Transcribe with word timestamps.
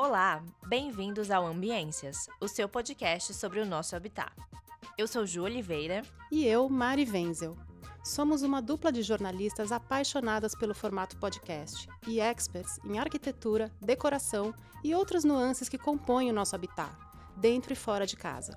Olá, 0.00 0.44
bem-vindos 0.68 1.28
ao 1.28 1.44
Ambiências, 1.44 2.28
o 2.40 2.46
seu 2.46 2.68
podcast 2.68 3.34
sobre 3.34 3.58
o 3.58 3.66
nosso 3.66 3.96
habitat. 3.96 4.32
Eu 4.96 5.08
sou 5.08 5.26
Ju 5.26 5.42
Oliveira. 5.42 6.02
E 6.30 6.46
eu, 6.46 6.68
Mari 6.68 7.04
Wenzel. 7.04 7.56
Somos 8.04 8.42
uma 8.42 8.62
dupla 8.62 8.92
de 8.92 9.02
jornalistas 9.02 9.72
apaixonadas 9.72 10.54
pelo 10.54 10.72
formato 10.72 11.16
podcast 11.16 11.88
e 12.06 12.20
experts 12.20 12.78
em 12.84 12.96
arquitetura, 12.96 13.72
decoração 13.80 14.54
e 14.84 14.94
outras 14.94 15.24
nuances 15.24 15.68
que 15.68 15.76
compõem 15.76 16.30
o 16.30 16.32
nosso 16.32 16.54
habitat, 16.54 16.94
dentro 17.36 17.72
e 17.72 17.76
fora 17.76 18.06
de 18.06 18.16
casa. 18.16 18.56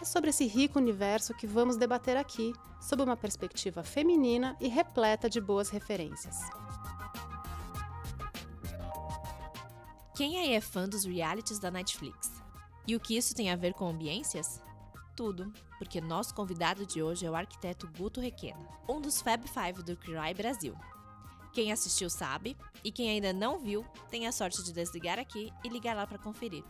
É 0.00 0.04
sobre 0.04 0.30
esse 0.30 0.46
rico 0.46 0.78
universo 0.78 1.34
que 1.34 1.48
vamos 1.48 1.76
debater 1.76 2.16
aqui, 2.16 2.52
sob 2.80 3.02
uma 3.02 3.16
perspectiva 3.16 3.82
feminina 3.82 4.56
e 4.60 4.68
repleta 4.68 5.28
de 5.28 5.40
boas 5.40 5.68
referências. 5.68 6.38
Quem 10.20 10.36
aí 10.36 10.52
é 10.52 10.60
fã 10.60 10.86
dos 10.86 11.06
realities 11.06 11.58
da 11.58 11.70
Netflix? 11.70 12.30
E 12.86 12.94
o 12.94 13.00
que 13.00 13.16
isso 13.16 13.34
tem 13.34 13.50
a 13.50 13.56
ver 13.56 13.72
com 13.72 13.88
ambiências? 13.88 14.60
Tudo, 15.16 15.50
porque 15.78 15.98
nosso 15.98 16.34
convidado 16.34 16.84
de 16.84 17.02
hoje 17.02 17.24
é 17.24 17.30
o 17.30 17.34
arquiteto 17.34 17.88
Guto 17.96 18.20
Requena, 18.20 18.68
um 18.86 19.00
dos 19.00 19.22
Fab 19.22 19.42
Five 19.48 19.82
do 19.82 19.96
CRI 19.96 20.34
Brasil. 20.36 20.76
Quem 21.54 21.72
assistiu 21.72 22.10
sabe, 22.10 22.54
e 22.84 22.92
quem 22.92 23.08
ainda 23.08 23.32
não 23.32 23.58
viu, 23.58 23.82
tem 24.10 24.26
a 24.26 24.32
sorte 24.32 24.62
de 24.62 24.74
desligar 24.74 25.18
aqui 25.18 25.50
e 25.64 25.70
ligar 25.70 25.96
lá 25.96 26.06
para 26.06 26.18
conferir. 26.18 26.64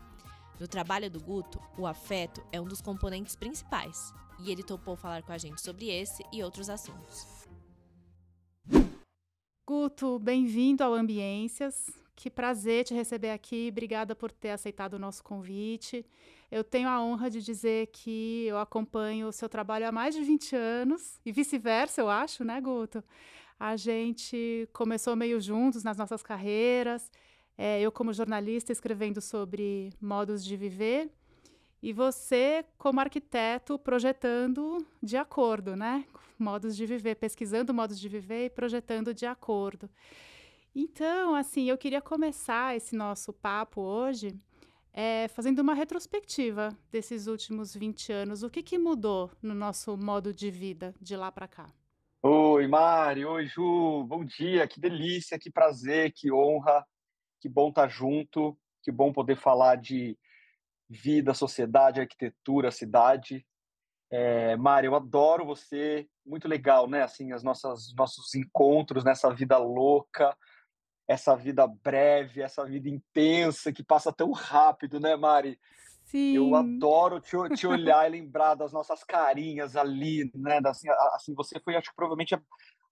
No 0.60 0.68
trabalho 0.68 1.10
do 1.10 1.18
Guto, 1.18 1.60
o 1.76 1.88
afeto 1.88 2.40
é 2.52 2.60
um 2.60 2.68
dos 2.68 2.80
componentes 2.80 3.34
principais, 3.34 4.14
e 4.38 4.52
ele 4.52 4.62
topou 4.62 4.94
falar 4.94 5.24
com 5.24 5.32
a 5.32 5.38
gente 5.38 5.60
sobre 5.60 5.88
esse 5.88 6.22
e 6.32 6.40
outros 6.40 6.70
assuntos. 6.70 7.26
Guto, 9.66 10.20
bem-vindo 10.20 10.84
ao 10.84 10.94
Ambiências. 10.94 11.99
Que 12.20 12.28
prazer 12.28 12.84
te 12.84 12.92
receber 12.92 13.30
aqui. 13.30 13.68
Obrigada 13.72 14.14
por 14.14 14.30
ter 14.30 14.50
aceitado 14.50 14.92
o 14.92 14.98
nosso 14.98 15.24
convite. 15.24 16.04
Eu 16.50 16.62
tenho 16.62 16.86
a 16.86 17.02
honra 17.02 17.30
de 17.30 17.40
dizer 17.40 17.86
que 17.86 18.44
eu 18.46 18.58
acompanho 18.58 19.28
o 19.28 19.32
seu 19.32 19.48
trabalho 19.48 19.88
há 19.88 19.90
mais 19.90 20.14
de 20.14 20.22
20 20.22 20.54
anos 20.54 21.18
e 21.24 21.32
vice-versa, 21.32 22.02
eu 22.02 22.10
acho, 22.10 22.44
né, 22.44 22.60
Guto? 22.60 23.02
A 23.58 23.74
gente 23.74 24.68
começou 24.70 25.16
meio 25.16 25.40
juntos 25.40 25.82
nas 25.82 25.96
nossas 25.96 26.22
carreiras. 26.22 27.10
É, 27.56 27.80
eu, 27.80 27.90
como 27.90 28.12
jornalista, 28.12 28.70
escrevendo 28.70 29.22
sobre 29.22 29.90
modos 29.98 30.44
de 30.44 30.58
viver, 30.58 31.10
e 31.82 31.90
você, 31.90 32.66
como 32.76 33.00
arquiteto, 33.00 33.78
projetando 33.78 34.86
de 35.02 35.16
acordo, 35.16 35.74
né? 35.74 36.04
Modos 36.38 36.76
de 36.76 36.84
viver, 36.84 37.14
pesquisando 37.14 37.72
modos 37.72 37.98
de 37.98 38.10
viver 38.10 38.44
e 38.44 38.50
projetando 38.50 39.14
de 39.14 39.24
acordo. 39.24 39.88
Então, 40.74 41.34
assim, 41.34 41.68
eu 41.68 41.76
queria 41.76 42.00
começar 42.00 42.76
esse 42.76 42.94
nosso 42.94 43.32
papo 43.32 43.80
hoje 43.80 44.38
é, 44.92 45.26
fazendo 45.28 45.58
uma 45.58 45.74
retrospectiva 45.74 46.68
desses 46.92 47.26
últimos 47.26 47.74
20 47.74 48.12
anos. 48.12 48.42
O 48.44 48.50
que, 48.50 48.62
que 48.62 48.78
mudou 48.78 49.32
no 49.42 49.52
nosso 49.52 49.96
modo 49.96 50.32
de 50.32 50.48
vida 50.48 50.94
de 51.00 51.16
lá 51.16 51.32
para 51.32 51.48
cá? 51.48 51.72
Oi, 52.22 52.68
Mari. 52.68 53.24
Oi, 53.24 53.46
Ju. 53.46 54.04
Bom 54.04 54.24
dia. 54.24 54.68
Que 54.68 54.80
delícia, 54.80 55.38
que 55.40 55.50
prazer, 55.50 56.12
que 56.12 56.32
honra. 56.32 56.86
Que 57.40 57.48
bom 57.48 57.70
estar 57.70 57.88
junto. 57.88 58.56
Que 58.82 58.92
bom 58.92 59.12
poder 59.12 59.36
falar 59.36 59.76
de 59.76 60.16
vida, 60.88 61.34
sociedade, 61.34 62.00
arquitetura, 62.00 62.70
cidade. 62.70 63.44
É, 64.08 64.56
Mari, 64.56 64.86
eu 64.86 64.94
adoro 64.94 65.44
você. 65.44 66.08
Muito 66.24 66.46
legal, 66.46 66.88
né? 66.88 67.02
Assim, 67.02 67.32
as 67.32 67.42
nossas 67.42 67.92
nossos 67.96 68.36
encontros 68.36 69.02
nessa 69.02 69.34
vida 69.34 69.58
louca 69.58 70.36
essa 71.10 71.34
vida 71.34 71.66
breve, 71.66 72.40
essa 72.40 72.64
vida 72.64 72.88
intensa 72.88 73.72
que 73.72 73.82
passa 73.82 74.12
tão 74.12 74.30
rápido, 74.30 75.00
né, 75.00 75.16
Mari? 75.16 75.58
Sim. 76.04 76.36
Eu 76.36 76.54
adoro 76.54 77.18
te, 77.18 77.36
te 77.56 77.66
olhar 77.66 78.06
e 78.06 78.12
lembrar 78.12 78.54
das 78.54 78.72
nossas 78.72 79.02
carinhas 79.02 79.74
ali, 79.74 80.30
né? 80.32 80.60
Assim, 80.64 80.88
assim 81.14 81.34
você 81.34 81.58
foi, 81.58 81.74
acho 81.74 81.90
que 81.90 81.96
provavelmente 81.96 82.36
a, 82.36 82.40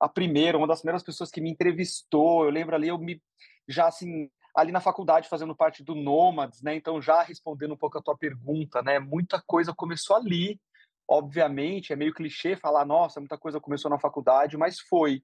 a, 0.00 0.08
primeira, 0.08 0.58
uma 0.58 0.66
das 0.66 0.80
primeiras 0.80 1.04
pessoas 1.04 1.30
que 1.30 1.40
me 1.40 1.48
entrevistou. 1.48 2.44
Eu 2.44 2.50
lembro 2.50 2.74
ali, 2.74 2.88
eu 2.88 2.98
me 2.98 3.22
já 3.68 3.86
assim 3.86 4.28
ali 4.52 4.72
na 4.72 4.80
faculdade 4.80 5.28
fazendo 5.28 5.54
parte 5.54 5.84
do 5.84 5.94
Nômades, 5.94 6.60
né? 6.60 6.74
Então 6.74 7.00
já 7.00 7.22
respondendo 7.22 7.74
um 7.74 7.78
pouco 7.78 7.98
a 7.98 8.02
tua 8.02 8.18
pergunta, 8.18 8.82
né? 8.82 8.98
Muita 8.98 9.40
coisa 9.46 9.72
começou 9.72 10.16
ali. 10.16 10.60
Obviamente, 11.08 11.92
é 11.92 11.96
meio 11.96 12.12
clichê 12.12 12.56
falar, 12.56 12.84
nossa, 12.84 13.20
muita 13.20 13.38
coisa 13.38 13.60
começou 13.60 13.88
na 13.88 13.98
faculdade, 14.00 14.56
mas 14.56 14.80
foi. 14.80 15.22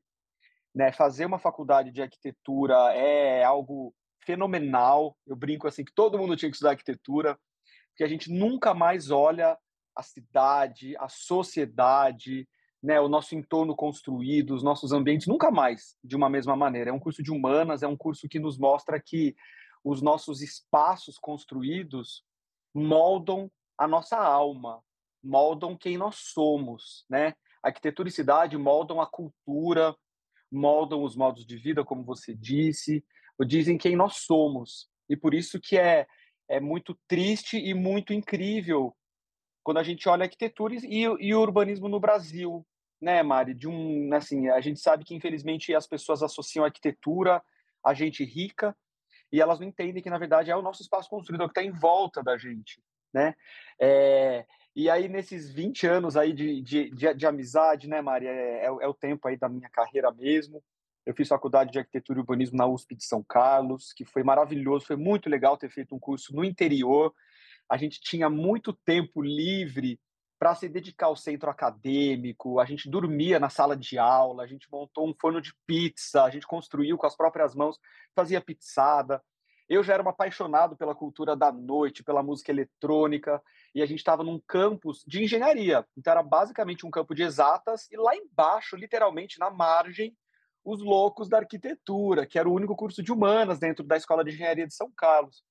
Né? 0.74 0.92
Fazer 0.92 1.26
uma 1.26 1.38
faculdade 1.38 1.90
de 1.90 2.02
arquitetura 2.02 2.74
é 2.94 3.44
algo 3.44 3.94
fenomenal. 4.24 5.16
Eu 5.26 5.36
brinco 5.36 5.68
assim 5.68 5.84
que 5.84 5.94
todo 5.94 6.18
mundo 6.18 6.36
tinha 6.36 6.50
que 6.50 6.56
estudar 6.56 6.70
arquitetura, 6.70 7.38
porque 7.90 8.04
a 8.04 8.08
gente 8.08 8.32
nunca 8.32 8.74
mais 8.74 9.10
olha 9.10 9.56
a 9.94 10.02
cidade, 10.02 10.96
a 10.98 11.08
sociedade, 11.08 12.48
né, 12.82 13.00
o 13.00 13.08
nosso 13.08 13.34
entorno 13.34 13.74
construído, 13.74 14.54
os 14.54 14.62
nossos 14.62 14.92
ambientes, 14.92 15.26
nunca 15.26 15.50
mais 15.50 15.96
de 16.02 16.16
uma 16.16 16.28
mesma 16.28 16.56
maneira. 16.56 16.90
É 16.90 16.92
um 16.92 16.98
curso 16.98 17.22
de 17.22 17.30
humanas, 17.30 17.82
é 17.82 17.86
um 17.86 17.96
curso 17.96 18.28
que 18.28 18.38
nos 18.38 18.58
mostra 18.58 19.00
que 19.00 19.34
os 19.82 20.02
nossos 20.02 20.42
espaços 20.42 21.16
construídos 21.18 22.24
moldam 22.74 23.50
a 23.78 23.86
nossa 23.86 24.16
alma, 24.16 24.82
moldam 25.22 25.76
quem 25.76 25.96
nós 25.96 26.16
somos, 26.16 27.04
né? 27.08 27.34
Arquitetura 27.62 28.08
e 28.08 28.12
cidade 28.12 28.58
moldam 28.58 29.00
a 29.00 29.06
cultura, 29.06 29.96
moldam 30.50 31.03
os 31.03 31.16
modos 31.16 31.47
de 31.47 31.56
vida, 31.56 31.84
como 31.84 32.05
você 32.05 32.34
disse, 32.34 33.05
dizem 33.47 33.78
quem 33.78 33.97
nós 33.97 34.19
somos. 34.19 34.88
E 35.09 35.16
por 35.16 35.34
isso 35.34 35.60
que 35.60 35.77
é, 35.78 36.06
é 36.49 36.60
muito 36.60 36.99
triste 37.09 37.59
e 37.59 37.75
muito 37.75 38.12
incrível 38.12 38.94
quando 39.62 39.78
a 39.78 39.82
gente 39.82 40.09
olha 40.09 40.22
a 40.22 40.27
arquitetura 40.27 40.75
e, 40.75 41.03
e 41.03 41.34
o 41.34 41.41
urbanismo 41.41 41.88
no 41.88 41.99
Brasil, 41.99 42.65
né, 43.00 43.22
Mari? 43.22 43.55
De 43.55 43.66
um, 43.66 44.12
assim, 44.15 44.49
a 44.49 44.60
gente 44.60 44.78
sabe 44.78 45.05
que 45.05 45.15
infelizmente 45.15 45.75
as 45.75 45.87
pessoas 45.87 46.22
associam 46.22 46.65
a 46.65 46.69
arquitetura 46.69 47.43
a 47.84 47.94
gente 47.94 48.25
rica 48.25 48.76
e 49.32 49.41
elas 49.41 49.59
não 49.59 49.66
entendem 49.66 50.03
que 50.03 50.11
na 50.11 50.19
verdade 50.19 50.50
é 50.50 50.56
o 50.56 50.62
nosso 50.62 50.82
espaço 50.82 51.09
construído, 51.09 51.43
é 51.43 51.44
o 51.44 51.49
que 51.49 51.59
está 51.59 51.62
em 51.62 51.72
volta 51.72 52.22
da 52.22 52.37
gente, 52.37 52.82
né? 53.12 53.34
É, 53.81 54.47
e 54.76 54.90
aí, 54.90 55.08
nesses 55.08 55.50
20 55.50 55.86
anos 55.86 56.16
aí 56.16 56.32
de, 56.32 56.60
de, 56.60 56.90
de, 56.90 57.14
de 57.14 57.26
amizade, 57.26 57.88
né, 57.88 58.02
Maria, 58.02 58.30
é, 58.30 58.64
é, 58.64 58.66
é, 58.66 58.88
o 58.88 58.94
tempo 58.94 59.28
aí 59.28 59.36
da 59.36 59.48
minha 59.48 59.68
carreira 59.70 60.10
mesmo. 60.10 60.62
Eu 61.06 61.14
fiz 61.14 61.28
faculdade 61.28 61.70
de 61.70 61.78
arquitetura 61.78 62.18
e 62.18 62.20
urbanismo 62.20 62.56
na 62.56 62.66
USP 62.66 62.96
de 62.96 63.04
São 63.04 63.22
Carlos, 63.22 63.92
que 63.92 64.04
foi 64.04 64.24
maravilhoso, 64.24 64.86
foi 64.86 64.96
muito 64.96 65.28
legal 65.28 65.56
ter 65.56 65.70
feito 65.70 65.94
um 65.94 65.98
curso 65.98 66.34
no 66.34 66.44
interior. 66.44 67.14
A 67.68 67.76
gente 67.76 68.00
tinha 68.00 68.28
muito 68.28 68.72
tempo 68.72 69.22
livre 69.22 70.00
para 70.38 70.54
se 70.54 70.68
dedicar 70.68 71.06
ao 71.06 71.16
centro 71.16 71.48
acadêmico, 71.48 72.58
a 72.58 72.64
gente 72.64 72.90
dormia 72.90 73.38
na 73.38 73.48
sala 73.48 73.76
de 73.76 73.96
aula, 73.98 74.42
a 74.42 74.46
gente 74.46 74.68
montou 74.70 75.08
um 75.08 75.14
forno 75.14 75.40
de 75.40 75.54
pizza, 75.66 76.24
a 76.24 76.30
gente 76.30 76.46
construiu 76.46 76.98
com 76.98 77.06
as 77.06 77.16
próprias 77.16 77.54
mãos, 77.54 77.78
fazia 78.14 78.40
pizzada. 78.40 79.22
Eu 79.68 79.82
já 79.82 79.94
era 79.94 80.02
um 80.02 80.08
apaixonado 80.08 80.76
pela 80.76 80.94
cultura 80.94 81.36
da 81.36 81.50
noite, 81.52 82.02
pela 82.02 82.22
música 82.22 82.50
eletrônica, 82.50 83.40
e 83.74 83.82
a 83.82 83.86
gente 83.86 83.98
estava 83.98 84.22
num 84.22 84.40
campus 84.46 85.02
de 85.06 85.24
engenharia. 85.24 85.84
Então 85.96 86.12
era 86.12 86.22
basicamente 86.22 86.86
um 86.86 86.90
campo 86.90 87.14
de 87.14 87.22
exatas, 87.22 87.90
e 87.90 87.96
lá 87.96 88.14
embaixo, 88.14 88.76
literalmente 88.76 89.38
na 89.38 89.50
margem, 89.50 90.16
os 90.64 90.80
loucos 90.80 91.28
da 91.28 91.38
arquitetura, 91.38 92.24
que 92.24 92.38
era 92.38 92.48
o 92.48 92.54
único 92.54 92.74
curso 92.76 93.02
de 93.02 93.12
humanas 93.12 93.58
dentro 93.58 93.84
da 93.84 93.96
Escola 93.96 94.24
de 94.24 94.30
Engenharia 94.30 94.66
de 94.66 94.74
São 94.74 94.90
Carlos. 94.96 95.42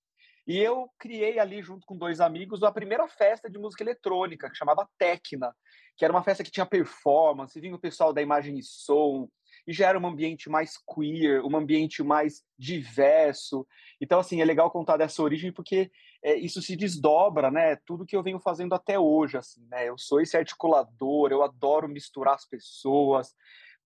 E 0.47 0.57
eu 0.57 0.89
criei 0.97 1.39
ali, 1.39 1.61
junto 1.61 1.85
com 1.85 1.97
dois 1.97 2.19
amigos, 2.19 2.63
a 2.63 2.71
primeira 2.71 3.07
festa 3.07 3.49
de 3.49 3.57
música 3.57 3.83
eletrônica, 3.83 4.49
que 4.49 4.57
chamava 4.57 4.89
Tecna, 4.97 5.55
que 5.95 6.03
era 6.03 6.13
uma 6.13 6.23
festa 6.23 6.43
que 6.43 6.51
tinha 6.51 6.65
performance, 6.65 7.59
vinha 7.59 7.75
o 7.75 7.79
pessoal 7.79 8.11
da 8.11 8.21
imagem 8.21 8.57
e 8.57 8.63
som, 8.63 9.29
e 9.65 9.73
já 9.73 9.89
era 9.89 9.99
um 9.99 10.07
ambiente 10.07 10.49
mais 10.49 10.77
queer, 10.77 11.43
um 11.43 11.55
ambiente 11.55 12.03
mais 12.03 12.43
diverso. 12.57 13.65
Então, 13.99 14.19
assim, 14.19 14.41
é 14.41 14.45
legal 14.45 14.69
contar 14.69 14.97
dessa 14.97 15.21
origem 15.21 15.51
porque 15.51 15.89
é, 16.23 16.35
isso 16.35 16.61
se 16.61 16.75
desdobra, 16.75 17.49
né? 17.49 17.77
Tudo 17.85 18.05
que 18.05 18.15
eu 18.15 18.23
venho 18.23 18.39
fazendo 18.39 18.73
até 18.75 18.99
hoje, 18.99 19.37
assim, 19.37 19.65
né? 19.67 19.87
Eu 19.87 19.97
sou 19.97 20.21
esse 20.21 20.35
articulador, 20.35 21.31
eu 21.31 21.43
adoro 21.43 21.87
misturar 21.87 22.35
as 22.35 22.45
pessoas. 22.45 23.33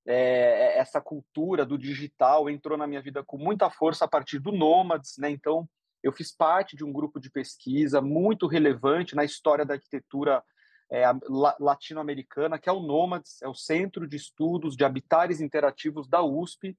É, 0.06 0.80
essa 0.80 1.02
cultura 1.02 1.66
do 1.66 1.78
digital 1.78 2.50
entrou 2.50 2.78
na 2.78 2.88
minha 2.88 3.02
vida 3.02 3.24
com 3.24 3.38
muita 3.38 3.70
força 3.70 4.06
a 4.06 4.08
partir 4.08 4.40
do 4.40 4.52
Nômades, 4.52 5.16
né? 5.18 5.30
Então, 5.30 5.68
eu 6.02 6.12
fiz 6.14 6.32
parte 6.32 6.76
de 6.76 6.86
um 6.86 6.94
grupo 6.94 7.20
de 7.20 7.30
pesquisa 7.30 8.02
muito 8.02 8.48
relevante 8.48 9.16
na 9.16 9.26
história 9.26 9.66
da 9.66 9.74
arquitetura 9.74 10.44
é, 10.92 11.04
latino-americana, 11.60 12.58
que 12.58 12.70
é 12.70 12.72
o 12.72 12.80
NOMADS, 12.80 13.42
é 13.42 13.48
o 13.48 13.54
Centro 13.54 14.08
de 14.08 14.16
Estudos 14.16 14.76
de 14.76 14.86
Habitares 14.86 15.42
Interativos 15.42 16.08
da 16.08 16.22
USP, 16.24 16.78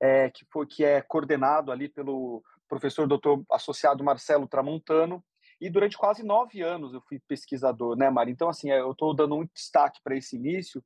é, 0.00 0.30
que, 0.30 0.44
foi, 0.50 0.66
que 0.66 0.84
é 0.84 1.00
coordenado 1.00 1.70
ali 1.70 1.88
pelo 1.88 2.42
professor 2.68 3.06
doutor 3.06 3.44
associado 3.50 4.04
Marcelo 4.04 4.48
Tramontano, 4.48 5.24
e 5.60 5.70
durante 5.70 5.96
quase 5.96 6.22
nove 6.22 6.60
anos 6.60 6.92
eu 6.92 7.00
fui 7.00 7.18
pesquisador, 7.26 7.96
né, 7.96 8.10
Mari? 8.10 8.30
Então, 8.30 8.48
assim, 8.48 8.70
eu 8.70 8.90
estou 8.90 9.14
dando 9.14 9.36
um 9.36 9.48
destaque 9.54 10.00
para 10.02 10.16
esse 10.16 10.36
início, 10.36 10.84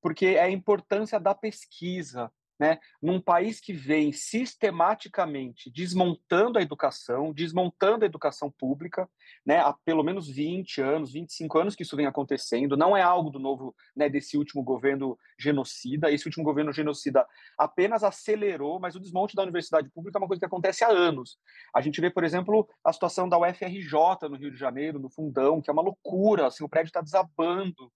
porque 0.00 0.26
é 0.26 0.42
a 0.42 0.50
importância 0.50 1.18
da 1.18 1.34
pesquisa, 1.34 2.30
né, 2.62 2.78
num 3.02 3.20
país 3.20 3.58
que 3.58 3.72
vem 3.72 4.12
sistematicamente 4.12 5.68
desmontando 5.68 6.60
a 6.60 6.62
educação, 6.62 7.32
desmontando 7.32 8.04
a 8.04 8.06
educação 8.06 8.52
pública, 8.52 9.10
né, 9.44 9.58
há 9.58 9.72
pelo 9.84 10.04
menos 10.04 10.28
20 10.28 10.80
anos, 10.80 11.12
25 11.12 11.58
anos 11.58 11.74
que 11.74 11.82
isso 11.82 11.96
vem 11.96 12.06
acontecendo, 12.06 12.76
não 12.76 12.96
é 12.96 13.02
algo 13.02 13.30
do 13.30 13.40
novo, 13.40 13.74
né, 13.96 14.08
desse 14.08 14.38
último 14.38 14.62
governo 14.62 15.18
genocida, 15.36 16.12
esse 16.12 16.24
último 16.24 16.44
governo 16.44 16.72
genocida 16.72 17.26
apenas 17.58 18.04
acelerou, 18.04 18.78
mas 18.78 18.94
o 18.94 19.00
desmonte 19.00 19.34
da 19.34 19.42
universidade 19.42 19.90
pública 19.90 20.16
é 20.16 20.20
uma 20.20 20.28
coisa 20.28 20.38
que 20.38 20.46
acontece 20.46 20.84
há 20.84 20.88
anos. 20.88 21.38
A 21.74 21.80
gente 21.80 22.00
vê, 22.00 22.10
por 22.10 22.22
exemplo, 22.22 22.68
a 22.84 22.92
situação 22.92 23.28
da 23.28 23.40
UFRJ 23.40 24.28
no 24.30 24.36
Rio 24.36 24.52
de 24.52 24.56
Janeiro, 24.56 25.00
no 25.00 25.10
Fundão, 25.10 25.60
que 25.60 25.68
é 25.68 25.72
uma 25.72 25.82
loucura, 25.82 26.46
assim, 26.46 26.62
o 26.62 26.68
prédio 26.68 26.90
está 26.90 27.00
desabando, 27.00 27.92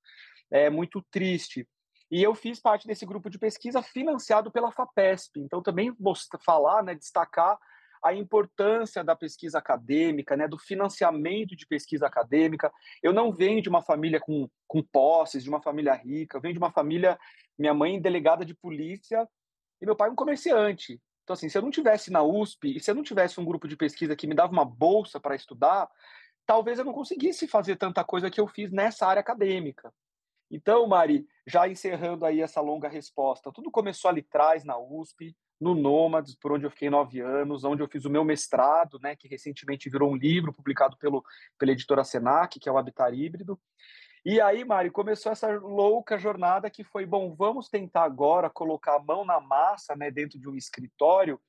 é 0.50 0.68
muito 0.68 1.00
triste. 1.08 1.68
E 2.10 2.22
eu 2.22 2.34
fiz 2.34 2.60
parte 2.60 2.86
desse 2.86 3.04
grupo 3.04 3.28
de 3.28 3.38
pesquisa 3.38 3.82
financiado 3.82 4.50
pela 4.50 4.70
FAPESP. 4.70 5.40
Então, 5.40 5.62
também 5.62 5.94
vou 5.98 6.14
falar, 6.44 6.82
né, 6.82 6.94
destacar 6.94 7.58
a 8.02 8.14
importância 8.14 9.02
da 9.02 9.16
pesquisa 9.16 9.58
acadêmica, 9.58 10.36
né, 10.36 10.46
do 10.46 10.58
financiamento 10.58 11.56
de 11.56 11.66
pesquisa 11.66 12.06
acadêmica. 12.06 12.72
Eu 13.02 13.12
não 13.12 13.32
venho 13.32 13.60
de 13.60 13.68
uma 13.68 13.82
família 13.82 14.20
com, 14.20 14.48
com 14.68 14.82
posses, 14.82 15.42
de 15.42 15.48
uma 15.48 15.60
família 15.60 15.94
rica, 15.94 16.36
eu 16.36 16.40
venho 16.40 16.54
de 16.54 16.58
uma 16.58 16.70
família, 16.70 17.18
minha 17.58 17.74
mãe 17.74 18.00
delegada 18.00 18.44
de 18.44 18.54
polícia 18.54 19.28
e 19.80 19.86
meu 19.86 19.96
pai 19.96 20.08
um 20.08 20.14
comerciante. 20.14 21.00
Então, 21.24 21.34
assim, 21.34 21.48
se 21.48 21.58
eu 21.58 21.62
não 21.62 21.70
tivesse 21.70 22.12
na 22.12 22.22
USP 22.22 22.76
e 22.76 22.80
se 22.80 22.88
eu 22.88 22.94
não 22.94 23.02
tivesse 23.02 23.40
um 23.40 23.44
grupo 23.44 23.66
de 23.66 23.76
pesquisa 23.76 24.14
que 24.14 24.28
me 24.28 24.34
dava 24.34 24.52
uma 24.52 24.64
bolsa 24.64 25.18
para 25.18 25.34
estudar, 25.34 25.88
talvez 26.46 26.78
eu 26.78 26.84
não 26.84 26.92
conseguisse 26.92 27.48
fazer 27.48 27.74
tanta 27.74 28.04
coisa 28.04 28.30
que 28.30 28.40
eu 28.40 28.46
fiz 28.46 28.70
nessa 28.70 29.06
área 29.06 29.20
acadêmica. 29.20 29.92
Então, 30.50 30.86
Mari, 30.86 31.26
já 31.46 31.68
encerrando 31.68 32.24
aí 32.24 32.40
essa 32.40 32.60
longa 32.60 32.88
resposta, 32.88 33.52
tudo 33.52 33.70
começou 33.70 34.08
ali 34.08 34.20
atrás, 34.20 34.64
na 34.64 34.78
USP, 34.78 35.36
no 35.60 35.74
Nômades, 35.74 36.34
por 36.34 36.52
onde 36.52 36.66
eu 36.66 36.70
fiquei 36.70 36.90
nove 36.90 37.20
anos, 37.20 37.64
onde 37.64 37.82
eu 37.82 37.88
fiz 37.88 38.04
o 38.04 38.10
meu 38.10 38.24
mestrado, 38.24 38.98
né, 39.00 39.16
que 39.16 39.26
recentemente 39.26 39.90
virou 39.90 40.10
um 40.10 40.16
livro 40.16 40.52
publicado 40.52 40.96
pelo, 40.98 41.24
pela 41.58 41.72
editora 41.72 42.04
Senac, 42.04 42.60
que 42.60 42.68
é 42.68 42.72
o 42.72 42.78
Habitat 42.78 43.14
Híbrido. 43.14 43.58
E 44.24 44.40
aí, 44.40 44.64
Mari, 44.64 44.90
começou 44.90 45.32
essa 45.32 45.48
louca 45.48 46.18
jornada 46.18 46.68
que 46.68 46.84
foi, 46.84 47.06
bom, 47.06 47.34
vamos 47.34 47.68
tentar 47.68 48.04
agora 48.04 48.50
colocar 48.50 48.96
a 48.96 49.02
mão 49.02 49.24
na 49.24 49.40
massa, 49.40 49.96
né, 49.96 50.10
dentro 50.10 50.38
de 50.38 50.48
um 50.48 50.56
escritório, 50.56 51.40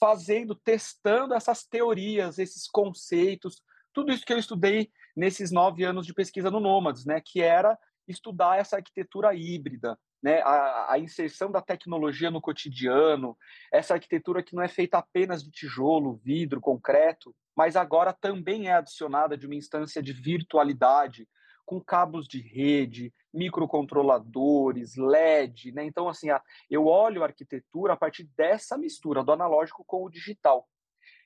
fazendo, 0.00 0.54
testando 0.54 1.34
essas 1.34 1.64
teorias, 1.64 2.38
esses 2.38 2.66
conceitos, 2.66 3.62
tudo 3.92 4.12
isso 4.12 4.24
que 4.24 4.32
eu 4.32 4.38
estudei 4.38 4.90
nesses 5.14 5.50
nove 5.50 5.84
anos 5.84 6.06
de 6.06 6.14
pesquisa 6.14 6.50
no 6.50 6.60
Nômades, 6.60 7.04
né, 7.04 7.20
que 7.20 7.42
era 7.42 7.78
estudar 8.06 8.58
essa 8.58 8.76
arquitetura 8.76 9.34
híbrida, 9.34 9.98
né, 10.22 10.40
a, 10.42 10.92
a, 10.92 10.98
inserção 10.98 11.50
da 11.50 11.60
tecnologia 11.60 12.30
no 12.30 12.40
cotidiano, 12.40 13.36
essa 13.72 13.94
arquitetura 13.94 14.42
que 14.42 14.54
não 14.54 14.62
é 14.62 14.68
feita 14.68 14.98
apenas 14.98 15.42
de 15.42 15.50
tijolo, 15.50 16.20
vidro, 16.24 16.60
concreto, 16.60 17.34
mas 17.56 17.76
agora 17.76 18.12
também 18.12 18.68
é 18.68 18.74
adicionada 18.74 19.36
de 19.36 19.46
uma 19.46 19.56
instância 19.56 20.02
de 20.02 20.12
virtualidade, 20.12 21.26
com 21.64 21.80
cabos 21.80 22.26
de 22.26 22.40
rede, 22.40 23.12
microcontroladores, 23.32 24.96
LED, 24.96 25.72
né? 25.72 25.84
Então, 25.84 26.08
assim, 26.08 26.28
eu 26.68 26.86
olho 26.86 27.22
a 27.22 27.26
arquitetura 27.26 27.94
a 27.94 27.96
partir 27.96 28.24
dessa 28.36 28.76
mistura 28.76 29.22
do 29.22 29.32
analógico 29.32 29.84
com 29.86 30.04
o 30.04 30.10
digital. 30.10 30.68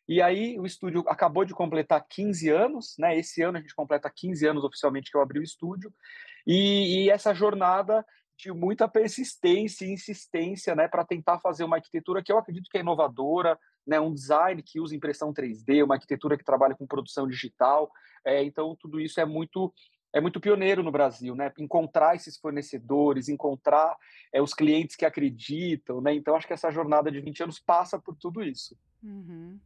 E 0.09 0.23
aí 0.23 0.59
o 0.59 0.65
estúdio 0.65 1.05
acabou 1.09 1.45
de 1.45 1.53
completar 1.53 2.07
15 2.09 2.49
anos, 2.49 2.95
né? 2.99 3.19
Esse 3.19 3.43
ano 3.43 3.59
a 3.59 3.61
gente 3.61 3.75
completa 3.75 4.13
15 4.15 4.47
anos 4.47 4.63
oficialmente 4.63 5.11
que 5.11 5.17
eu 5.17 5.21
abri 5.21 5.41
o 5.41 5.43
estúdio. 5.43 5.93
E, 6.47 7.05
e 7.05 7.11
essa 7.11 7.35
jornada 7.35 8.05
de 8.39 8.53
muita 8.53 8.87
persistência 8.87 9.85
e 9.85 9.93
insistência, 9.93 10.75
né, 10.75 10.87
para 10.87 11.05
tentar 11.05 11.41
fazer 11.41 11.65
uma 11.65 11.77
arquitetura 11.77 12.23
que 12.23 12.31
eu 12.31 12.39
acredito 12.39 12.69
que 12.71 12.77
é 12.77 12.83
inovadora, 12.83 13.59
né, 13.87 13.99
um 13.99 14.13
design 14.13 14.63
que 14.63 14.79
usa 14.79 14.95
impressão 14.95 15.33
3D, 15.33 15.83
uma 15.83 15.95
arquitetura 15.95 16.37
que 16.37 16.45
trabalha 16.45 16.75
com 16.75 16.87
produção 16.87 17.27
digital. 17.27 17.91
É, 18.25 18.43
então 18.43 18.77
tudo 18.79 19.01
isso 19.01 19.21
é 19.21 19.25
muito 19.25 19.73
é 20.13 20.21
muito 20.21 20.41
pioneiro 20.41 20.83
no 20.83 20.91
Brasil, 20.91 21.35
né? 21.35 21.53
Encontrar 21.59 22.17
esses 22.17 22.39
fornecedores, 22.39 23.29
encontrar 23.29 23.95
é, 24.33 24.41
os 24.41 24.55
clientes 24.55 24.97
que 24.97 25.05
acreditam, 25.05 26.01
né? 26.01 26.15
Então 26.15 26.35
acho 26.35 26.47
que 26.47 26.55
essa 26.55 26.71
jornada 26.71 27.11
de 27.11 27.21
20 27.21 27.43
anos 27.43 27.59
passa 27.59 27.99
por 27.99 28.17
tudo 28.17 28.43
isso. 28.43 28.75
Uhum. 29.03 29.61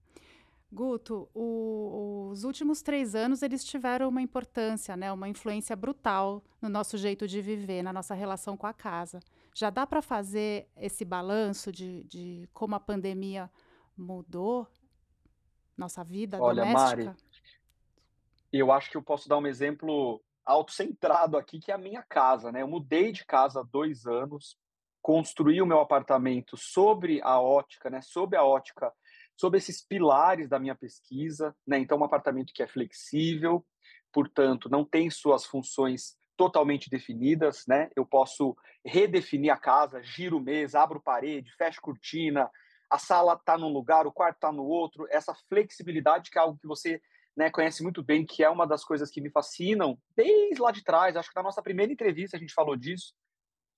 Guto, 0.72 1.28
o, 1.34 2.28
os 2.30 2.44
últimos 2.44 2.80
três 2.80 3.16
anos 3.16 3.42
eles 3.42 3.64
tiveram 3.64 4.08
uma 4.08 4.22
importância, 4.22 4.96
né, 4.96 5.12
uma 5.12 5.28
influência 5.28 5.74
brutal 5.74 6.44
no 6.62 6.68
nosso 6.68 6.96
jeito 6.96 7.26
de 7.26 7.42
viver, 7.42 7.82
na 7.82 7.92
nossa 7.92 8.14
relação 8.14 8.56
com 8.56 8.68
a 8.68 8.72
casa. 8.72 9.18
Já 9.52 9.68
dá 9.68 9.84
para 9.84 10.00
fazer 10.00 10.68
esse 10.76 11.04
balanço 11.04 11.72
de, 11.72 12.04
de, 12.04 12.48
como 12.54 12.76
a 12.76 12.80
pandemia 12.80 13.50
mudou 13.96 14.66
nossa 15.76 16.04
vida 16.04 16.40
Olha, 16.40 16.62
doméstica? 16.62 17.04
Mari, 17.04 17.16
eu 18.52 18.70
acho 18.70 18.90
que 18.90 18.96
eu 18.96 19.02
posso 19.02 19.28
dar 19.28 19.38
um 19.38 19.46
exemplo 19.46 20.22
autocentrado 20.44 21.36
aqui, 21.36 21.58
que 21.58 21.72
é 21.72 21.74
a 21.74 21.78
minha 21.78 22.02
casa. 22.02 22.52
Né? 22.52 22.62
Eu 22.62 22.68
mudei 22.68 23.10
de 23.10 23.24
casa 23.24 23.60
há 23.60 23.62
dois 23.64 24.06
anos, 24.06 24.56
construí 25.02 25.60
o 25.60 25.66
meu 25.66 25.80
apartamento 25.80 26.56
sobre 26.56 27.20
a 27.22 27.40
ótica, 27.40 27.88
né, 27.88 28.02
sobre 28.02 28.36
a 28.36 28.44
ótica 28.44 28.92
sobre 29.40 29.56
esses 29.56 29.80
pilares 29.80 30.50
da 30.50 30.58
minha 30.58 30.74
pesquisa, 30.74 31.56
né? 31.66 31.78
Então, 31.78 31.96
um 31.98 32.04
apartamento 32.04 32.52
que 32.52 32.62
é 32.62 32.66
flexível, 32.66 33.64
portanto, 34.12 34.68
não 34.68 34.84
tem 34.84 35.08
suas 35.08 35.46
funções 35.46 36.14
totalmente 36.36 36.90
definidas, 36.90 37.64
né? 37.66 37.88
Eu 37.96 38.04
posso 38.04 38.54
redefinir 38.84 39.50
a 39.50 39.56
casa, 39.56 40.02
giro 40.02 40.38
mesa, 40.38 40.82
abro 40.82 41.00
parede, 41.00 41.50
fecho 41.56 41.80
cortina, 41.80 42.50
a 42.90 42.98
sala 42.98 43.32
está 43.32 43.56
num 43.56 43.72
lugar, 43.72 44.06
o 44.06 44.12
quarto 44.12 44.36
está 44.36 44.52
no 44.52 44.64
outro. 44.64 45.06
Essa 45.08 45.34
flexibilidade 45.48 46.30
que 46.30 46.38
é 46.38 46.42
algo 46.42 46.58
que 46.58 46.66
você 46.66 47.00
né, 47.34 47.48
conhece 47.48 47.82
muito 47.82 48.02
bem, 48.02 48.26
que 48.26 48.44
é 48.44 48.50
uma 48.50 48.66
das 48.66 48.84
coisas 48.84 49.10
que 49.10 49.22
me 49.22 49.30
fascinam 49.30 49.98
desde 50.14 50.60
lá 50.60 50.70
de 50.70 50.84
trás. 50.84 51.16
Acho 51.16 51.30
que 51.30 51.36
na 51.36 51.44
nossa 51.44 51.62
primeira 51.62 51.90
entrevista 51.90 52.36
a 52.36 52.40
gente 52.40 52.52
falou 52.52 52.76
disso 52.76 53.14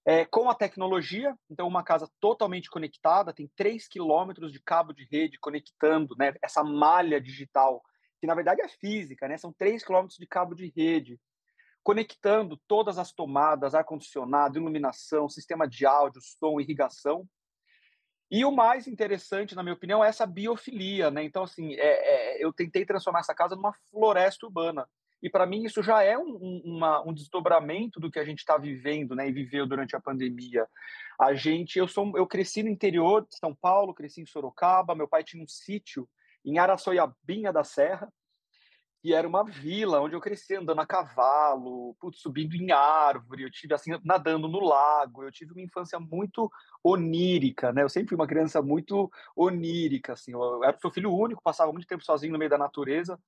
é, 0.05 0.25
com 0.25 0.51
a 0.51 0.55
tecnologia, 0.55 1.37
então 1.51 1.67
uma 1.67 1.85
casa 1.85 2.11
totalmente 2.21 2.69
conectada, 2.69 3.33
tem 3.33 3.51
3 3.57 3.87
quilômetros 3.87 4.53
de 4.53 4.61
cabo 4.61 4.93
de 4.93 5.07
rede 5.11 5.39
conectando 5.39 6.17
né, 6.19 6.35
essa 6.43 6.65
malha 6.65 7.21
digital, 7.21 7.83
que 8.21 8.27
na 8.27 8.35
verdade 8.35 8.61
é 8.61 8.69
física, 8.69 9.29
né, 9.29 9.37
são 9.37 9.53
3 9.53 9.85
quilômetros 9.85 10.19
de 10.19 10.27
cabo 10.27 10.55
de 10.55 10.73
rede, 10.77 11.21
conectando 11.85 12.61
todas 12.69 12.99
as 12.99 13.13
tomadas, 13.13 13.75
ar-condicionado, 13.75 14.59
iluminação, 14.59 15.29
sistema 15.29 15.67
de 15.69 15.85
áudio, 15.85 16.21
som, 16.23 16.61
irrigação. 16.61 17.29
E 18.31 18.45
o 18.45 18.53
mais 18.53 18.87
interessante, 18.87 19.55
na 19.55 19.63
minha 19.63 19.75
opinião, 19.75 20.03
é 20.03 20.09
essa 20.09 20.25
biofilia. 20.25 21.11
Né? 21.11 21.25
Então, 21.25 21.43
assim, 21.43 21.75
é, 21.75 22.39
é, 22.39 22.45
eu 22.45 22.53
tentei 22.53 22.87
transformar 22.87 23.21
essa 23.21 23.35
casa 23.35 23.57
numa 23.57 23.75
floresta 23.91 24.47
urbana. 24.47 24.89
E 25.23 25.31
para 25.31 25.47
mim 25.47 25.65
isso 25.65 25.83
já 25.83 26.03
é 26.03 26.19
um, 26.19 26.63
uma, 26.65 27.03
um 27.07 27.13
desdobramento 27.13 28.01
do 28.01 28.11
que 28.11 28.19
a 28.19 28.25
gente 28.25 28.41
está 28.41 28.57
vivendo, 28.59 29.15
né? 29.15 29.29
E 29.29 29.33
viveu 29.33 29.67
durante 29.67 29.95
a 29.95 30.01
pandemia. 30.01 30.67
A 31.21 31.33
gente, 31.35 31.79
eu 31.79 31.87
sou, 31.87 32.13
eu 32.17 32.27
cresci 32.27 32.63
no 32.63 32.69
interior 32.69 33.27
de 33.27 33.37
São 33.37 33.55
Paulo, 33.55 33.95
cresci 33.95 34.21
em 34.21 34.27
Sorocaba. 34.27 34.95
Meu 34.95 35.07
pai 35.07 35.23
tinha 35.23 35.43
um 35.43 35.49
sítio 35.49 36.09
em 36.45 36.59
Araçoiabinha 36.59 37.53
da 37.53 37.63
Serra, 37.63 38.13
e 39.05 39.13
era 39.13 39.27
uma 39.27 39.45
vila 39.45 40.01
onde 40.01 40.15
eu 40.15 40.21
cresci 40.21 40.55
andando 40.55 40.81
a 40.81 40.87
cavalo, 40.87 41.97
putz, 41.99 42.21
subindo 42.21 42.55
em 42.55 42.71
árvore, 42.71 43.43
eu 43.43 43.51
tive 43.51 43.75
assim 43.75 43.91
nadando 44.05 44.47
no 44.47 44.61
lago, 44.61 45.25
eu 45.25 45.33
tive 45.33 45.53
uma 45.53 45.63
infância 45.63 45.99
muito 45.99 46.51
onírica, 46.85 47.73
né? 47.73 47.83
Eu 47.83 47.89
sempre 47.89 48.11
fui 48.11 48.17
uma 48.17 48.29
criança 48.29 48.63
muito 48.63 49.11
onírica, 49.35 50.13
assim. 50.13 50.33
Eu 50.33 50.63
era 50.63 50.79
seu 50.79 50.91
filho 50.91 51.13
único, 51.13 51.43
passava 51.43 51.73
muito 51.73 51.87
tempo 51.87 52.05
sozinho 52.05 52.33
no 52.33 52.39
meio 52.39 52.51
da 52.51 52.59
natureza. 52.59 53.19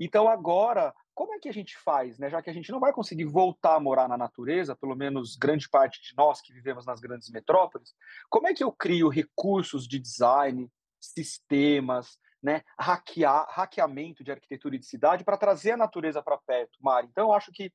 Então 0.00 0.28
agora 0.28 0.92
como 1.20 1.34
é 1.34 1.38
que 1.38 1.50
a 1.50 1.52
gente 1.52 1.76
faz, 1.76 2.18
né? 2.18 2.30
Já 2.30 2.40
que 2.40 2.48
a 2.48 2.52
gente 2.52 2.72
não 2.72 2.80
vai 2.80 2.94
conseguir 2.94 3.26
voltar 3.26 3.74
a 3.74 3.80
morar 3.80 4.08
na 4.08 4.16
natureza, 4.16 4.74
pelo 4.74 4.96
menos 4.96 5.36
grande 5.36 5.68
parte 5.68 6.00
de 6.00 6.16
nós 6.16 6.40
que 6.40 6.50
vivemos 6.50 6.86
nas 6.86 6.98
grandes 6.98 7.28
metrópoles, 7.28 7.94
como 8.30 8.48
é 8.48 8.54
que 8.54 8.64
eu 8.64 8.72
crio 8.72 9.10
recursos 9.10 9.86
de 9.86 9.98
design, 9.98 10.66
sistemas, 10.98 12.18
né, 12.42 12.62
hackear, 12.78 13.46
hackeamento 13.50 14.24
de 14.24 14.30
arquitetura 14.30 14.76
e 14.76 14.78
de 14.78 14.86
cidade 14.86 15.24
para 15.24 15.36
trazer 15.36 15.72
a 15.72 15.76
natureza 15.76 16.22
para 16.22 16.38
perto, 16.38 16.78
Mari? 16.80 17.08
Então, 17.10 17.28
eu 17.28 17.34
acho 17.34 17.52
que 17.52 17.70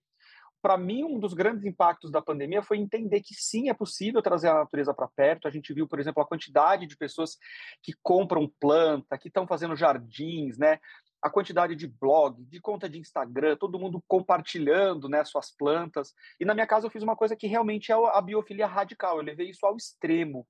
para 0.66 0.78
mim, 0.80 1.04
um 1.04 1.20
dos 1.20 1.36
grandes 1.36 1.64
impactos 1.64 2.10
da 2.10 2.24
pandemia 2.24 2.64
foi 2.64 2.80
entender 2.80 3.22
que 3.22 3.36
sim, 3.36 3.70
é 3.70 3.74
possível 3.76 4.20
trazer 4.20 4.48
a 4.48 4.56
natureza 4.56 4.96
para 4.96 5.08
perto. 5.08 5.48
A 5.48 5.52
gente 5.52 5.72
viu, 5.72 5.88
por 5.88 6.00
exemplo, 6.00 6.24
a 6.24 6.26
quantidade 6.26 6.88
de 6.88 6.98
pessoas 6.98 7.38
que 7.84 7.94
compram 8.02 8.52
planta, 8.60 9.16
que 9.16 9.28
estão 9.28 9.46
fazendo 9.46 9.76
jardins, 9.76 10.58
né? 10.58 10.80
A 11.22 11.30
quantidade 11.30 11.76
de 11.76 11.88
blog, 11.88 12.44
de 12.46 12.60
conta 12.60 12.90
de 12.90 13.00
Instagram, 13.00 13.58
todo 13.58 13.80
mundo 13.80 14.04
compartilhando 14.08 15.10
né, 15.10 15.24
suas 15.24 15.52
plantas. 15.52 16.14
E 16.40 16.46
na 16.46 16.54
minha 16.54 16.68
casa 16.68 16.86
eu 16.86 16.92
fiz 16.92 17.02
uma 17.02 17.16
coisa 17.16 17.36
que 17.36 17.48
realmente 17.48 17.92
é 17.92 17.96
a 17.96 18.22
biofilia 18.22 18.68
radical, 18.68 19.18
eu 19.18 19.24
levei 19.24 19.50
isso 19.50 19.66
ao 19.66 19.76
extremo. 19.76 20.48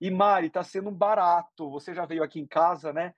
E 0.00 0.10
Mari, 0.10 0.48
está 0.48 0.62
sendo 0.62 0.90
um 0.90 0.94
barato. 0.94 1.70
Você 1.70 1.94
já 1.94 2.04
veio 2.04 2.22
aqui 2.22 2.38
em 2.38 2.46
casa, 2.46 2.92
né? 2.92 3.14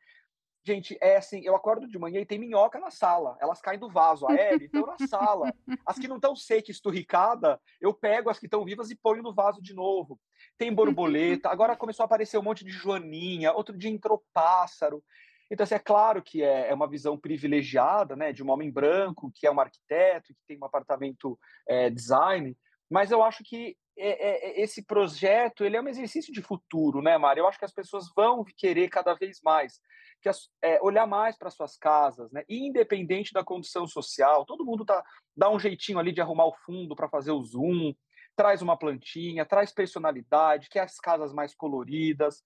Gente, 0.64 0.98
é 1.00 1.16
assim, 1.16 1.40
eu 1.44 1.56
acordo 1.56 1.88
de 1.88 1.98
manhã 1.98 2.20
e 2.20 2.26
tem 2.26 2.38
minhoca 2.38 2.78
na 2.78 2.90
sala. 2.90 3.36
Elas 3.40 3.60
caem 3.60 3.78
do 3.78 3.88
vaso 3.88 4.26
aéreo, 4.26 4.66
então 4.66 4.86
na 4.86 4.98
sala. 5.06 5.52
As 5.86 5.98
que 5.98 6.06
não 6.06 6.16
estão 6.16 6.36
secas, 6.36 6.76
esturricada, 6.76 7.60
eu 7.80 7.94
pego 7.94 8.28
as 8.28 8.38
que 8.38 8.46
estão 8.46 8.64
vivas 8.64 8.90
e 8.90 8.96
ponho 8.96 9.22
no 9.22 9.34
vaso 9.34 9.62
de 9.62 9.72
novo. 9.72 10.20
Tem 10.58 10.72
borboleta, 10.72 11.48
agora 11.48 11.76
começou 11.76 12.04
a 12.04 12.06
aparecer 12.06 12.38
um 12.38 12.42
monte 12.42 12.64
de 12.64 12.70
joaninha, 12.70 13.52
outro 13.52 13.76
dia 13.76 13.90
entrou 13.90 14.22
pássaro. 14.32 15.02
Então, 15.50 15.64
assim, 15.64 15.74
é 15.74 15.78
claro 15.78 16.22
que 16.22 16.42
é, 16.42 16.68
é 16.68 16.74
uma 16.74 16.88
visão 16.88 17.18
privilegiada, 17.18 18.14
né, 18.14 18.32
de 18.32 18.42
um 18.42 18.50
homem 18.50 18.70
branco, 18.70 19.32
que 19.34 19.46
é 19.46 19.50
um 19.50 19.60
arquiteto, 19.60 20.34
que 20.34 20.46
tem 20.46 20.58
um 20.60 20.64
apartamento 20.64 21.38
é, 21.66 21.88
design, 21.88 22.56
mas 22.90 23.10
eu 23.10 23.22
acho 23.22 23.42
que 23.44 23.76
é, 23.96 24.58
é, 24.58 24.60
esse 24.60 24.84
projeto 24.84 25.64
ele 25.64 25.76
é 25.76 25.82
um 25.82 25.88
exercício 25.88 26.32
de 26.32 26.40
futuro, 26.40 27.02
né, 27.02 27.18
Mari? 27.18 27.40
Eu 27.40 27.48
acho 27.48 27.58
que 27.58 27.64
as 27.64 27.72
pessoas 27.72 28.06
vão 28.14 28.44
querer 28.56 28.88
cada 28.88 29.14
vez 29.14 29.40
mais 29.42 29.80
que 30.20 30.28
as, 30.28 30.48
é, 30.62 30.80
olhar 30.82 31.06
mais 31.06 31.36
para 31.36 31.50
suas 31.50 31.76
casas, 31.76 32.30
né? 32.32 32.44
Independente 32.48 33.32
da 33.32 33.44
condição 33.44 33.86
social, 33.86 34.44
todo 34.44 34.64
mundo 34.64 34.84
tá 34.84 35.02
dá 35.36 35.50
um 35.50 35.58
jeitinho 35.58 35.98
ali 35.98 36.12
de 36.12 36.20
arrumar 36.20 36.46
o 36.46 36.54
fundo 36.64 36.96
para 36.96 37.08
fazer 37.08 37.30
o 37.30 37.42
zoom, 37.42 37.94
traz 38.36 38.62
uma 38.62 38.76
plantinha, 38.76 39.44
traz 39.44 39.72
personalidade, 39.72 40.68
quer 40.68 40.80
as 40.80 40.98
casas 40.98 41.32
mais 41.32 41.54
coloridas. 41.54 42.42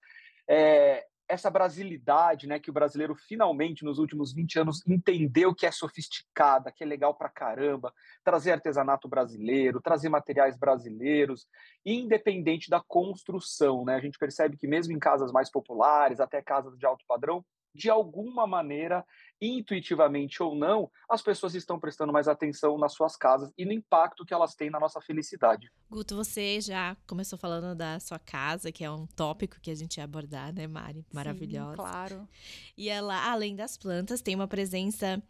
É, 0.49 1.07
essa 1.29 1.50
brasilidade, 1.50 2.47
né, 2.47 2.59
que 2.59 2.71
o 2.71 2.73
brasileiro 2.73 3.14
finalmente 3.14 3.85
nos 3.85 3.99
últimos 3.99 4.33
20 4.33 4.59
anos 4.59 4.87
entendeu 4.87 5.55
que 5.55 5.67
é 5.67 5.71
sofisticada, 5.71 6.71
que 6.71 6.85
é 6.85 6.87
legal 6.87 7.14
pra 7.14 7.29
caramba, 7.29 7.93
trazer 8.25 8.52
artesanato 8.52 9.09
brasileiro, 9.09 9.81
trazer 9.81 10.09
materiais 10.09 10.57
brasileiros, 10.57 11.47
independente 11.85 12.69
da 12.69 12.81
construção, 12.81 13.85
né? 13.85 13.95
A 13.95 14.00
gente 14.00 14.19
percebe 14.19 14.57
que 14.57 14.67
mesmo 14.67 14.93
em 14.93 14.99
casas 14.99 15.33
mais 15.33 15.50
populares, 15.50 16.21
até 16.21 16.43
casas 16.43 16.76
de 16.76 16.87
alto 16.87 17.05
padrão, 17.07 17.45
de 17.75 17.91
alguma 17.91 18.47
maneira, 18.47 19.05
intuitivamente 19.41 20.43
ou 20.43 20.55
não, 20.55 20.91
as 21.09 21.23
pessoas 21.23 21.55
estão 21.55 21.79
prestando 21.79 22.12
mais 22.12 22.29
atenção 22.29 22.79
nas 22.79 22.93
suas 22.93 23.17
casas 23.17 23.52
e 23.57 23.64
no 23.64 23.73
impacto 23.73 24.25
que 24.25 24.33
elas 24.35 24.55
têm 24.55 24.71
na 24.71 24.79
nossa 24.79 25.00
felicidade. 25.00 25.71
Guto, 25.91 26.17
você 26.17 26.61
já 26.61 26.97
começou 27.07 27.38
falando 27.38 27.76
da 27.76 27.99
sua 27.99 28.19
casa, 28.19 28.71
que 28.71 28.85
é 28.85 28.91
um 28.91 29.07
tópico 29.07 29.61
que 29.61 29.71
a 29.71 29.75
gente 29.75 29.97
ia 29.97 30.05
abordar, 30.05 30.55
né, 30.55 30.67
Mari? 30.67 31.05
Maravilhosa. 31.12 31.71
Sim, 31.71 31.76
claro. 31.76 32.29
E 32.76 32.88
ela, 32.88 33.31
além 33.31 33.57
das 33.57 33.76
plantas, 33.76 34.21
tem 34.21 34.35
uma 34.35 34.49
presença 34.49 35.23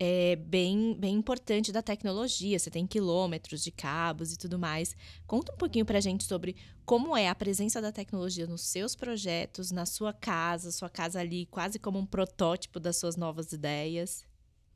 é, 0.00 0.36
bem, 0.36 0.94
bem 0.98 1.14
importante 1.14 1.72
da 1.72 1.82
tecnologia. 1.82 2.58
Você 2.58 2.70
tem 2.70 2.86
quilômetros 2.86 3.62
de 3.62 3.72
cabos 3.72 4.32
e 4.32 4.38
tudo 4.38 4.58
mais. 4.58 4.94
Conta 5.26 5.52
um 5.52 5.56
pouquinho 5.56 5.84
para 5.84 5.98
a 5.98 6.00
gente 6.00 6.24
sobre 6.24 6.56
como 6.86 7.16
é 7.16 7.28
a 7.28 7.34
presença 7.34 7.82
da 7.82 7.90
tecnologia 7.90 8.46
nos 8.46 8.62
seus 8.62 8.94
projetos, 8.94 9.70
na 9.70 9.84
sua 9.84 10.12
casa, 10.12 10.70
sua 10.70 10.88
casa 10.88 11.20
ali 11.20 11.46
quase 11.46 11.78
como 11.78 11.98
um 11.98 12.06
protótipo 12.06 12.78
das 12.78 12.96
suas 12.98 13.16
novas 13.16 13.52
ideias. 13.52 14.24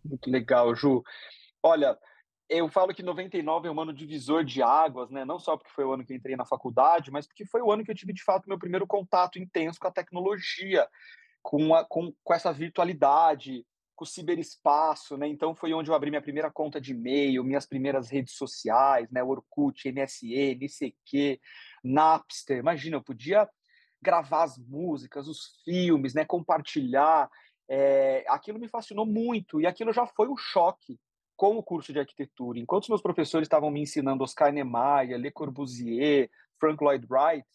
Muito 0.05 0.29
legal, 0.29 0.75
Ju. 0.75 1.03
Olha, 1.63 1.97
eu 2.49 2.69
falo 2.69 2.93
que 2.93 3.03
99 3.03 3.69
é 3.69 3.71
um 3.71 3.81
ano 3.81 3.93
divisor 3.93 4.45
de 4.45 4.61
águas, 4.61 5.11
né? 5.11 5.25
Não 5.25 5.39
só 5.39 5.57
porque 5.57 5.71
foi 5.73 5.85
o 5.85 5.93
ano 5.93 6.05
que 6.05 6.13
entrei 6.13 6.37
na 6.37 6.45
faculdade, 6.45 7.11
mas 7.11 7.27
porque 7.27 7.47
foi 7.47 7.63
o 7.63 7.71
ano 7.71 7.85
que 7.85 7.91
eu 7.91 7.95
tive 7.95 8.13
de 8.13 8.25
fato 8.25 8.49
meu 8.49 8.59
primeiro 8.59 8.87
contato 8.87 9.39
intenso 9.39 9.79
com 9.79 9.87
a 9.87 9.93
tecnologia, 9.93 10.89
com, 11.41 11.75
a, 11.75 11.85
com, 11.85 12.13
com 12.23 12.35
essa 12.35 12.53
virtualidade, 12.53 13.65
com 13.95 14.05
o 14.05 14.07
ciberespaço, 14.07 15.17
né? 15.17 15.29
Então 15.29 15.55
foi 15.55 15.73
onde 15.73 15.91
eu 15.91 15.95
abri 15.95 16.11
minha 16.11 16.23
primeira 16.23 16.51
conta 16.51 16.81
de 16.81 16.93
e-mail, 16.93 17.45
minhas 17.45 17.67
primeiras 17.67 18.11
redes 18.11 18.35
sociais, 18.35 19.11
né? 19.11 19.23
Orkut, 19.23 19.91
MSN, 19.91 20.65
ICQ, 20.65 21.41
Napster. 21.85 22.59
Imagina, 22.59 22.97
eu 22.97 23.03
podia 23.03 23.49
gravar 24.01 24.45
as 24.45 24.59
músicas, 24.59 25.29
os 25.29 25.61
filmes, 25.65 26.15
né? 26.15 26.25
Compartilhar. 26.25 27.31
É, 27.69 28.25
aquilo 28.29 28.59
me 28.59 28.69
fascinou 28.69 29.07
muito 29.07 29.61
e 29.61 29.67
aquilo 29.67 29.93
já 29.93 30.07
foi 30.07 30.29
um 30.29 30.37
choque 30.37 30.99
com 31.37 31.57
o 31.57 31.63
curso 31.63 31.93
de 31.93 31.99
arquitetura. 31.99 32.59
Enquanto 32.59 32.85
os 32.85 32.89
meus 32.89 33.03
professores 33.03 33.47
estavam 33.47 33.71
me 33.71 33.81
ensinando 33.81 34.25
Oscar 34.25 34.53
Niemeyer, 34.53 35.19
Le 35.19 35.31
Corbusier, 35.31 36.31
Frank 36.59 36.83
Lloyd 36.83 37.07
Wright, 37.11 37.47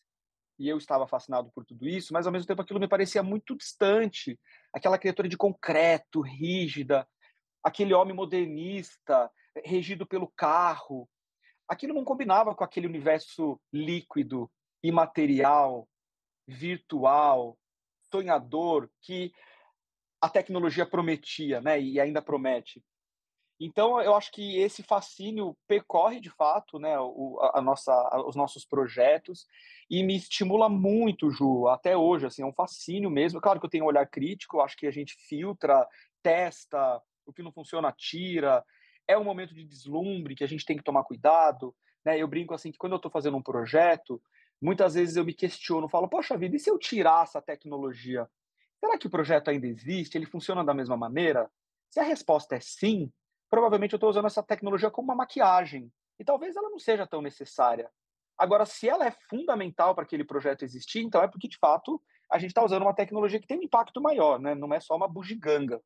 e 0.59 0.67
eu 0.67 0.77
estava 0.77 1.07
fascinado 1.07 1.51
por 1.51 1.65
tudo 1.65 1.87
isso, 1.87 2.13
mas 2.13 2.25
ao 2.25 2.31
mesmo 2.31 2.47
tempo 2.47 2.61
aquilo 2.61 2.79
me 2.79 2.87
parecia 2.87 3.21
muito 3.21 3.55
distante. 3.55 4.39
Aquela 4.73 4.97
criatura 4.97 5.27
de 5.27 5.37
concreto, 5.37 6.21
rígida, 6.21 7.07
aquele 7.63 7.93
homem 7.93 8.15
modernista, 8.15 9.31
regido 9.63 10.05
pelo 10.05 10.27
carro. 10.35 11.07
Aquilo 11.67 11.93
não 11.93 12.03
combinava 12.03 12.55
com 12.55 12.63
aquele 12.63 12.87
universo 12.87 13.59
líquido, 13.71 14.49
imaterial, 14.81 15.87
virtual, 16.47 17.57
sonhador 18.11 18.89
que 19.01 19.33
a 20.21 20.29
tecnologia 20.29 20.85
prometia, 20.85 21.61
né? 21.61 21.79
E 21.79 21.99
ainda 21.99 22.21
promete. 22.21 22.83
Então, 23.59 23.99
eu 24.01 24.15
acho 24.15 24.31
que 24.31 24.59
esse 24.59 24.83
fascínio 24.83 25.57
percorre 25.67 26.19
de 26.19 26.29
fato, 26.29 26.77
né, 26.77 26.97
o, 26.99 27.39
a, 27.53 27.61
nossa, 27.61 27.91
os 28.27 28.35
nossos 28.35 28.63
projetos 28.63 29.47
e 29.89 30.03
me 30.03 30.15
estimula 30.15 30.69
muito, 30.69 31.31
Ju, 31.31 31.67
até 31.67 31.97
hoje, 31.97 32.27
assim, 32.27 32.43
é 32.43 32.45
um 32.45 32.53
fascínio 32.53 33.09
mesmo. 33.09 33.41
Claro 33.41 33.59
que 33.59 33.65
eu 33.65 33.69
tenho 33.69 33.85
um 33.85 33.87
olhar 33.87 34.05
crítico, 34.05 34.61
acho 34.61 34.77
que 34.77 34.85
a 34.85 34.91
gente 34.91 35.15
filtra, 35.27 35.87
testa, 36.21 37.01
o 37.25 37.33
que 37.33 37.41
não 37.41 37.51
funciona, 37.51 37.91
tira. 37.91 38.63
É 39.07 39.17
um 39.17 39.23
momento 39.23 39.55
de 39.55 39.63
deslumbre 39.63 40.35
que 40.35 40.43
a 40.43 40.47
gente 40.47 40.65
tem 40.65 40.77
que 40.77 40.83
tomar 40.83 41.03
cuidado, 41.03 41.75
né? 42.05 42.17
Eu 42.21 42.27
brinco 42.27 42.53
assim 42.53 42.71
que 42.71 42.77
quando 42.77 42.93
eu 42.93 42.97
estou 42.97 43.11
fazendo 43.11 43.37
um 43.37 43.41
projeto, 43.41 44.21
muitas 44.61 44.93
vezes 44.93 45.15
eu 45.15 45.25
me 45.25 45.33
questiono, 45.33 45.89
falo, 45.89 46.07
poxa 46.07 46.37
vida, 46.37 46.55
e 46.55 46.59
se 46.59 46.69
eu 46.69 46.77
tirar 46.77 47.23
essa 47.23 47.41
tecnologia? 47.41 48.29
Será 48.79 48.97
que 48.97 49.07
o 49.07 49.09
projeto 49.09 49.49
ainda 49.49 49.65
existe? 49.65 50.17
Ele 50.17 50.25
funciona 50.25 50.63
da 50.63 50.73
mesma 50.73 50.95
maneira? 50.95 51.49
Se 51.89 51.99
a 51.99 52.03
resposta 52.03 52.55
é 52.55 52.59
sim, 52.59 53.11
provavelmente 53.49 53.93
eu 53.93 53.97
estou 53.97 54.09
usando 54.09 54.25
essa 54.27 54.43
tecnologia 54.43 54.91
como 54.91 55.09
uma 55.09 55.15
maquiagem. 55.15 55.91
E 56.19 56.23
talvez 56.23 56.55
ela 56.55 56.69
não 56.69 56.79
seja 56.79 57.05
tão 57.05 57.21
necessária. 57.21 57.89
Agora, 58.37 58.65
se 58.65 58.87
ela 58.87 59.05
é 59.05 59.11
fundamental 59.29 59.95
para 59.95 60.03
aquele 60.03 60.23
projeto 60.23 60.63
existir, 60.63 61.01
então 61.01 61.21
é 61.21 61.27
porque, 61.27 61.47
de 61.47 61.57
fato, 61.57 62.01
a 62.31 62.37
gente 62.37 62.51
está 62.51 62.63
usando 62.63 62.83
uma 62.83 62.93
tecnologia 62.93 63.39
que 63.39 63.47
tem 63.47 63.57
um 63.57 63.63
impacto 63.63 64.01
maior, 64.01 64.39
né? 64.39 64.53
não 64.53 64.73
é 64.73 64.79
só 64.79 64.95
uma 64.95 65.07
bugiganga. 65.07 65.81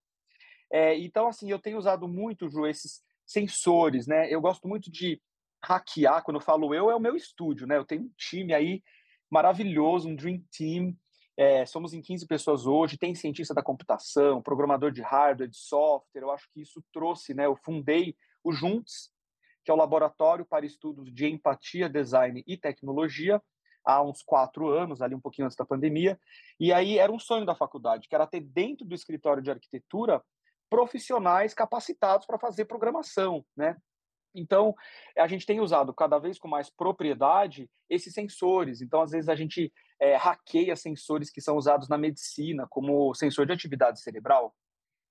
É, 0.71 0.97
então, 0.97 1.27
assim, 1.27 1.49
eu 1.51 1.59
tenho 1.59 1.77
usado 1.77 2.07
muito, 2.07 2.49
Ju, 2.49 2.65
esses 2.65 3.01
sensores, 3.25 4.07
né? 4.07 4.29
Eu 4.29 4.41
gosto 4.41 4.67
muito 4.67 4.89
de 4.89 5.21
hackear, 5.63 6.23
quando 6.23 6.37
eu 6.37 6.41
falo 6.41 6.73
eu, 6.73 6.89
é 6.89 6.95
o 6.95 6.99
meu 6.99 7.15
estúdio, 7.15 7.67
né? 7.67 7.77
Eu 7.77 7.85
tenho 7.85 8.03
um 8.03 8.11
time 8.17 8.53
aí 8.53 8.81
maravilhoso, 9.29 10.09
um 10.09 10.15
dream 10.15 10.41
team, 10.49 10.95
é, 11.37 11.65
somos 11.65 11.93
em 11.93 12.01
15 12.01 12.27
pessoas 12.27 12.65
hoje, 12.65 12.97
tem 12.97 13.15
cientista 13.15 13.53
da 13.53 13.63
computação, 13.63 14.41
programador 14.41 14.91
de 14.91 15.01
hardware, 15.01 15.49
de 15.49 15.57
software. 15.57 16.21
Eu 16.21 16.31
acho 16.31 16.49
que 16.53 16.61
isso 16.61 16.83
trouxe, 16.93 17.33
né? 17.33 17.45
Eu 17.45 17.55
fundei 17.55 18.15
o 18.43 18.51
Juntos, 18.51 19.11
que 19.63 19.71
é 19.71 19.73
o 19.73 19.77
Laboratório 19.77 20.45
para 20.45 20.65
Estudos 20.65 21.13
de 21.13 21.27
Empatia, 21.27 21.89
Design 21.89 22.43
e 22.45 22.57
Tecnologia, 22.57 23.41
há 23.83 24.01
uns 24.01 24.21
quatro 24.21 24.69
anos, 24.69 25.01
ali 25.01 25.15
um 25.15 25.21
pouquinho 25.21 25.45
antes 25.45 25.57
da 25.57 25.65
pandemia. 25.65 26.19
E 26.59 26.71
aí 26.73 26.97
era 26.97 27.11
um 27.11 27.19
sonho 27.19 27.45
da 27.45 27.55
faculdade, 27.55 28.07
que 28.07 28.15
era 28.15 28.27
ter 28.27 28.41
dentro 28.41 28.85
do 28.85 28.95
escritório 28.95 29.41
de 29.41 29.51
arquitetura 29.51 30.21
profissionais 30.69 31.53
capacitados 31.53 32.25
para 32.25 32.39
fazer 32.39 32.65
programação, 32.65 33.45
né? 33.55 33.77
Então, 34.33 34.73
a 35.17 35.27
gente 35.27 35.45
tem 35.45 35.59
usado 35.59 35.93
cada 35.93 36.17
vez 36.17 36.39
com 36.39 36.47
mais 36.47 36.69
propriedade 36.69 37.69
esses 37.89 38.13
sensores. 38.13 38.81
Então, 38.81 39.01
às 39.01 39.11
vezes, 39.11 39.27
a 39.27 39.35
gente 39.35 39.71
é, 40.01 40.15
hackeia 40.15 40.75
sensores 40.75 41.29
que 41.29 41.39
são 41.39 41.55
usados 41.55 41.87
na 41.87 41.97
medicina, 41.97 42.67
como 42.69 43.13
sensor 43.13 43.45
de 43.45 43.53
atividade 43.53 44.01
cerebral. 44.01 44.55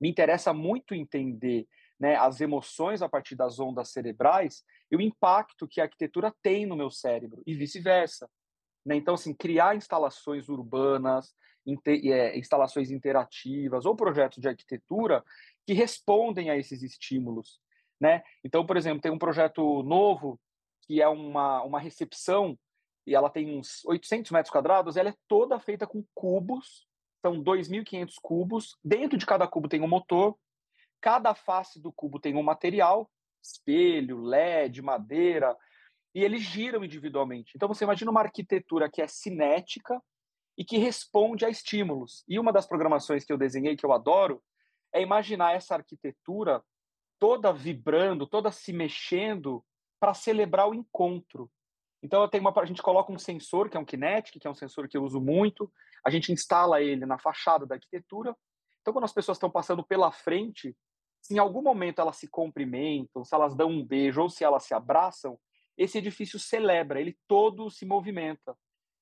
Me 0.00 0.08
interessa 0.10 0.52
muito 0.52 0.94
entender 0.94 1.66
né, 1.98 2.16
as 2.16 2.40
emoções 2.40 3.02
a 3.02 3.08
partir 3.08 3.36
das 3.36 3.60
ondas 3.60 3.90
cerebrais 3.90 4.64
e 4.90 4.96
o 4.96 5.00
impacto 5.00 5.68
que 5.68 5.80
a 5.80 5.84
arquitetura 5.84 6.34
tem 6.42 6.66
no 6.66 6.76
meu 6.76 6.90
cérebro, 6.90 7.42
e 7.46 7.54
vice-versa. 7.54 8.28
Né? 8.84 8.96
Então, 8.96 9.14
assim, 9.14 9.32
criar 9.32 9.76
instalações 9.76 10.48
urbanas, 10.48 11.34
é, 11.86 12.38
instalações 12.38 12.90
interativas 12.90 13.84
ou 13.84 13.94
projetos 13.94 14.38
de 14.38 14.48
arquitetura 14.48 15.22
que 15.66 15.74
respondem 15.74 16.50
a 16.50 16.56
esses 16.56 16.82
estímulos 16.82 17.60
né? 18.00 18.22
Então, 18.42 18.64
por 18.64 18.76
exemplo, 18.76 19.02
tem 19.02 19.12
um 19.12 19.18
projeto 19.18 19.82
novo 19.82 20.40
que 20.82 21.02
é 21.02 21.06
uma, 21.06 21.62
uma 21.62 21.78
recepção 21.78 22.58
e 23.06 23.14
ela 23.14 23.30
tem 23.30 23.58
uns 23.58 23.84
800 23.84 24.30
metros 24.30 24.52
quadrados, 24.52 24.96
ela 24.96 25.10
é 25.10 25.14
toda 25.26 25.58
feita 25.58 25.86
com 25.86 26.04
cubos, 26.14 26.86
são 27.20 27.42
2.500 27.42 28.14
cubos, 28.22 28.76
dentro 28.84 29.18
de 29.18 29.26
cada 29.26 29.46
cubo 29.46 29.68
tem 29.68 29.80
um 29.82 29.88
motor, 29.88 30.36
cada 31.00 31.34
face 31.34 31.80
do 31.80 31.92
cubo 31.92 32.18
tem 32.20 32.36
um 32.36 32.42
material, 32.42 33.10
espelho, 33.42 34.22
LED, 34.22 34.82
madeira, 34.82 35.56
e 36.14 36.24
eles 36.24 36.42
giram 36.42 36.84
individualmente. 36.84 37.52
Então 37.54 37.68
você 37.68 37.84
imagina 37.84 38.10
uma 38.10 38.20
arquitetura 38.20 38.90
que 38.90 39.00
é 39.00 39.06
cinética 39.06 40.00
e 40.58 40.64
que 40.64 40.76
responde 40.76 41.44
a 41.44 41.48
estímulos. 41.48 42.24
E 42.28 42.38
uma 42.38 42.52
das 42.52 42.66
programações 42.66 43.24
que 43.24 43.32
eu 43.32 43.38
desenhei, 43.38 43.76
que 43.76 43.86
eu 43.86 43.92
adoro, 43.92 44.42
é 44.92 45.00
imaginar 45.00 45.54
essa 45.54 45.74
arquitetura 45.74 46.62
toda 47.18 47.52
vibrando, 47.52 48.26
toda 48.26 48.50
se 48.50 48.72
mexendo 48.72 49.64
para 50.00 50.14
celebrar 50.14 50.68
o 50.68 50.74
encontro. 50.74 51.50
Então 52.02 52.22
eu 52.22 52.28
tenho 52.28 52.42
uma, 52.42 52.52
a 52.58 52.64
gente 52.64 52.82
coloca 52.82 53.12
um 53.12 53.18
sensor 53.18 53.68
que 53.68 53.76
é 53.76 53.80
um 53.80 53.84
Kinetic, 53.84 54.38
que 54.38 54.46
é 54.46 54.50
um 54.50 54.54
sensor 54.54 54.88
que 54.88 54.96
eu 54.96 55.04
uso 55.04 55.20
muito. 55.20 55.70
A 56.04 56.10
gente 56.10 56.32
instala 56.32 56.80
ele 56.80 57.04
na 57.04 57.18
fachada 57.18 57.66
da 57.66 57.74
arquitetura 57.74 58.34
Então, 58.80 58.92
quando 58.92 59.04
as 59.04 59.12
pessoas 59.12 59.36
estão 59.36 59.50
passando 59.50 59.84
pela 59.84 60.10
frente, 60.10 60.74
se 61.20 61.34
em 61.34 61.38
algum 61.38 61.62
momento 61.62 62.00
elas 62.00 62.16
se 62.16 62.28
cumprimentam, 62.28 63.24
se 63.24 63.34
elas 63.34 63.54
dão 63.54 63.68
um 63.68 63.84
beijo 63.84 64.22
ou 64.22 64.30
se 64.30 64.42
elas 64.42 64.64
se 64.64 64.72
abraçam, 64.72 65.38
esse 65.76 65.98
edifício 65.98 66.38
celebra, 66.38 67.00
ele 67.00 67.18
todo 67.28 67.70
se 67.70 67.84
movimenta. 67.84 68.56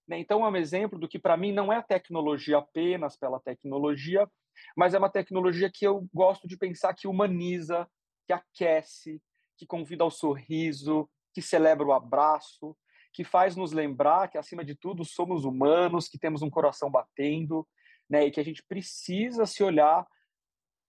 Né? 0.07 0.19
Então, 0.19 0.45
é 0.45 0.49
um 0.49 0.57
exemplo 0.57 0.99
do 0.99 1.09
que, 1.09 1.19
para 1.19 1.37
mim, 1.37 1.53
não 1.53 1.73
é 1.73 1.77
a 1.77 1.83
tecnologia 1.83 2.59
apenas 2.59 3.17
pela 3.17 3.41
tecnologia, 3.41 4.29
mas 4.77 4.95
é 4.95 4.99
uma 4.99 5.11
tecnologia 5.11 5.71
que 5.73 5.87
eu 5.87 6.09
gosto 6.13 6.49
de 6.49 6.57
pensar 6.57 6.95
que 6.95 7.07
humaniza, 7.07 7.89
que 8.27 8.33
aquece, 8.33 9.23
que 9.57 9.67
convida 9.67 10.03
ao 10.03 10.11
sorriso, 10.11 11.09
que 11.33 11.41
celebra 11.41 11.87
o 11.87 11.93
abraço, 11.93 12.77
que 13.13 13.25
faz 13.25 13.57
nos 13.57 13.73
lembrar 13.73 14.29
que, 14.29 14.39
acima 14.39 14.65
de 14.65 14.75
tudo, 14.75 15.05
somos 15.05 15.45
humanos, 15.45 16.09
que 16.09 16.19
temos 16.19 16.43
um 16.43 16.51
coração 16.51 16.91
batendo, 16.91 17.67
né? 18.09 18.27
e 18.27 18.31
que 18.31 18.41
a 18.41 18.45
gente 18.45 18.63
precisa 18.63 19.47
se 19.47 19.63
olhar 19.63 20.07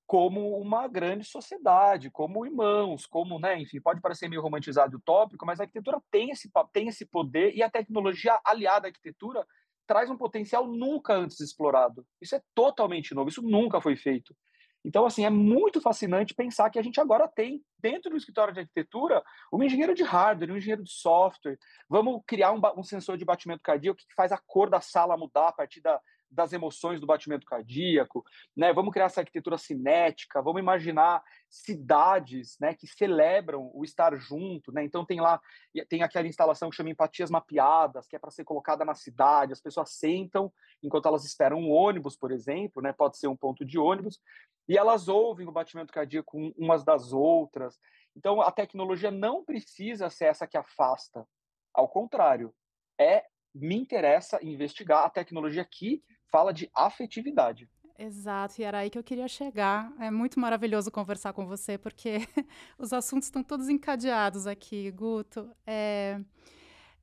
como 0.09 0.59
uma 0.59 0.87
grande 0.87 1.23
sociedade, 1.23 2.09
como 2.09 2.43
irmãos, 2.43 3.05
como, 3.05 3.39
né, 3.39 3.61
enfim, 3.61 3.79
pode 3.79 4.01
parecer 4.01 4.27
meio 4.27 4.41
romantizado 4.41 4.93
e 4.93 4.95
utópico, 4.95 5.45
mas 5.45 5.59
a 5.59 5.63
arquitetura 5.65 6.01
tem 6.09 6.31
esse, 6.31 6.49
tem 6.73 6.87
esse 6.87 7.05
poder 7.05 7.55
e 7.55 7.61
a 7.61 7.69
tecnologia 7.69 8.39
aliada 8.43 8.87
à 8.87 8.89
arquitetura 8.89 9.45
traz 9.85 10.09
um 10.09 10.17
potencial 10.17 10.65
nunca 10.65 11.13
antes 11.13 11.39
explorado. 11.39 12.03
Isso 12.19 12.35
é 12.35 12.41
totalmente 12.55 13.13
novo, 13.13 13.29
isso 13.29 13.43
nunca 13.43 13.79
foi 13.79 13.95
feito. 13.95 14.35
Então, 14.83 15.05
assim, 15.05 15.25
é 15.25 15.29
muito 15.29 15.81
fascinante 15.81 16.33
pensar 16.33 16.69
que 16.69 16.79
a 16.79 16.81
gente 16.81 17.01
agora 17.01 17.27
tem, 17.27 17.61
dentro 17.79 18.09
do 18.09 18.17
escritório 18.17 18.53
de 18.53 18.61
arquitetura, 18.61 19.21
um 19.51 19.61
engenheiro 19.61 19.93
de 19.93 20.03
hardware, 20.03 20.51
um 20.51 20.57
engenheiro 20.57 20.83
de 20.83 20.91
software. 20.91 21.57
Vamos 21.89 22.21
criar 22.25 22.51
um, 22.53 22.61
um 22.77 22.83
sensor 22.83 23.17
de 23.17 23.25
batimento 23.25 23.61
cardíaco 23.61 23.99
que 23.99 24.15
faz 24.15 24.31
a 24.31 24.37
cor 24.37 24.69
da 24.69 24.79
sala 24.79 25.17
mudar 25.17 25.49
a 25.49 25.51
partir 25.51 25.81
da, 25.81 25.99
das 26.31 26.53
emoções 26.53 26.99
do 26.99 27.07
batimento 27.07 27.45
cardíaco, 27.45 28.23
né? 28.55 28.71
Vamos 28.71 28.93
criar 28.93 29.05
essa 29.05 29.21
arquitetura 29.21 29.57
cinética, 29.57 30.41
vamos 30.41 30.61
imaginar 30.61 31.23
cidades, 31.49 32.57
né, 32.59 32.75
que 32.75 32.85
celebram 32.85 33.71
o 33.73 33.83
estar 33.83 34.15
junto, 34.15 34.71
né? 34.71 34.83
Então 34.83 35.05
tem 35.05 35.19
lá 35.19 35.41
tem 35.87 36.03
aquela 36.03 36.27
instalação 36.27 36.69
que 36.69 36.75
chama 36.75 36.89
empatias 36.89 37.29
mapeadas, 37.31 38.07
que 38.07 38.15
é 38.15 38.19
para 38.19 38.31
ser 38.31 38.43
colocada 38.43 38.85
na 38.85 38.93
cidade, 38.93 39.53
as 39.53 39.61
pessoas 39.61 39.91
sentam 39.91 40.51
enquanto 40.83 41.07
elas 41.07 41.25
esperam 41.25 41.57
um 41.57 41.71
ônibus, 41.71 42.15
por 42.15 42.31
exemplo, 42.31 42.81
né? 42.81 42.93
Pode 42.93 43.17
ser 43.17 43.27
um 43.27 43.35
ponto 43.35 43.65
de 43.65 43.79
ônibus, 43.79 44.19
e 44.67 44.77
elas 44.77 45.07
ouvem 45.07 45.47
o 45.47 45.51
batimento 45.51 45.91
cardíaco 45.91 46.37
umas 46.55 46.83
das 46.83 47.11
outras. 47.11 47.79
Então 48.15 48.41
a 48.41 48.51
tecnologia 48.51 49.09
não 49.09 49.43
precisa 49.43 50.09
ser 50.09 50.25
essa 50.25 50.45
que 50.45 50.57
afasta, 50.57 51.25
ao 51.73 51.87
contrário, 51.87 52.53
é 52.99 53.25
me 53.53 53.75
interessa 53.75 54.39
investigar 54.43 55.05
a 55.05 55.09
tecnologia 55.09 55.65
que 55.65 56.03
fala 56.31 56.53
de 56.53 56.69
afetividade. 56.75 57.69
Exato, 57.97 58.61
e 58.61 58.63
era 58.63 58.79
aí 58.79 58.89
que 58.89 58.97
eu 58.97 59.03
queria 59.03 59.27
chegar. 59.27 59.91
É 59.99 60.09
muito 60.09 60.39
maravilhoso 60.39 60.89
conversar 60.89 61.33
com 61.33 61.45
você, 61.45 61.77
porque 61.77 62.19
os 62.79 62.93
assuntos 62.93 63.27
estão 63.27 63.43
todos 63.43 63.67
encadeados 63.67 64.47
aqui, 64.47 64.89
Guto. 64.91 65.51
É, 65.67 66.21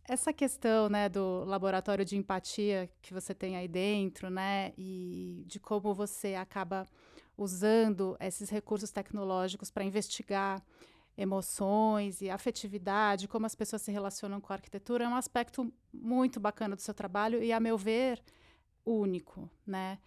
essa 0.08 0.32
questão 0.32 0.88
né, 0.88 1.08
do 1.08 1.44
laboratório 1.44 2.02
de 2.02 2.16
empatia 2.16 2.88
que 3.02 3.12
você 3.12 3.34
tem 3.34 3.56
aí 3.56 3.68
dentro, 3.68 4.30
né, 4.30 4.72
e 4.78 5.44
de 5.46 5.60
como 5.60 5.92
você 5.92 6.34
acaba 6.34 6.86
usando 7.36 8.16
esses 8.18 8.48
recursos 8.48 8.90
tecnológicos 8.90 9.70
para 9.70 9.84
investigar 9.84 10.62
emoções 11.18 12.20
e 12.20 12.30
afetividade, 12.30 13.28
como 13.28 13.46
as 13.46 13.54
pessoas 13.54 13.82
se 13.82 13.90
relacionam 13.90 14.40
com 14.40 14.52
a 14.52 14.56
arquitetura, 14.56 15.04
é 15.04 15.08
um 15.08 15.14
aspecto 15.14 15.72
muito 15.92 16.38
bacana 16.38 16.76
do 16.76 16.82
seu 16.82 16.94
trabalho 16.94 17.42
e, 17.42 17.52
a 17.52 17.60
meu 17.60 17.76
ver, 17.76 18.22
único, 18.86 19.50
né? 19.66 19.98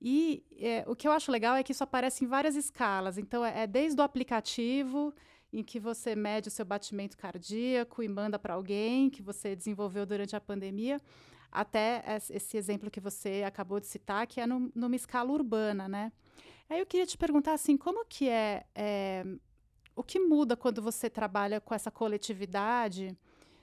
E 0.00 0.44
é, 0.58 0.84
o 0.86 0.96
que 0.96 1.06
eu 1.06 1.12
acho 1.12 1.30
legal 1.30 1.54
é 1.54 1.62
que 1.62 1.72
isso 1.72 1.84
aparece 1.84 2.24
em 2.24 2.28
várias 2.28 2.56
escalas. 2.56 3.18
Então, 3.18 3.44
é, 3.44 3.62
é 3.62 3.66
desde 3.66 4.00
o 4.00 4.04
aplicativo, 4.04 5.14
em 5.52 5.62
que 5.62 5.78
você 5.78 6.16
mede 6.16 6.48
o 6.48 6.50
seu 6.50 6.64
batimento 6.64 7.16
cardíaco 7.16 8.02
e 8.02 8.08
manda 8.08 8.38
para 8.38 8.54
alguém 8.54 9.10
que 9.10 9.22
você 9.22 9.54
desenvolveu 9.54 10.06
durante 10.06 10.34
a 10.34 10.40
pandemia, 10.40 11.00
até 11.50 12.02
esse 12.30 12.56
exemplo 12.56 12.90
que 12.90 13.00
você 13.00 13.42
acabou 13.46 13.78
de 13.78 13.86
citar, 13.86 14.26
que 14.26 14.40
é 14.40 14.46
no, 14.46 14.72
numa 14.74 14.96
escala 14.96 15.30
urbana, 15.30 15.86
né? 15.86 16.10
Aí 16.70 16.80
eu 16.80 16.86
queria 16.86 17.06
te 17.06 17.18
perguntar 17.18 17.52
assim, 17.52 17.76
como 17.76 18.06
que 18.06 18.28
é, 18.28 18.64
é 18.74 19.24
o 19.94 20.02
que 20.02 20.18
muda 20.18 20.56
quando 20.56 20.80
você 20.80 21.10
trabalha 21.10 21.60
com 21.60 21.74
essa 21.74 21.90
coletividade? 21.90 23.16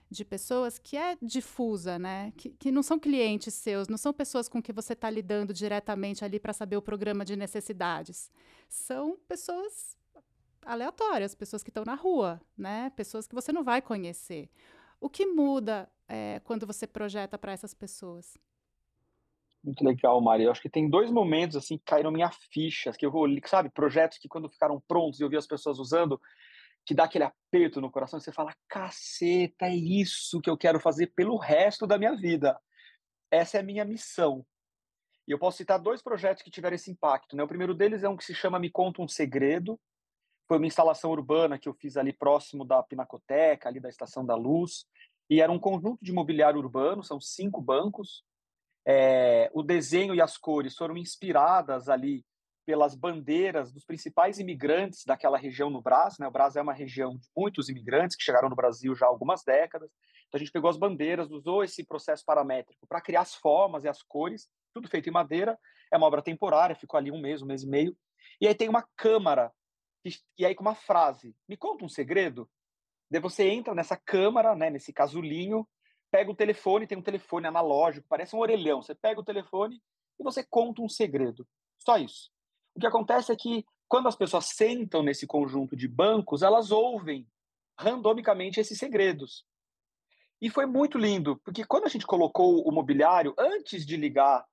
De 0.10 0.26
pessoas 0.26 0.80
que 0.80 0.98
é 0.98 1.16
difusa, 1.22 2.00
né? 2.00 2.34
Que, 2.36 2.50
que 2.50 2.72
não 2.72 2.82
são 2.82 2.98
clientes 2.98 3.54
seus, 3.54 3.88
não 3.88 3.98
são 3.98 4.12
pessoas 4.12 4.50
com 4.50 4.62
que 4.62 4.74
você 4.74 4.94
está 4.94 5.10
lidando 5.10 5.54
diretamente 5.54 6.26
ali 6.26 6.40
para 6.40 6.54
saber 6.54 6.78
o 6.78 6.82
programa 6.82 7.24
de 7.24 7.36
necessidades. 7.36 8.32
São 8.68 9.18
pessoas 9.28 9.98
aleatórias, 10.66 11.36
pessoas 11.36 11.64
que 11.64 11.70
estão 11.70 11.84
na 11.86 11.96
rua, 11.96 12.42
né? 12.58 12.92
Pessoas 12.96 13.28
que 13.28 13.36
você 13.36 13.52
não 13.52 13.64
vai 13.64 13.82
conhecer. 13.82 14.50
O 15.00 15.10
que 15.10 15.26
muda 15.26 15.90
é, 16.08 16.42
quando 16.44 16.66
você 16.66 16.88
projeta 16.88 17.38
para 17.38 17.52
essas 17.52 17.74
pessoas? 17.74 18.38
Muito 19.64 19.84
legal, 19.84 20.20
Maria. 20.22 20.48
Eu 20.48 20.52
acho 20.52 20.62
que 20.62 20.70
tem 20.70 20.90
dois 20.90 21.12
momentos 21.12 21.58
assim 21.58 21.78
que 21.78 21.84
caíram 21.84 22.12
minha 22.12 22.32
ficha, 22.32 22.92
que 22.94 23.06
eu 23.06 23.12
sabe, 23.46 23.70
projetos 23.70 24.18
que 24.18 24.28
quando 24.28 24.50
ficaram 24.50 24.82
prontos 24.88 25.20
e 25.20 25.24
eu 25.24 25.30
vi 25.30 25.38
as 25.38 25.48
pessoas 25.48 25.80
usando, 25.80 26.20
que 26.90 26.96
dá 26.96 27.04
aquele 27.04 27.24
aperto 27.24 27.80
no 27.80 27.92
coração, 27.92 28.20
você 28.20 28.32
fala: 28.32 28.52
caceta, 28.68 29.68
é 29.68 29.76
isso 29.76 30.42
que 30.42 30.50
eu 30.50 30.58
quero 30.58 30.80
fazer 30.80 31.14
pelo 31.16 31.38
resto 31.38 31.86
da 31.86 32.00
minha 32.00 32.16
vida. 32.16 32.60
Essa 33.30 33.58
é 33.58 33.60
a 33.60 33.64
minha 33.64 33.86
missão. 33.86 34.44
E 35.28 35.32
eu 35.32 35.38
posso 35.38 35.58
citar 35.58 35.78
dois 35.78 36.02
projetos 36.02 36.42
que 36.42 36.50
tiveram 36.50 36.74
esse 36.74 36.90
impacto. 36.90 37.36
Né? 37.36 37.44
O 37.44 37.48
primeiro 37.48 37.76
deles 37.76 38.02
é 38.02 38.10
um 38.10 38.18
que 38.18 38.26
se 38.26 38.34
chama 38.34 38.58
Me 38.58 38.72
Conta 38.72 39.04
um 39.04 39.08
Segredo. 39.08 39.80
Foi 40.48 40.58
uma 40.58 40.66
instalação 40.66 41.12
urbana 41.12 41.60
que 41.60 41.70
eu 41.70 41.76
fiz 41.76 41.96
ali 41.96 42.12
próximo 42.12 42.66
da 42.66 42.82
Pinacoteca, 42.82 43.70
ali 43.70 43.80
da 43.80 43.90
Estação 43.90 44.26
da 44.26 44.34
Luz. 44.34 44.88
E 45.30 45.42
era 45.42 45.52
um 45.52 45.60
conjunto 45.60 46.04
de 46.04 46.12
mobiliário 46.12 46.60
urbano, 46.60 47.04
são 47.04 47.22
cinco 47.22 47.62
bancos. 47.62 48.24
É, 48.84 49.52
o 49.54 49.62
desenho 49.62 50.16
e 50.16 50.22
as 50.22 50.38
cores 50.38 50.76
foram 50.76 50.98
inspiradas 50.98 51.88
ali 51.88 52.26
pelas 52.70 52.94
bandeiras 52.94 53.72
dos 53.72 53.84
principais 53.84 54.38
imigrantes 54.38 55.04
daquela 55.04 55.40
região 55.40 55.72
no 55.72 55.82
Brasil. 55.82 56.18
Né? 56.20 56.28
O 56.28 56.32
Brasil 56.32 56.60
é 56.60 56.62
uma 56.62 56.72
região 56.72 57.18
de 57.18 57.28
muitos 57.36 57.68
imigrantes 57.68 58.16
que 58.16 58.22
chegaram 58.22 58.48
no 58.48 58.56
Brasil 58.56 58.96
já 58.96 59.08
há 59.08 59.10
algumas 59.10 59.44
décadas. 59.44 59.90
Então 60.28 60.38
a 60.38 60.40
gente 60.40 60.52
pegou 60.52 60.70
as 60.70 60.78
bandeiras, 60.78 61.32
usou 61.32 61.64
esse 61.64 61.84
processo 61.84 62.24
paramétrico 62.24 62.86
para 62.86 63.02
criar 63.02 63.22
as 63.22 63.34
formas 63.34 63.86
e 63.86 63.88
as 63.88 64.04
cores, 64.04 64.48
tudo 64.72 64.88
feito 64.88 65.10
em 65.10 65.12
madeira. 65.12 65.58
É 65.92 65.98
uma 65.98 66.06
obra 66.06 66.22
temporária, 66.22 66.76
ficou 66.76 66.96
ali 66.96 67.10
um 67.10 67.20
mês, 67.20 67.42
um 67.42 67.48
mês 67.48 67.64
e 67.64 67.68
meio. 67.68 67.98
E 68.40 68.48
aí 68.48 68.54
tem 68.54 68.70
uma 68.70 68.88
câmara, 68.96 69.52
e 70.38 70.46
aí 70.46 70.54
com 70.54 70.62
uma 70.62 70.76
frase: 70.76 71.36
Me 71.48 71.58
conta 71.58 71.84
um 71.84 71.90
segredo? 71.90 72.48
Daí 73.10 73.20
você 73.20 73.50
entra 73.50 73.74
nessa 73.74 73.98
câmara, 73.98 74.56
né, 74.56 74.70
nesse 74.70 74.94
casulinho, 74.94 75.68
pega 76.12 76.30
o 76.30 76.36
telefone, 76.36 76.86
tem 76.86 77.00
um 77.00 77.02
telefone 77.02 77.48
analógico, 77.48 78.06
parece 78.08 78.36
um 78.36 78.40
orelhão. 78.40 78.84
Você 78.84 78.94
pega 78.94 79.20
o 79.20 79.26
telefone 79.26 79.82
e 80.20 80.24
você 80.24 80.46
conta 80.48 80.84
um 80.84 80.88
segredo. 80.88 81.48
Só 81.80 81.98
isso. 81.98 82.30
O 82.80 82.82
que 82.82 82.88
acontece 82.88 83.30
é 83.30 83.36
que 83.36 83.66
quando 83.90 84.08
as 84.08 84.16
pessoas 84.16 84.46
sentam 84.46 85.04
nesse 85.04 85.28
conjunto 85.28 85.76
de 85.76 85.86
bancos, 85.86 86.42
elas 86.42 86.72
ouvem 86.72 87.28
randomicamente 87.78 88.58
esses 88.58 88.80
segredos. 88.80 89.46
E 90.42 90.50
foi 90.50 90.66
muito 90.66 90.98
lindo, 90.98 91.36
porque 91.44 91.66
quando 91.66 91.88
a 91.88 91.90
gente 91.90 92.08
colocou 92.08 92.66
o 92.66 92.72
mobiliário, 92.72 93.36
antes 93.38 93.86
de 93.86 93.98
ligar 93.98 94.46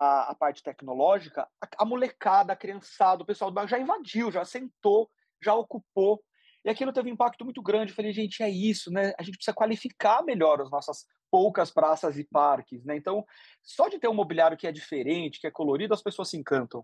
a, 0.00 0.30
a 0.30 0.34
parte 0.34 0.62
tecnológica, 0.62 1.46
a, 1.60 1.82
a, 1.82 1.84
molecada, 1.84 2.54
a 2.54 2.56
criançada, 2.56 3.22
o 3.22 3.26
pessoal 3.26 3.50
do 3.50 3.54
banco 3.54 3.68
já 3.68 3.78
invadiu, 3.78 4.32
já 4.32 4.46
sentou, 4.46 5.10
já 5.42 5.54
ocupou. 5.54 6.24
E 6.64 6.70
aquilo 6.70 6.90
teve 6.90 7.10
um 7.10 7.12
impacto 7.12 7.44
muito 7.44 7.60
grande. 7.60 7.92
Eu 7.92 7.96
falei, 7.96 8.14
gente, 8.14 8.42
é 8.42 8.48
isso, 8.48 8.90
né? 8.90 9.12
A 9.18 9.22
gente 9.22 9.36
precisa 9.36 9.54
qualificar 9.54 10.24
melhor 10.24 10.62
as 10.62 10.70
nossas 10.70 11.04
poucas 11.30 11.70
praças 11.70 12.16
e 12.16 12.24
parques, 12.24 12.82
né? 12.82 12.96
Então, 12.96 13.26
só 13.62 13.88
de 13.88 13.98
ter 13.98 14.08
um 14.08 14.14
mobiliário 14.14 14.56
que 14.56 14.66
é 14.66 14.72
diferente, 14.72 15.38
que 15.38 15.46
é 15.46 15.50
colorido, 15.50 15.92
as 15.92 16.02
pessoas 16.02 16.30
se 16.30 16.38
encantam. 16.38 16.82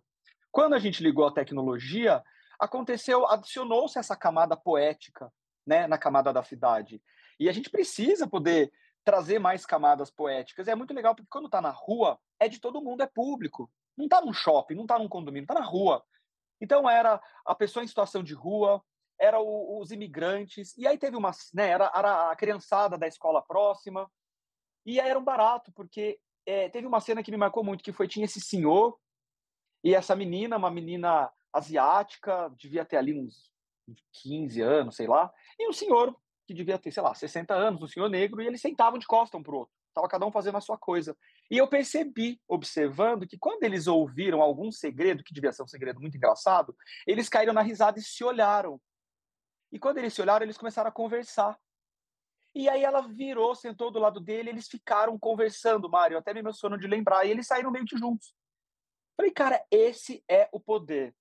Quando 0.50 0.74
a 0.74 0.78
gente 0.78 1.02
ligou 1.02 1.26
a 1.26 1.32
tecnologia, 1.32 2.22
aconteceu, 2.58 3.26
adicionou-se 3.26 3.98
essa 3.98 4.16
camada 4.16 4.56
poética, 4.56 5.32
né, 5.66 5.86
na 5.86 5.96
camada 5.96 6.32
da 6.32 6.42
cidade. 6.42 7.02
E 7.38 7.48
a 7.48 7.52
gente 7.52 7.70
precisa 7.70 8.26
poder 8.26 8.72
trazer 9.04 9.38
mais 9.38 9.64
camadas 9.64 10.10
poéticas. 10.10 10.66
E 10.66 10.70
é 10.70 10.74
muito 10.74 10.92
legal 10.92 11.14
porque 11.14 11.30
quando 11.30 11.46
está 11.46 11.60
na 11.60 11.70
rua, 11.70 12.18
é 12.38 12.48
de 12.48 12.60
todo 12.60 12.82
mundo, 12.82 13.02
é 13.02 13.06
público. 13.06 13.70
Não 13.96 14.04
está 14.04 14.20
num 14.20 14.32
shopping, 14.32 14.74
não 14.74 14.82
está 14.82 14.98
num 14.98 15.08
condomínio, 15.08 15.44
está 15.44 15.54
na 15.54 15.64
rua. 15.64 16.04
Então 16.60 16.88
era 16.88 17.20
a 17.46 17.54
pessoa 17.54 17.82
em 17.82 17.88
situação 17.88 18.22
de 18.22 18.34
rua, 18.34 18.82
era 19.18 19.40
o, 19.40 19.80
os 19.80 19.90
imigrantes, 19.90 20.76
e 20.76 20.86
aí 20.86 20.98
teve 20.98 21.16
uma, 21.16 21.30
né, 21.52 21.68
era, 21.68 21.92
era, 21.94 22.30
a 22.30 22.36
criançada 22.36 22.96
da 22.96 23.06
escola 23.06 23.42
próxima, 23.42 24.10
e 24.84 24.98
aí 24.98 25.08
era 25.08 25.18
um 25.18 25.24
barato, 25.24 25.70
porque 25.72 26.18
é, 26.46 26.68
teve 26.70 26.86
uma 26.86 27.00
cena 27.00 27.22
que 27.22 27.30
me 27.30 27.36
marcou 27.36 27.62
muito, 27.62 27.84
que 27.84 27.92
foi, 27.92 28.08
tinha 28.08 28.24
esse 28.24 28.40
senhor 28.40 28.98
e 29.82 29.94
essa 29.94 30.14
menina, 30.14 30.56
uma 30.56 30.70
menina 30.70 31.30
asiática, 31.52 32.52
devia 32.56 32.84
ter 32.84 32.96
ali 32.96 33.18
uns 33.18 33.50
15 34.22 34.60
anos, 34.60 34.96
sei 34.96 35.06
lá, 35.06 35.32
e 35.58 35.68
um 35.68 35.72
senhor 35.72 36.14
que 36.46 36.54
devia 36.54 36.78
ter, 36.78 36.90
sei 36.90 37.02
lá, 37.02 37.14
60 37.14 37.54
anos, 37.54 37.82
um 37.82 37.86
senhor 37.86 38.08
negro, 38.08 38.42
e 38.42 38.46
eles 38.46 38.60
sentavam 38.60 38.98
de 38.98 39.06
costas 39.06 39.38
um 39.38 39.42
para 39.42 39.54
o 39.54 39.58
outro. 39.58 39.74
Tava 39.94 40.08
cada 40.08 40.26
um 40.26 40.32
fazendo 40.32 40.56
a 40.56 40.60
sua 40.60 40.78
coisa. 40.78 41.16
E 41.50 41.58
eu 41.58 41.68
percebi, 41.68 42.40
observando, 42.48 43.26
que 43.26 43.38
quando 43.38 43.64
eles 43.64 43.86
ouviram 43.86 44.40
algum 44.40 44.70
segredo, 44.70 45.24
que 45.24 45.34
devia 45.34 45.52
ser 45.52 45.62
um 45.62 45.68
segredo 45.68 46.00
muito 46.00 46.16
engraçado, 46.16 46.76
eles 47.06 47.28
caíram 47.28 47.52
na 47.52 47.62
risada 47.62 47.98
e 47.98 48.02
se 48.02 48.22
olharam. 48.22 48.80
E 49.72 49.78
quando 49.78 49.98
eles 49.98 50.14
se 50.14 50.20
olharam, 50.20 50.44
eles 50.44 50.58
começaram 50.58 50.88
a 50.88 50.92
conversar. 50.92 51.58
E 52.54 52.68
aí 52.68 52.82
ela 52.82 53.02
virou, 53.02 53.54
sentou 53.54 53.90
do 53.90 53.98
lado 54.00 54.20
dele, 54.20 54.50
eles 54.50 54.68
ficaram 54.68 55.16
conversando, 55.18 55.88
Mário, 55.88 56.18
até 56.18 56.34
me 56.34 56.40
emociono 56.40 56.76
de 56.76 56.86
lembrar, 56.86 57.24
e 57.24 57.30
eles 57.30 57.46
saíram 57.46 57.70
meio 57.70 57.84
que 57.84 57.96
juntos. 57.96 58.34
Falei, 59.20 59.32
cara, 59.32 59.62
esse 59.70 60.24
é 60.26 60.48
o 60.50 60.58
poder 60.58 61.14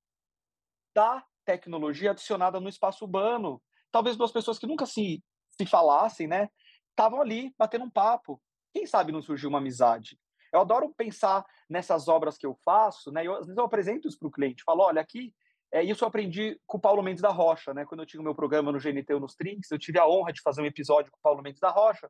da 0.95 1.21
tecnologia 1.43 2.11
adicionada 2.11 2.57
no 2.57 2.69
espaço 2.69 3.03
urbano. 3.03 3.61
Talvez 3.91 4.15
duas 4.15 4.31
pessoas 4.31 4.57
que 4.57 4.65
nunca 4.65 4.85
se, 4.85 5.21
se 5.49 5.65
falassem, 5.65 6.25
né? 6.25 6.49
Estavam 6.91 7.19
ali 7.19 7.53
batendo 7.59 7.83
um 7.83 7.89
papo. 7.89 8.41
Quem 8.73 8.85
sabe 8.85 9.11
não 9.11 9.21
surgiu 9.21 9.49
uma 9.49 9.57
amizade? 9.57 10.17
Eu 10.53 10.61
adoro 10.61 10.93
pensar 10.95 11.45
nessas 11.69 12.07
obras 12.07 12.37
que 12.37 12.45
eu 12.45 12.55
faço, 12.63 13.11
né? 13.11 13.27
Eu, 13.27 13.33
às 13.33 13.47
vezes 13.47 13.57
eu 13.57 13.65
apresento 13.65 14.07
isso 14.07 14.17
para 14.17 14.29
o 14.29 14.31
cliente, 14.31 14.63
falo, 14.63 14.83
olha, 14.83 15.01
aqui 15.01 15.35
é, 15.69 15.83
isso 15.83 16.05
eu 16.05 16.07
aprendi 16.07 16.57
com 16.65 16.77
o 16.77 16.81
Paulo 16.81 17.03
Mendes 17.03 17.21
da 17.21 17.31
Rocha, 17.31 17.73
né? 17.73 17.83
Quando 17.83 17.99
eu 17.99 18.05
tinha 18.05 18.21
o 18.21 18.23
meu 18.23 18.33
programa 18.33 18.71
no 18.71 18.79
GNT 18.79 19.13
ou 19.13 19.19
nos 19.19 19.35
Trinks, 19.35 19.69
eu 19.69 19.77
tive 19.77 19.99
a 19.99 20.07
honra 20.07 20.31
de 20.31 20.39
fazer 20.39 20.61
um 20.61 20.65
episódio 20.65 21.11
com 21.11 21.17
o 21.17 21.21
Paulo 21.21 21.43
Mendes 21.43 21.59
da 21.59 21.69
Rocha. 21.69 22.09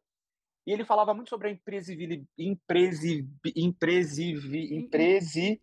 E 0.70 0.72
ele 0.72 0.86
falava 0.86 1.16
muito 1.16 1.30
sobre 1.30 1.48
a 1.48 1.52
imprevisibilidade. 1.52 2.30
Impresi, 2.38 3.28
impresi, 3.56 4.36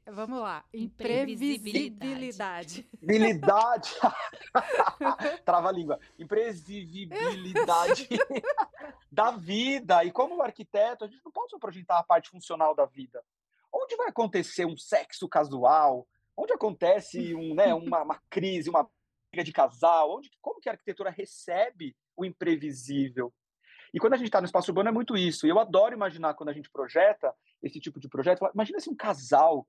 Vamos 0.04 0.40
lá. 0.40 0.64
Imprevisibilidade. 0.74 2.88
Imprevisibilidade. 2.92 3.94
Trava 5.46 5.68
a 5.68 5.72
língua. 5.72 6.00
Imprevisibilidade 6.18 8.08
da 9.08 9.30
vida. 9.30 10.02
E 10.02 10.10
como 10.10 10.42
arquiteto, 10.42 11.04
a 11.04 11.06
gente 11.06 11.24
não 11.24 11.30
pode 11.30 11.52
só 11.52 11.58
projetar 11.60 12.00
a 12.00 12.02
parte 12.02 12.28
funcional 12.28 12.74
da 12.74 12.84
vida. 12.84 13.22
Onde 13.72 13.94
vai 13.94 14.08
acontecer 14.08 14.66
um 14.66 14.76
sexo 14.76 15.28
casual? 15.28 16.04
onde 16.36 16.52
acontece 16.52 17.34
um, 17.34 17.54
né, 17.54 17.72
uma, 17.72 18.02
uma 18.02 18.20
crise, 18.28 18.68
uma 18.68 18.86
briga 19.30 19.42
de 19.42 19.52
casal, 19.52 20.18
onde, 20.18 20.30
como 20.42 20.60
que 20.60 20.68
a 20.68 20.72
arquitetura 20.72 21.10
recebe 21.10 21.96
o 22.16 22.24
imprevisível. 22.24 23.32
E 23.96 23.98
quando 23.98 24.12
a 24.12 24.16
gente 24.18 24.26
está 24.26 24.42
no 24.42 24.44
espaço 24.44 24.70
urbano 24.70 24.90
é 24.90 24.92
muito 24.92 25.16
isso. 25.16 25.46
E 25.46 25.48
eu 25.48 25.58
adoro 25.58 25.94
imaginar 25.94 26.34
quando 26.34 26.50
a 26.50 26.52
gente 26.52 26.68
projeta 26.68 27.34
esse 27.62 27.80
tipo 27.80 27.98
de 27.98 28.10
projeto. 28.10 28.46
Imagina 28.52 28.78
se 28.78 28.90
um 28.90 28.94
casal 28.94 29.66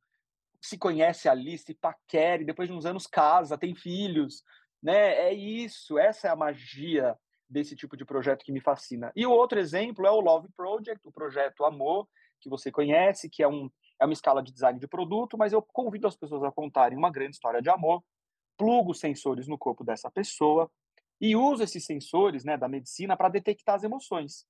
se 0.59 0.77
conhece 0.77 1.29
ali, 1.29 1.57
se 1.57 1.73
paquera 1.73 2.41
e 2.41 2.45
depois 2.45 2.67
de 2.67 2.75
uns 2.75 2.85
anos 2.85 3.07
casa, 3.07 3.57
tem 3.57 3.73
filhos, 3.73 4.43
né? 4.83 5.29
É 5.29 5.33
isso, 5.33 5.97
essa 5.97 6.27
é 6.27 6.29
a 6.29 6.35
magia 6.35 7.17
desse 7.49 7.73
tipo 7.73 7.95
de 7.95 8.03
projeto 8.03 8.43
que 8.43 8.51
me 8.51 8.59
fascina. 8.59 9.13
E 9.15 9.25
o 9.25 9.31
outro 9.31 9.59
exemplo 9.59 10.05
é 10.05 10.11
o 10.11 10.19
Love 10.19 10.49
Project, 10.57 11.07
o 11.07 11.11
projeto 11.11 11.63
Amor, 11.63 12.05
que 12.41 12.49
você 12.49 12.69
conhece, 12.69 13.29
que 13.29 13.41
é 13.41 13.47
um 13.47 13.71
é 13.97 14.05
uma 14.05 14.13
escala 14.13 14.43
de 14.43 14.51
design 14.51 14.77
de 14.77 14.89
produto, 14.89 15.37
mas 15.37 15.53
eu 15.53 15.61
convido 15.61 16.05
as 16.05 16.17
pessoas 16.17 16.43
a 16.43 16.51
contarem 16.51 16.97
uma 16.97 17.09
grande 17.09 17.35
história 17.35 17.61
de 17.61 17.69
amor, 17.69 18.03
plugo 18.57 18.93
sensores 18.93 19.47
no 19.47 19.57
corpo 19.57 19.85
dessa 19.85 20.11
pessoa 20.11 20.69
e 21.19 21.35
uso 21.35 21.63
esses 21.63 21.85
sensores 21.85 22.43
né, 22.43 22.57
da 22.57 22.67
medicina 22.67 23.17
para 23.17 23.29
detectar 23.29 23.75
as 23.75 23.83
emoções. 23.83 24.45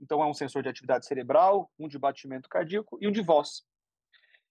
Então, 0.00 0.22
é 0.22 0.26
um 0.26 0.34
sensor 0.34 0.62
de 0.62 0.68
atividade 0.68 1.06
cerebral, 1.06 1.70
um 1.78 1.88
de 1.88 1.98
batimento 1.98 2.48
cardíaco 2.48 2.98
e 3.00 3.08
um 3.08 3.12
de 3.12 3.22
voz. 3.22 3.64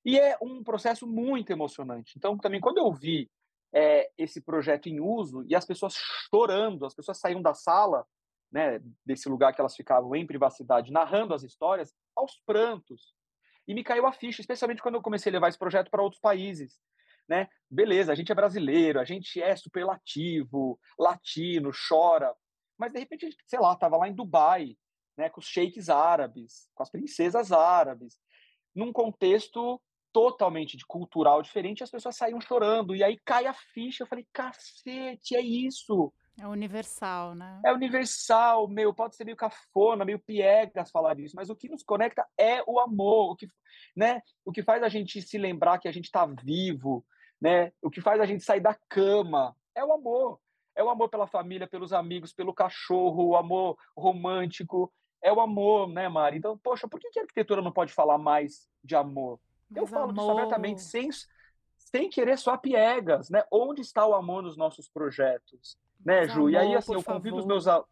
E 0.03 0.19
é 0.19 0.37
um 0.41 0.63
processo 0.63 1.07
muito 1.07 1.51
emocionante. 1.51 2.13
Então, 2.17 2.37
também, 2.37 2.59
quando 2.59 2.79
eu 2.79 2.91
vi 2.91 3.29
é, 3.73 4.09
esse 4.17 4.41
projeto 4.41 4.87
em 4.87 4.99
uso 4.99 5.45
e 5.47 5.55
as 5.55 5.65
pessoas 5.65 5.93
chorando, 5.95 6.85
as 6.85 6.93
pessoas 6.93 7.19
saíram 7.19 7.41
da 7.41 7.53
sala, 7.53 8.05
né, 8.51 8.81
desse 9.05 9.29
lugar 9.29 9.53
que 9.53 9.61
elas 9.61 9.75
ficavam 9.75 10.13
em 10.15 10.27
privacidade, 10.27 10.91
narrando 10.91 11.33
as 11.33 11.43
histórias, 11.43 11.93
aos 12.15 12.41
prantos, 12.45 13.13
e 13.67 13.73
me 13.73 13.83
caiu 13.83 14.05
a 14.05 14.11
ficha, 14.11 14.41
especialmente 14.41 14.81
quando 14.81 14.95
eu 14.95 15.01
comecei 15.01 15.31
a 15.31 15.33
levar 15.33 15.47
esse 15.47 15.57
projeto 15.57 15.89
para 15.89 16.03
outros 16.03 16.19
países. 16.19 16.79
Né? 17.31 17.47
Beleza, 17.69 18.11
a 18.11 18.15
gente 18.15 18.29
é 18.29 18.35
brasileiro, 18.35 18.99
a 18.99 19.05
gente 19.05 19.41
é 19.41 19.55
superlativo, 19.55 20.77
latino, 20.99 21.71
chora, 21.87 22.35
mas 22.77 22.91
de 22.91 22.99
repente, 22.99 23.29
sei 23.47 23.57
lá, 23.57 23.71
estava 23.71 23.95
lá 23.95 24.09
em 24.09 24.13
Dubai, 24.13 24.75
né, 25.17 25.29
com 25.29 25.39
os 25.39 25.45
sheiks 25.45 25.87
árabes, 25.87 26.67
com 26.75 26.83
as 26.83 26.91
princesas 26.91 27.53
árabes, 27.53 28.17
num 28.75 28.91
contexto 28.91 29.81
totalmente 30.11 30.75
de 30.75 30.85
cultural 30.85 31.41
diferente, 31.41 31.81
as 31.81 31.89
pessoas 31.89 32.17
saíam 32.17 32.41
chorando, 32.41 32.93
e 32.93 33.01
aí 33.01 33.17
cai 33.23 33.47
a 33.47 33.53
ficha, 33.53 34.03
eu 34.03 34.07
falei, 34.07 34.27
cacete, 34.33 35.33
é 35.33 35.39
isso, 35.39 36.13
é 36.39 36.47
universal, 36.47 37.35
né? 37.35 37.61
É 37.63 37.71
universal, 37.71 38.67
meu, 38.67 38.93
pode 38.93 39.15
ser 39.15 39.25
meio 39.25 39.37
cafona, 39.37 40.03
meio 40.03 40.19
piegas 40.19 40.89
falar 40.89 41.19
isso, 41.19 41.35
mas 41.35 41.49
o 41.49 41.55
que 41.55 41.69
nos 41.69 41.83
conecta 41.83 42.25
é 42.37 42.63
o 42.65 42.79
amor, 42.79 43.31
o 43.31 43.35
que, 43.35 43.47
né? 43.95 44.21
O 44.43 44.51
que 44.51 44.63
faz 44.63 44.81
a 44.81 44.89
gente 44.89 45.21
se 45.21 45.37
lembrar 45.37 45.77
que 45.77 45.87
a 45.87 45.91
gente 45.91 46.05
está 46.05 46.25
vivo, 46.25 47.05
né? 47.41 47.71
O 47.81 47.89
que 47.89 47.99
faz 47.99 48.21
a 48.21 48.25
gente 48.25 48.43
sair 48.43 48.59
da 48.59 48.75
cama 48.87 49.55
é 49.73 49.83
o 49.83 49.91
amor. 49.91 50.39
É 50.75 50.83
o 50.83 50.89
amor 50.89 51.09
pela 51.09 51.27
família, 51.27 51.67
pelos 51.67 51.91
amigos, 51.91 52.31
pelo 52.31 52.53
cachorro, 52.53 53.29
o 53.29 53.35
amor 53.35 53.77
romântico, 53.97 54.91
é 55.21 55.31
o 55.31 55.39
amor, 55.41 55.87
né, 55.89 56.07
Mari? 56.07 56.37
Então, 56.37 56.57
poxa, 56.57 56.87
por 56.87 56.99
que 56.99 57.19
a 57.19 57.21
arquitetura 57.21 57.61
não 57.61 57.71
pode 57.71 57.93
falar 57.93 58.17
mais 58.17 58.67
de 58.83 58.95
amor? 58.95 59.39
Mas 59.69 59.81
Eu 59.81 59.87
falo 59.87 60.09
amor... 60.09 60.13
disso 60.13 60.31
abertamente, 60.31 60.81
sem, 60.81 61.09
sem 61.77 62.09
querer 62.09 62.37
só 62.37 62.57
piegas, 62.57 63.29
né? 63.29 63.43
Onde 63.51 63.81
está 63.81 64.05
o 64.05 64.15
amor 64.15 64.41
nos 64.43 64.57
nossos 64.57 64.87
projetos? 64.87 65.77
Né, 66.03 66.27
Ju? 66.27 66.39
Amor, 66.39 66.51
e 66.51 66.57
aí, 66.57 66.75
assim, 66.75 66.93
eu 66.93 67.03
convido 67.03 67.35
favor. 67.35 67.39
os 67.39 67.45
meus 67.45 67.67
alunos. 67.67 67.89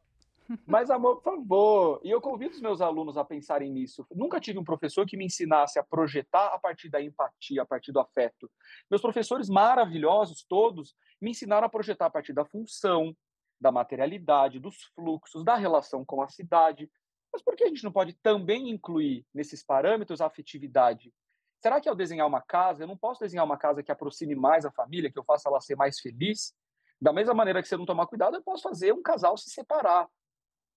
Mas, 0.65 0.89
amor, 0.89 1.21
por 1.21 1.35
favor. 1.35 2.01
E 2.03 2.09
eu 2.09 2.19
convido 2.19 2.55
os 2.55 2.61
meus 2.61 2.81
alunos 2.81 3.17
a 3.17 3.25
pensarem 3.25 3.71
nisso. 3.71 4.05
Nunca 4.11 4.39
tive 4.39 4.57
um 4.57 4.63
professor 4.63 5.05
que 5.05 5.17
me 5.17 5.25
ensinasse 5.25 5.77
a 5.77 5.83
projetar 5.83 6.47
a 6.47 6.59
partir 6.59 6.89
da 6.89 7.01
empatia, 7.01 7.61
a 7.61 7.65
partir 7.65 7.91
do 7.91 7.99
afeto. 7.99 8.49
Meus 8.89 9.01
professores 9.01 9.49
maravilhosos, 9.49 10.43
todos, 10.47 10.95
me 11.21 11.31
ensinaram 11.31 11.67
a 11.67 11.69
projetar 11.69 12.07
a 12.07 12.09
partir 12.09 12.33
da 12.33 12.45
função, 12.45 13.15
da 13.59 13.71
materialidade, 13.71 14.59
dos 14.59 14.83
fluxos, 14.95 15.43
da 15.43 15.55
relação 15.55 16.03
com 16.03 16.21
a 16.21 16.29
cidade. 16.29 16.89
Mas 17.31 17.43
por 17.43 17.55
que 17.55 17.63
a 17.63 17.67
gente 17.67 17.83
não 17.83 17.91
pode 17.91 18.13
também 18.13 18.69
incluir 18.69 19.25
nesses 19.33 19.63
parâmetros 19.63 20.21
a 20.21 20.25
afetividade? 20.25 21.13
Será 21.61 21.81
que 21.81 21.89
ao 21.89 21.95
desenhar 21.95 22.25
uma 22.25 22.41
casa, 22.41 22.83
eu 22.83 22.87
não 22.87 22.97
posso 22.97 23.19
desenhar 23.19 23.45
uma 23.45 23.57
casa 23.57 23.83
que 23.83 23.91
aproxime 23.91 24.33
mais 24.33 24.65
a 24.65 24.71
família, 24.71 25.11
que 25.11 25.19
eu 25.19 25.25
faça 25.25 25.49
ela 25.49 25.59
ser 25.59 25.75
mais 25.75 25.99
feliz? 25.99 26.53
Da 27.01 27.13
mesma 27.13 27.33
maneira 27.33 27.61
que 27.61 27.67
se 27.67 27.77
não 27.77 27.85
tomar 27.85 28.07
cuidado, 28.07 28.35
eu 28.35 28.41
posso 28.41 28.63
fazer 28.63 28.93
um 28.93 29.01
casal 29.01 29.37
se 29.37 29.49
separar. 29.49 30.07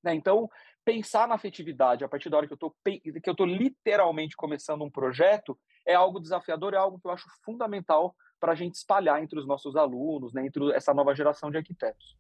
Né? 0.02 0.14
Então, 0.14 0.50
pensar 0.84 1.28
na 1.28 1.34
afetividade 1.34 2.04
a 2.04 2.08
partir 2.08 2.28
da 2.28 2.36
hora 2.36 2.46
que 2.46 2.52
eu 2.52 3.32
estou 3.32 3.46
literalmente 3.46 4.36
começando 4.36 4.82
um 4.82 4.90
projeto 4.90 5.58
é 5.86 5.94
algo 5.94 6.20
desafiador, 6.20 6.74
é 6.74 6.76
algo 6.76 6.98
que 6.98 7.06
eu 7.06 7.12
acho 7.12 7.28
fundamental 7.44 8.14
para 8.40 8.52
a 8.52 8.54
gente 8.54 8.74
espalhar 8.74 9.22
entre 9.22 9.38
os 9.38 9.46
nossos 9.46 9.76
alunos, 9.76 10.32
né? 10.32 10.46
entre 10.46 10.72
essa 10.72 10.92
nova 10.92 11.14
geração 11.14 11.50
de 11.50 11.58
arquitetos. 11.58 12.16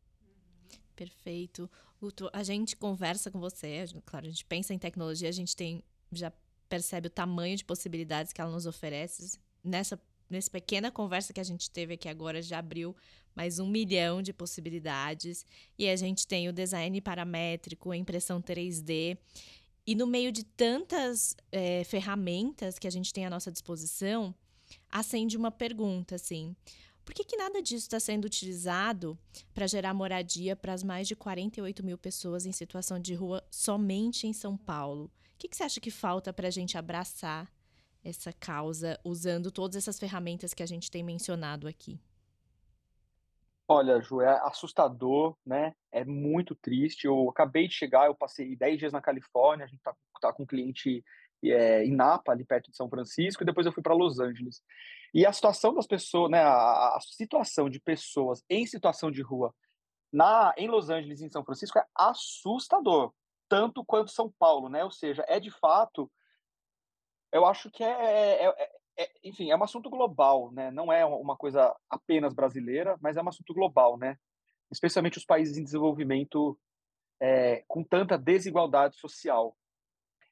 Perfeito. 0.94 1.68
Guto, 2.00 2.30
a 2.32 2.42
gente 2.42 2.76
conversa 2.76 3.30
com 3.30 3.40
você, 3.40 3.84
claro, 4.04 4.26
a 4.26 4.28
gente 4.28 4.44
pensa 4.44 4.74
em 4.74 4.78
tecnologia, 4.78 5.28
a 5.28 5.32
gente 5.32 5.56
tem 5.56 5.82
já 6.12 6.32
percebe 6.68 7.06
o 7.08 7.10
tamanho 7.10 7.56
de 7.56 7.64
possibilidades 7.64 8.32
que 8.32 8.40
ela 8.40 8.50
nos 8.50 8.66
oferece. 8.66 9.38
Nessa, 9.62 10.00
nessa 10.32 10.50
pequena 10.50 10.90
conversa 10.90 11.32
que 11.32 11.40
a 11.40 11.44
gente 11.44 11.70
teve 11.70 11.94
aqui 11.94 12.08
agora, 12.08 12.42
já 12.42 12.58
abriu 12.58 12.96
mais 13.34 13.58
um 13.58 13.66
milhão 13.66 14.22
de 14.22 14.32
possibilidades. 14.32 15.46
E 15.78 15.88
a 15.88 15.96
gente 15.96 16.26
tem 16.26 16.48
o 16.48 16.52
design 16.52 17.00
paramétrico, 17.00 17.90
a 17.90 17.96
impressão 17.96 18.40
3D. 18.40 19.18
E 19.86 19.94
no 19.94 20.06
meio 20.06 20.30
de 20.30 20.44
tantas 20.44 21.36
é, 21.50 21.84
ferramentas 21.84 22.78
que 22.78 22.86
a 22.86 22.90
gente 22.90 23.12
tem 23.12 23.26
à 23.26 23.30
nossa 23.30 23.50
disposição, 23.50 24.34
acende 24.90 25.36
uma 25.36 25.50
pergunta, 25.50 26.14
assim. 26.14 26.54
Por 27.04 27.14
que, 27.14 27.24
que 27.24 27.36
nada 27.36 27.60
disso 27.60 27.86
está 27.86 27.98
sendo 27.98 28.26
utilizado 28.26 29.18
para 29.52 29.66
gerar 29.66 29.92
moradia 29.92 30.54
para 30.54 30.72
as 30.72 30.84
mais 30.84 31.08
de 31.08 31.16
48 31.16 31.84
mil 31.84 31.98
pessoas 31.98 32.46
em 32.46 32.52
situação 32.52 32.98
de 32.98 33.12
rua 33.14 33.44
somente 33.50 34.26
em 34.26 34.32
São 34.32 34.56
Paulo? 34.56 35.06
O 35.06 35.10
que, 35.38 35.48
que 35.48 35.56
você 35.56 35.64
acha 35.64 35.80
que 35.80 35.90
falta 35.90 36.32
para 36.32 36.46
a 36.46 36.50
gente 36.50 36.78
abraçar 36.78 37.50
essa 38.04 38.32
causa 38.32 38.98
usando 39.04 39.50
todas 39.50 39.76
essas 39.76 39.98
ferramentas 39.98 40.52
que 40.52 40.62
a 40.62 40.66
gente 40.66 40.90
tem 40.90 41.02
mencionado 41.02 41.68
aqui? 41.68 42.00
Olha, 43.68 44.00
Ju, 44.00 44.20
é 44.20 44.38
assustador, 44.44 45.36
né? 45.46 45.74
É 45.90 46.04
muito 46.04 46.54
triste. 46.54 47.06
Eu 47.06 47.30
acabei 47.30 47.68
de 47.68 47.74
chegar, 47.74 48.06
eu 48.06 48.14
passei 48.14 48.54
10 48.54 48.78
dias 48.78 48.92
na 48.92 49.00
Califórnia, 49.00 49.64
a 49.64 49.68
gente 49.68 49.82
tá, 49.82 49.94
tá 50.20 50.32
com 50.32 50.42
um 50.42 50.46
cliente 50.46 51.02
é, 51.42 51.84
em 51.84 51.94
Napa, 51.94 52.32
ali 52.32 52.44
perto 52.44 52.70
de 52.70 52.76
São 52.76 52.88
Francisco, 52.88 53.42
e 53.42 53.46
depois 53.46 53.66
eu 53.66 53.72
fui 53.72 53.82
para 53.82 53.94
Los 53.94 54.20
Angeles. 54.20 54.62
E 55.14 55.26
a 55.26 55.32
situação 55.32 55.74
das 55.74 55.86
pessoas, 55.86 56.30
né? 56.30 56.42
A, 56.42 56.96
a, 56.96 56.98
situação 57.00 57.70
de 57.70 57.80
pessoas 57.80 58.42
em 58.48 58.66
situação 58.66 59.10
de 59.10 59.22
rua 59.22 59.54
na 60.12 60.52
em 60.56 60.68
Los 60.68 60.90
Angeles 60.90 61.20
e 61.20 61.24
em 61.26 61.30
São 61.30 61.44
Francisco 61.44 61.78
é 61.78 61.86
assustador, 61.94 63.12
tanto 63.48 63.84
quanto 63.84 64.10
São 64.10 64.30
Paulo, 64.38 64.68
né? 64.68 64.84
Ou 64.84 64.90
seja, 64.90 65.24
é 65.26 65.40
de 65.40 65.50
fato, 65.50 66.10
eu 67.32 67.46
acho 67.46 67.70
que 67.70 67.82
é, 67.82 68.44
é, 68.44 68.46
é 68.46 68.82
é, 68.96 69.10
enfim, 69.24 69.50
é 69.50 69.56
um 69.56 69.64
assunto 69.64 69.88
global, 69.88 70.52
né? 70.52 70.70
Não 70.70 70.92
é 70.92 71.04
uma 71.04 71.36
coisa 71.36 71.74
apenas 71.88 72.34
brasileira, 72.34 72.96
mas 73.00 73.16
é 73.16 73.22
um 73.22 73.28
assunto 73.28 73.54
global, 73.54 73.96
né? 73.96 74.18
Especialmente 74.70 75.18
os 75.18 75.24
países 75.24 75.56
em 75.56 75.64
desenvolvimento 75.64 76.58
é, 77.20 77.64
com 77.66 77.82
tanta 77.82 78.18
desigualdade 78.18 78.96
social. 78.96 79.56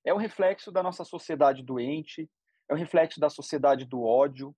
é 0.04 0.14
um 0.14 0.18
reflexo 0.18 0.72
da 0.72 0.82
nossa 0.82 1.04
sociedade 1.04 1.62
doente, 1.62 2.28
é 2.68 2.74
um 2.74 2.76
reflexo 2.76 3.20
da 3.20 3.28
sociedade 3.28 3.84
do 3.84 4.02
ódio, 4.02 4.54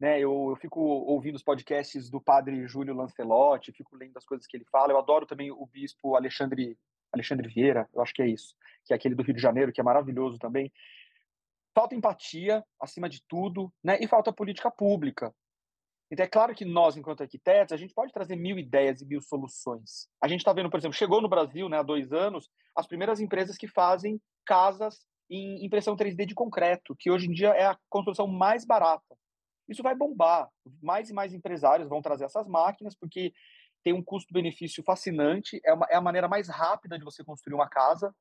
né? 0.00 0.18
Eu, 0.18 0.50
eu 0.50 0.56
fico 0.56 0.80
ouvindo 0.80 1.36
os 1.36 1.42
podcasts 1.42 2.10
do 2.10 2.20
padre 2.20 2.66
Júlio 2.66 2.94
Lancelotti, 2.94 3.72
fico 3.72 3.96
lendo 3.96 4.16
as 4.16 4.24
coisas 4.24 4.46
que 4.46 4.56
ele 4.56 4.64
fala. 4.70 4.92
Eu 4.92 4.98
adoro 4.98 5.26
também 5.26 5.50
o 5.50 5.66
bispo 5.66 6.16
Alexandre 6.16 6.78
Alexandre 7.12 7.46
Vieira, 7.46 7.86
eu 7.94 8.00
acho 8.00 8.14
que 8.14 8.22
é 8.22 8.26
isso, 8.26 8.56
que 8.86 8.94
é 8.94 8.96
aquele 8.96 9.14
do 9.14 9.22
Rio 9.22 9.34
de 9.34 9.42
Janeiro, 9.42 9.70
que 9.70 9.80
é 9.80 9.84
maravilhoso 9.84 10.38
também. 10.38 10.72
Falta 11.74 11.94
empatia, 11.94 12.64
acima 12.80 13.08
de 13.08 13.22
tudo, 13.26 13.72
né? 13.82 13.98
E 14.00 14.06
falta 14.06 14.32
política 14.32 14.70
pública. 14.70 15.34
Então, 16.12 16.26
é 16.26 16.28
claro 16.28 16.54
que 16.54 16.66
nós, 16.66 16.94
enquanto 16.94 17.22
arquitetos, 17.22 17.72
a 17.72 17.76
gente 17.78 17.94
pode 17.94 18.12
trazer 18.12 18.36
mil 18.36 18.58
ideias 18.58 19.00
e 19.00 19.06
mil 19.06 19.22
soluções. 19.22 20.08
A 20.22 20.28
gente 20.28 20.40
está 20.40 20.52
vendo, 20.52 20.68
por 20.68 20.76
exemplo, 20.76 20.94
chegou 20.94 21.22
no 21.22 21.28
Brasil, 21.28 21.70
né, 21.70 21.78
há 21.78 21.82
dois 21.82 22.12
anos, 22.12 22.50
as 22.76 22.86
primeiras 22.86 23.18
empresas 23.18 23.56
que 23.56 23.66
fazem 23.66 24.20
casas 24.44 25.06
em 25.30 25.64
impressão 25.64 25.96
3D 25.96 26.26
de 26.26 26.34
concreto, 26.34 26.94
que 26.98 27.10
hoje 27.10 27.28
em 27.28 27.32
dia 27.32 27.48
é 27.50 27.64
a 27.64 27.78
construção 27.88 28.26
mais 28.26 28.66
barata. 28.66 29.16
Isso 29.66 29.82
vai 29.82 29.94
bombar. 29.94 30.50
Mais 30.82 31.08
e 31.08 31.14
mais 31.14 31.32
empresários 31.32 31.88
vão 31.88 32.02
trazer 32.02 32.24
essas 32.24 32.46
máquinas, 32.46 32.94
porque 32.94 33.32
tem 33.82 33.94
um 33.94 34.04
custo-benefício 34.04 34.84
fascinante, 34.84 35.62
é, 35.64 35.72
uma, 35.72 35.86
é 35.88 35.96
a 35.96 36.00
maneira 36.02 36.28
mais 36.28 36.46
rápida 36.46 36.98
de 36.98 37.04
você 37.04 37.24
construir 37.24 37.54
uma 37.54 37.70
casa. 37.70 38.14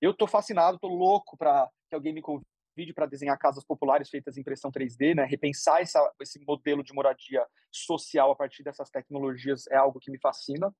Eu 0.00 0.12
estou 0.12 0.26
fascinado, 0.26 0.76
estou 0.76 0.90
louco 0.90 1.36
para 1.36 1.68
que 1.90 1.94
alguém 1.94 2.14
me 2.14 2.22
convide 2.22 2.55
para 2.94 3.06
desenhar 3.06 3.38
casas 3.38 3.64
populares 3.64 4.10
feitas 4.10 4.36
em 4.36 4.40
impressão 4.40 4.70
3D, 4.70 5.14
né? 5.14 5.24
Repensar 5.24 5.80
essa, 5.80 6.12
esse 6.20 6.38
modelo 6.44 6.82
de 6.82 6.92
moradia 6.92 7.46
social 7.70 8.30
a 8.30 8.36
partir 8.36 8.62
dessas 8.62 8.90
tecnologias 8.90 9.66
é 9.68 9.76
algo 9.76 9.98
que 9.98 10.10
me 10.10 10.18
fascina. 10.18 10.74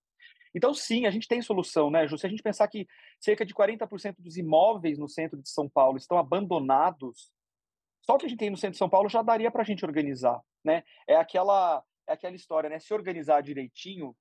Então, 0.55 0.73
sim, 0.73 1.07
a 1.07 1.11
gente 1.11 1.29
tem 1.29 1.43
solução, 1.43 1.91
né, 1.91 2.07
Ju? 2.07 2.17
Se 2.17 2.27
a 2.27 2.31
gente 2.31 2.43
pensar 2.43 2.67
que 2.69 2.87
cerca 3.21 3.45
de 3.45 3.55
40% 3.55 4.17
dos 4.19 4.37
imóveis 4.37 4.99
no 4.99 5.09
centro 5.09 5.41
de 5.41 5.49
São 5.49 5.69
Paulo 5.69 5.99
estão 5.99 6.19
abandonados, 6.19 7.31
só 8.03 8.15
o 8.15 8.19
que 8.19 8.27
a 8.27 8.29
gente 8.29 8.39
tem 8.39 8.51
no 8.51 8.57
centro 8.57 8.73
de 8.73 8.79
São 8.79 8.89
Paulo 8.89 9.09
já 9.09 9.23
daria 9.23 9.51
para 9.51 9.63
a 9.63 9.65
gente 9.65 9.85
organizar, 9.85 10.41
né? 10.65 10.83
É 11.07 11.17
aquela, 11.17 11.83
é 12.07 12.13
aquela 12.13 12.37
história, 12.37 12.71
né? 12.71 12.79
Se 12.79 12.95
organizar 12.95 13.43
direitinho, 13.43 14.17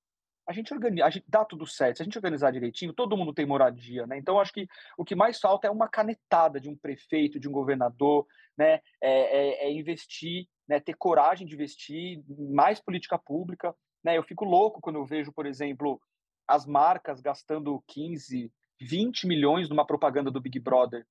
a 0.47 0.53
gente 0.53 0.73
organiza, 0.73 1.05
a 1.05 1.09
gente 1.09 1.25
dá 1.27 1.43
tudo 1.43 1.65
certo. 1.65 1.97
Se 1.97 2.03
a 2.03 2.05
gente 2.05 2.17
organizar 2.17 2.51
direitinho, 2.51 2.93
todo 2.93 3.17
mundo 3.17 3.33
tem 3.33 3.45
moradia, 3.45 4.05
né? 4.05 4.17
Então, 4.17 4.39
acho 4.39 4.53
que 4.53 4.67
o 4.97 5.03
que 5.03 5.15
mais 5.15 5.39
falta 5.39 5.67
é 5.67 5.71
uma 5.71 5.87
canetada 5.87 6.59
de 6.59 6.69
um 6.69 6.75
prefeito, 6.75 7.39
de 7.39 7.47
um 7.49 7.51
governador, 7.51 8.27
né? 8.57 8.79
É, 9.01 9.63
é, 9.63 9.67
é 9.67 9.71
investir, 9.71 10.47
né? 10.67 10.79
Ter 10.79 10.93
coragem 10.93 11.47
de 11.47 11.55
investir, 11.55 12.23
mais 12.27 12.79
política 12.79 13.17
pública, 13.17 13.75
né? 14.03 14.17
Eu 14.17 14.23
fico 14.23 14.45
louco 14.45 14.79
quando 14.79 14.97
eu 14.97 15.05
vejo, 15.05 15.31
por 15.31 15.47
exemplo, 15.47 15.99
as 16.47 16.65
marcas 16.65 17.21
gastando 17.21 17.83
15, 17.87 18.51
20 18.79 19.27
milhões 19.27 19.67
numa 19.67 19.85
propaganda 19.85 20.29
do 20.29 20.41
Big 20.41 20.59
Brother. 20.59 21.07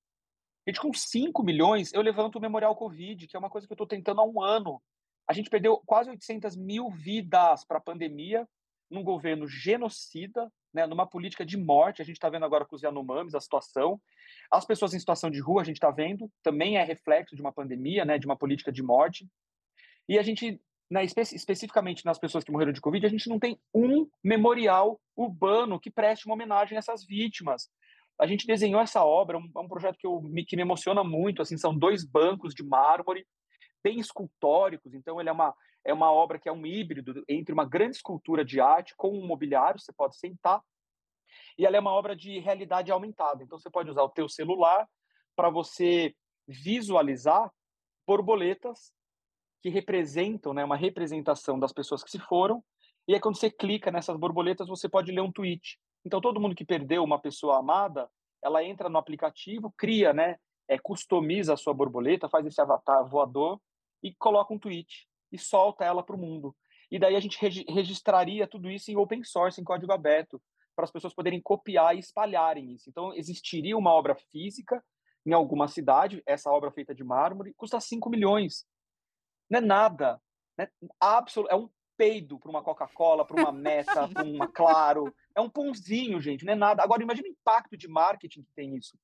Gente, 0.67 0.81
com 0.81 0.93
5 0.93 1.43
milhões, 1.43 1.93
eu 1.93 2.01
levanto 2.01 2.37
o 2.37 2.41
Memorial 2.41 2.75
Covid, 2.77 3.27
que 3.27 3.37
é 3.37 3.39
uma 3.39 3.51
coisa 3.51 3.67
que 3.67 3.73
eu 3.73 3.75
estou 3.75 3.87
tentando 3.87 4.21
há 4.21 4.25
um 4.25 4.41
ano. 4.41 4.81
A 5.29 5.33
gente 5.33 5.51
perdeu 5.51 5.83
quase 5.85 6.09
800 6.09 6.57
mil 6.57 6.91
vidas 6.91 7.65
para 7.65 7.79
a 7.79 7.83
pandemia, 7.83 8.49
num 8.91 9.03
governo 9.03 9.47
genocida, 9.47 10.51
né, 10.73 10.87
numa 10.87 11.07
política 11.07 11.45
de 11.45 11.57
morte. 11.57 12.03
A 12.03 12.05
gente 12.05 12.17
está 12.17 12.29
vendo 12.29 12.45
agora 12.45 12.65
com 12.65 12.77
os 12.77 12.83
Yanomamis 12.83 13.35
a 13.35 13.41
situação. 13.41 14.01
As 14.51 14.65
pessoas 14.65 14.95
em 14.95 14.99
situação 14.99 15.31
de 15.31 15.41
rua, 15.41 15.63
a 15.63 15.65
gente 15.65 15.77
está 15.77 15.91
vendo, 15.91 16.31
também 16.43 16.77
é 16.77 16.85
reflexo 16.85 17.35
de 17.35 17.41
uma 17.41 17.53
pandemia, 17.53 18.05
né, 18.05 18.19
de 18.19 18.27
uma 18.27 18.37
política 18.37 18.73
de 18.73 18.83
morte. 18.83 19.29
E 20.09 20.19
a 20.19 20.23
gente, 20.23 20.61
né, 20.91 21.05
espe 21.05 21.23
especificamente 21.23 22.05
nas 22.05 22.19
pessoas 22.19 22.45
que 22.45 22.53
morreram 22.53 22.73
de 22.73 22.81
Covid, 22.81 23.05
a 23.07 23.11
gente 23.11 23.29
não 23.29 23.39
tem 23.39 23.59
um 23.75 24.09
memorial 24.23 25.01
urbano 25.17 25.81
que 25.81 25.91
preste 25.91 26.27
uma 26.27 26.35
homenagem 26.35 26.77
a 26.77 26.81
essas 26.81 27.05
vítimas 27.05 27.69
a 28.19 28.27
gente 28.27 28.47
desenhou 28.47 28.81
essa 28.81 29.05
obra, 29.05 29.39
um, 29.39 29.51
é 29.55 29.59
um 29.59 29.69
projeto 29.69 29.99
que, 29.99 30.07
eu, 30.07 30.23
que 30.47 30.57
me 30.57 30.63
emociona 30.63 31.03
muito, 31.03 31.43
assim, 31.43 31.57
são 31.57 31.77
dois 31.77 32.05
bancos 32.05 32.55
de 32.55 32.63
mármore, 32.63 33.27
bem 33.85 34.01
escultóricos, 34.01 34.95
então 34.95 35.21
ele 35.21 35.29
é 35.29 35.33
uma, 35.33 35.55
é 35.85 35.93
uma 35.93 36.11
obra 36.11 36.39
que 36.39 36.49
é 36.49 36.53
um 36.53 36.65
híbrido 36.65 37.23
entre 37.29 37.53
uma 37.53 37.67
grande 37.67 37.97
escultura 37.97 38.43
de 38.43 38.59
arte 38.59 38.97
com 38.97 39.11
um 39.11 39.27
mobiliário, 39.27 39.79
você 39.79 39.93
pode 39.93 40.17
sentar, 40.17 40.63
e 41.59 41.67
ela 41.67 41.77
é 41.77 41.81
uma 41.81 41.93
obra 41.93 42.17
de 42.17 42.39
realidade 42.39 42.91
aumentada, 42.91 43.45
então 43.45 43.59
você 43.59 43.69
pode 43.69 43.91
usar 43.91 44.03
o 44.03 44.09
teu 44.09 44.27
celular 44.29 44.89
para 45.37 45.51
você 45.51 46.15
visualizar 46.49 47.53
borboletas 48.07 48.93
que 49.63 49.69
representam, 49.69 50.55
né, 50.55 50.65
uma 50.65 50.77
representação 50.77 51.59
das 51.59 51.73
pessoas 51.73 52.03
que 52.03 52.11
se 52.11 52.19
foram, 52.19 52.65
e 53.07 53.15
aí 53.15 53.21
quando 53.21 53.37
você 53.37 53.51
clica 53.51 53.91
nessas 53.91 54.17
borboletas, 54.17 54.67
você 54.67 54.89
pode 54.89 55.13
ler 55.13 55.21
um 55.21 55.33
tweet. 55.33 55.79
Então, 56.07 56.21
todo 56.21 56.41
mundo 56.41 56.55
que 56.55 56.65
perdeu 56.65 57.03
uma 57.03 57.19
pessoa 57.19 57.59
amada, 57.59 58.11
ela 58.43 58.63
entra 58.63 58.91
no 58.91 58.99
aplicativo, 58.99 59.73
cria, 59.77 60.13
né, 60.13 60.37
é, 60.69 60.79
customiza 60.79 61.55
a 61.55 61.57
sua 61.57 61.75
borboleta, 61.75 62.29
faz 62.29 62.47
esse 62.47 62.61
avatar 62.61 63.07
voador 63.09 63.59
e 64.05 64.15
coloca 64.15 64.53
um 64.53 64.59
tweet 64.59 65.09
e 65.33 65.39
solta 65.39 65.85
ela 65.85 66.03
para 66.03 66.15
o 66.15 66.19
mundo. 66.19 66.55
E 66.91 66.99
daí 66.99 67.17
a 67.17 67.21
gente 67.21 67.41
regi 67.41 67.65
registraria 67.69 68.47
tudo 68.47 68.71
isso 68.71 68.91
em 68.91 68.97
open 68.97 69.25
source, 69.25 69.61
em 69.61 69.65
código 69.65 69.93
aberto, 69.93 70.41
para 70.77 70.85
as 70.85 70.93
pessoas 70.93 71.15
poderem 71.15 71.41
copiar 71.41 71.97
e 71.97 71.99
espalharem 71.99 72.73
isso. 72.73 72.91
Então, 72.91 73.15
existiria 73.15 73.77
uma 73.77 73.93
obra 73.93 74.15
física 74.31 74.85
em 75.27 75.33
alguma 75.33 75.67
cidade, 75.69 76.23
essa 76.27 76.51
obra 76.51 76.71
feita 76.71 76.95
de 76.95 77.03
mármore, 77.03 77.55
custa 77.55 77.81
5 77.81 78.11
milhões. 78.11 78.67
Não 79.49 79.59
é 79.59 79.63
nada. 79.63 80.21
Né? 80.59 80.69
Absol 81.01 81.49
é 81.49 81.57
um 81.57 81.71
peido 81.97 82.39
para 82.39 82.51
uma 82.51 82.63
Coca-Cola, 82.63 83.25
para 83.25 83.41
uma 83.41 83.53
Meta, 83.53 84.07
para 84.09 84.23
uma 84.23 84.47
Claro. 84.49 85.15
É 85.35 85.41
um 85.41 85.49
pãozinho, 85.49 86.21
gente, 86.21 86.45
não 86.45 86.53
é 86.53 86.57
nada. 86.57 86.83
Agora, 86.83 87.03
imagina 87.03 87.29
o 87.29 87.31
impacto 87.31 87.77
de 87.77 87.89
marketing 87.89 88.43
que 88.43 88.53
tem 88.55 88.77
isso. 88.77 88.99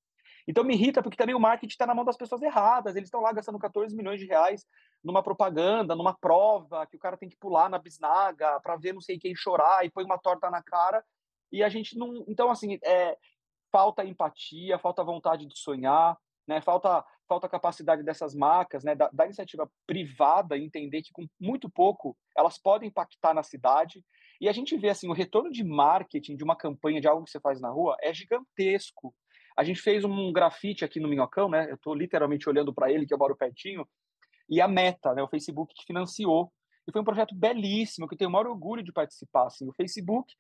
Então, 0.47 0.65
me 0.65 0.75
irrita 0.75 1.03
porque 1.03 1.17
também 1.17 1.35
o 1.35 1.41
marketing 1.41 1.73
está 1.73 1.87
na 1.87 1.95
mão 1.95 2.05
das 2.05 2.17
pessoas 2.17 2.43
erradas. 2.43 2.97
Eles 2.97 3.07
estão 3.07 3.21
lá 3.21 3.33
gastando 3.33 3.59
14 3.59 3.97
milhões 3.97 4.21
de 4.21 4.27
reais 4.27 4.67
numa 5.03 5.23
propaganda, 5.23 5.95
numa 5.95 6.15
prova, 6.15 6.87
que 6.87 6.97
o 6.97 7.01
cara 7.01 7.17
tem 7.17 7.29
que 7.29 7.37
pular 7.37 7.69
na 7.69 7.79
bisnaga 7.79 8.61
para 8.61 8.77
ver 8.77 8.93
não 8.93 9.01
sei 9.01 9.19
quem 9.19 9.35
chorar 9.35 9.85
e 9.85 9.91
põe 9.91 10.05
uma 10.05 10.19
torta 10.19 10.51
na 10.51 10.63
cara. 10.63 11.05
E 11.51 11.63
a 11.63 11.69
gente 11.69 11.99
não. 11.99 12.25
Então, 12.29 12.51
assim, 12.51 12.79
é, 12.85 13.17
falta 13.73 14.05
empatia, 14.05 14.79
falta 14.79 15.03
vontade 15.03 15.47
de 15.47 15.59
sonhar, 15.59 16.17
né? 16.47 16.61
falta 16.61 17.05
falta 17.31 17.49
capacidade 17.49 18.03
dessas 18.03 18.35
marcas, 18.35 18.83
né, 18.83 18.93
da, 18.93 19.09
da, 19.13 19.25
iniciativa 19.25 19.71
privada, 19.87 20.59
entender 20.59 21.01
que 21.01 21.13
com 21.13 21.29
muito 21.39 21.71
pouco 21.71 22.17
elas 22.37 22.59
podem 22.59 22.89
impactar 22.89 23.33
na 23.33 23.45
cidade. 23.45 24.05
E 24.41 24.49
a 24.49 24.53
gente 24.53 24.77
vê 24.77 24.89
assim 24.89 25.09
o 25.09 25.13
retorno 25.13 25.49
de 25.49 25.63
marketing 25.63 26.35
de 26.35 26.43
uma 26.43 26.57
campanha 26.57 27.01
de 27.01 27.07
algo 27.07 27.25
que 27.25 27.31
você 27.31 27.39
faz 27.39 27.61
na 27.61 27.71
rua 27.71 27.97
é 28.03 28.13
gigantesco. 28.13 29.15
A 29.57 29.63
gente 29.63 29.81
fez 29.81 30.05
um 30.05 30.33
grafite 30.33 30.85
aqui 30.85 30.99
no 30.99 31.07
Minhocão, 31.07 31.49
né? 31.49 31.71
Eu 31.71 31.77
estou 31.77 31.95
literalmente 31.95 32.49
olhando 32.49 32.75
para 32.75 32.91
ele 32.91 33.07
que 33.07 33.15
eu 33.15 33.19
moro 33.19 33.37
pertinho. 33.37 33.87
E 34.51 34.61
a 34.61 34.69
Meta, 34.69 35.15
né, 35.15 35.23
o 35.23 35.29
Facebook 35.29 35.73
que 35.75 35.87
financiou. 35.87 36.53
E 36.87 36.93
foi 36.93 37.01
um 37.01 37.05
projeto 37.05 37.35
belíssimo 37.35 38.09
que 38.09 38.15
eu 38.15 38.19
tenho 38.19 38.29
o 38.29 38.33
maior 38.33 38.49
orgulho 38.49 38.83
de 38.83 38.93
participar. 38.93 39.47
Assim, 39.47 39.69
o 39.69 39.73
Facebook 39.73 40.35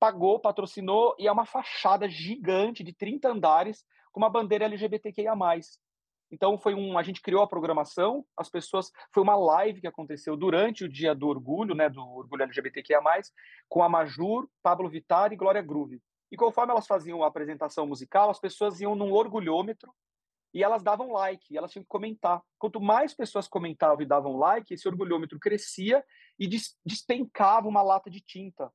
pagou, 0.00 0.40
patrocinou 0.40 1.14
e 1.18 1.28
é 1.28 1.32
uma 1.32 1.44
fachada 1.44 2.08
gigante 2.08 2.82
de 2.82 2.94
30 2.94 3.28
andares 3.28 3.84
com 4.10 4.20
uma 4.20 4.30
bandeira 4.30 4.64
LGBTQIA+. 4.64 5.34
Então 6.32 6.56
foi 6.58 6.74
um, 6.74 6.96
a 6.96 7.02
gente 7.02 7.20
criou 7.20 7.42
a 7.42 7.48
programação, 7.48 8.24
as 8.36 8.48
pessoas, 8.48 8.90
foi 9.12 9.22
uma 9.22 9.36
live 9.36 9.80
que 9.80 9.86
aconteceu 9.86 10.36
durante 10.36 10.84
o 10.84 10.88
dia 10.88 11.14
do 11.14 11.26
orgulho, 11.26 11.74
né, 11.74 11.88
do 11.88 12.00
orgulho 12.00 12.44
LGBTQIA+, 12.44 13.00
com 13.68 13.82
a 13.82 13.88
Majur, 13.88 14.48
Pablo 14.62 14.88
Vittar 14.88 15.32
e 15.32 15.36
Glória 15.36 15.60
Groove. 15.60 16.00
E 16.30 16.36
conforme 16.36 16.72
elas 16.72 16.86
faziam 16.86 17.24
a 17.24 17.26
apresentação 17.26 17.86
musical, 17.86 18.30
as 18.30 18.38
pessoas 18.38 18.80
iam 18.80 18.94
num 18.94 19.12
orgulhômetro 19.12 19.92
e 20.52 20.64
elas 20.64 20.82
davam 20.82 21.12
like, 21.12 21.52
e 21.52 21.56
elas 21.56 21.70
tinham 21.70 21.82
que 21.82 21.88
comentar. 21.88 22.42
Quanto 22.58 22.80
mais 22.80 23.14
pessoas 23.14 23.46
comentavam 23.46 24.02
e 24.02 24.06
davam 24.06 24.36
like, 24.36 24.74
esse 24.74 24.88
orgulhômetro 24.88 25.38
crescia 25.38 26.04
e 26.38 26.48
despencava 26.84 27.68
uma 27.68 27.82
lata 27.82 28.10
de 28.10 28.20
tinta. 28.20 28.72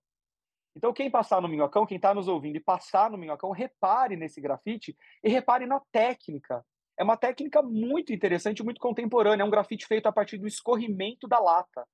Então, 0.76 0.94
quem 0.94 1.10
passar 1.10 1.42
no 1.42 1.48
Minhocão, 1.48 1.86
quem 1.86 1.98
está 1.98 2.14
nos 2.14 2.28
ouvindo 2.28 2.58
e 2.58 2.60
passar 2.60 3.10
no 3.10 3.18
Minhocão, 3.18 3.52
repare 3.52 4.16
nesse 4.16 4.42
grafite 4.42 4.96
e 5.24 5.30
repare 5.30 5.66
na 5.66 5.80
técnica 5.92 6.66
é 6.98 7.04
uma 7.04 7.18
técnica 7.18 7.62
muito 7.62 8.14
interessante, 8.14 8.64
muito 8.64 8.80
contemporânea. 8.80 9.44
É 9.44 9.46
um 9.46 9.50
grafite 9.50 9.86
feito 9.86 10.08
a 10.08 10.12
partir 10.12 10.38
do 10.38 10.48
escorrimento 10.48 11.28
da 11.28 11.40
lata, 11.40 11.86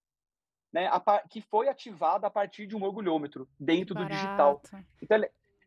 né? 0.71 0.89
que 1.29 1.41
foi 1.41 1.67
ativada 1.67 2.27
a 2.27 2.29
partir 2.29 2.67
de 2.67 2.75
um 2.75 2.83
orgulhômetro 2.83 3.49
dentro 3.59 3.95
do 3.95 4.05
digital. 4.05 4.61
Então 5.01 5.17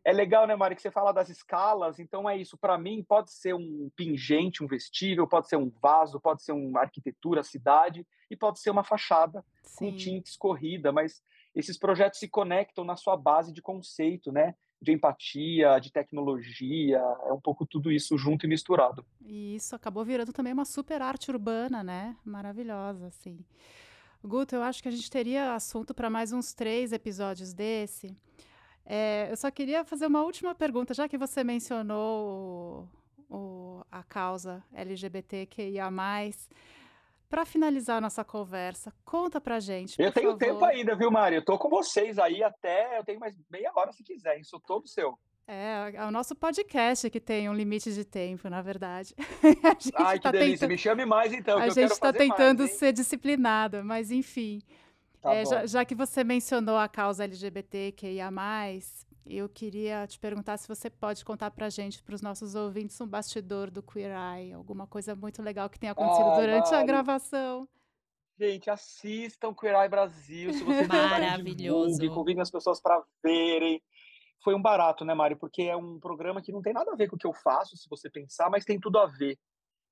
é, 0.05 0.13
legal, 0.13 0.45
né, 0.45 0.55
Mari, 0.55 0.75
que 0.75 0.81
você 0.83 0.91
fala 0.91 1.11
das 1.11 1.29
escalas. 1.29 1.99
Então 1.99 2.29
é 2.29 2.37
isso. 2.37 2.55
Para 2.55 2.77
mim, 2.77 3.03
pode 3.03 3.31
ser 3.31 3.55
um 3.55 3.89
pingente, 3.95 4.63
um 4.63 4.67
vestível, 4.67 5.27
pode 5.27 5.49
ser 5.49 5.55
um 5.55 5.71
vaso, 5.81 6.19
pode 6.19 6.43
ser 6.43 6.51
uma 6.51 6.81
arquitetura, 6.81 7.41
cidade, 7.41 8.05
e 8.29 8.35
pode 8.35 8.59
ser 8.59 8.69
uma 8.69 8.83
fachada 8.83 9.43
Sim. 9.63 9.91
com 9.91 9.97
tinta 9.97 10.29
escorrida. 10.29 10.91
Mas 10.91 11.23
esses 11.55 11.75
projetos 11.75 12.19
se 12.19 12.27
conectam 12.27 12.85
na 12.85 12.95
sua 12.95 13.17
base 13.17 13.51
de 13.51 13.63
conceito, 13.63 14.31
né? 14.31 14.53
de 14.81 14.91
empatia, 14.91 15.79
de 15.79 15.91
tecnologia, 15.91 16.99
é 17.23 17.33
um 17.33 17.39
pouco 17.39 17.65
tudo 17.65 17.91
isso 17.91 18.17
junto 18.17 18.45
e 18.45 18.49
misturado. 18.49 19.03
E 19.25 19.55
isso 19.55 19.75
acabou 19.75 20.05
virando 20.05 20.31
também 20.31 20.53
uma 20.53 20.65
super 20.65 21.01
arte 21.01 21.31
urbana, 21.31 21.81
né? 21.81 22.15
Maravilhosa, 22.23 23.07
assim. 23.07 23.39
Guto, 24.23 24.53
eu 24.53 24.61
acho 24.61 24.83
que 24.83 24.89
a 24.89 24.91
gente 24.91 25.09
teria 25.09 25.55
assunto 25.55 25.93
para 25.93 26.09
mais 26.09 26.31
uns 26.31 26.53
três 26.53 26.91
episódios 26.91 27.53
desse. 27.53 28.15
É, 28.85 29.27
eu 29.31 29.37
só 29.37 29.49
queria 29.49 29.83
fazer 29.83 30.05
uma 30.07 30.21
última 30.23 30.53
pergunta, 30.53 30.93
já 30.93 31.07
que 31.07 31.17
você 31.17 31.43
mencionou 31.43 32.87
o, 33.29 33.81
a 33.91 34.03
causa 34.03 34.63
LGBTQIA+. 34.73 35.89
Para 37.27 37.43
finalizar 37.43 37.97
a 37.97 38.01
nossa 38.01 38.23
conversa, 38.23 38.93
conta 39.03 39.41
pra 39.41 39.59
gente, 39.59 39.99
Eu 39.99 40.11
tenho 40.11 40.27
favor. 40.31 40.37
tempo 40.39 40.63
ainda, 40.63 40.95
viu, 40.95 41.09
Mari? 41.09 41.37
Eu 41.37 41.43
tô 41.43 41.57
com 41.57 41.67
vocês 41.69 42.19
aí 42.19 42.43
até, 42.43 42.99
eu 42.99 43.03
tenho 43.03 43.19
mais 43.19 43.35
meia 43.51 43.71
hora 43.75 43.91
se 43.91 44.03
quiser, 44.03 44.39
isso 44.39 44.59
todo 44.59 44.87
seu. 44.87 45.17
É, 45.47 45.91
é 45.95 46.05
o 46.05 46.11
nosso 46.11 46.35
podcast 46.35 47.09
que 47.09 47.19
tem 47.19 47.49
um 47.49 47.53
limite 47.53 47.91
de 47.93 48.05
tempo, 48.05 48.47
na 48.47 48.61
verdade. 48.61 49.13
Ai, 49.97 50.17
que 50.17 50.23
tá 50.23 50.31
delícia, 50.31 50.53
tentando- 50.59 50.69
me 50.69 50.77
chame 50.77 51.05
mais 51.05 51.33
então, 51.33 51.57
que 51.57 51.63
A 51.63 51.65
eu 51.67 51.71
gente 51.71 51.81
quero 51.83 51.93
está 51.93 52.13
tentando 52.13 52.59
mais, 52.59 52.71
ser 52.77 52.93
disciplinada, 52.93 53.83
mas 53.83 54.11
enfim. 54.11 54.61
Tá 55.25 55.33
É, 55.33 55.43
bom. 55.43 55.49
já, 55.49 55.65
já 55.65 55.85
que 55.85 55.95
você 55.95 56.23
mencionou 56.23 56.77
a 56.77 56.87
causa 56.87 57.23
LGBTQIA+, 57.23 58.29
eu 59.25 59.49
queria 59.49 60.05
te 60.05 60.19
perguntar 60.19 60.55
se 60.57 60.67
você 60.67 60.87
pode 60.87 61.25
contar 61.25 61.49
pra 61.49 61.67
gente, 61.67 62.03
para 62.03 62.13
os 62.13 62.21
nossos 62.21 62.53
ouvintes, 62.53 63.01
um 63.01 63.07
bastidor 63.07 63.71
do 63.71 63.81
Queer 63.81 64.11
Eye, 64.15 64.53
alguma 64.53 64.85
coisa 64.85 65.15
muito 65.15 65.41
legal 65.41 65.67
que 65.67 65.79
tenha 65.79 65.93
acontecido 65.93 66.29
Ai, 66.29 66.41
durante 66.41 66.67
a 66.69 66.73
Mari. 66.73 66.87
gravação. 66.87 67.67
Gente, 68.39 68.69
assistam 68.69 69.51
Queer 69.53 69.73
Eye 69.75 69.89
Brasil, 69.89 70.53
se 70.53 70.63
você 70.63 70.85
Maravilhoso. 70.85 71.97
divulgue, 71.97 72.13
convidem 72.13 72.41
as 72.43 72.51
pessoas 72.51 72.79
para 72.79 73.01
verem. 73.23 73.81
Foi 74.43 74.53
um 74.53 74.61
barato, 74.61 75.03
né, 75.03 75.15
Mari? 75.15 75.35
Porque 75.35 75.63
é 75.63 75.75
um 75.75 75.99
programa 75.99 76.39
que 76.41 76.51
não 76.51 76.61
tem 76.61 76.73
nada 76.73 76.91
a 76.91 76.95
ver 76.95 77.07
com 77.07 77.15
o 77.15 77.19
que 77.19 77.25
eu 77.25 77.33
faço, 77.33 77.75
se 77.77 77.89
você 77.89 78.11
pensar, 78.11 78.49
mas 78.51 78.63
tem 78.63 78.79
tudo 78.79 78.99
a 78.99 79.07
ver. 79.07 79.39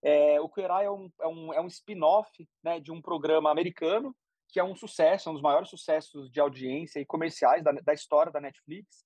É, 0.04 0.39
o 0.41 0.50
Queer 0.50 0.69
Eye 0.69 0.86
é 0.86 0.91
um, 0.91 1.10
é 1.22 1.28
um, 1.28 1.54
é 1.56 1.62
um 1.62 1.67
spin-off 1.67 2.30
né, 2.63 2.80
de 2.80 2.91
um 2.91 3.02
programa 3.02 3.50
americano, 3.50 4.13
que 4.54 4.60
é 4.60 4.63
um 4.63 4.76
sucesso, 4.76 5.28
é 5.28 5.32
um 5.32 5.34
dos 5.34 5.42
maiores 5.42 5.68
sucessos 5.68 6.30
de 6.30 6.39
audiência 6.39 7.00
e 7.00 7.06
comerciais 7.06 7.63
da, 7.63 7.72
da 7.72 7.92
história 7.92 8.32
da 8.32 8.39
Netflix, 8.39 9.04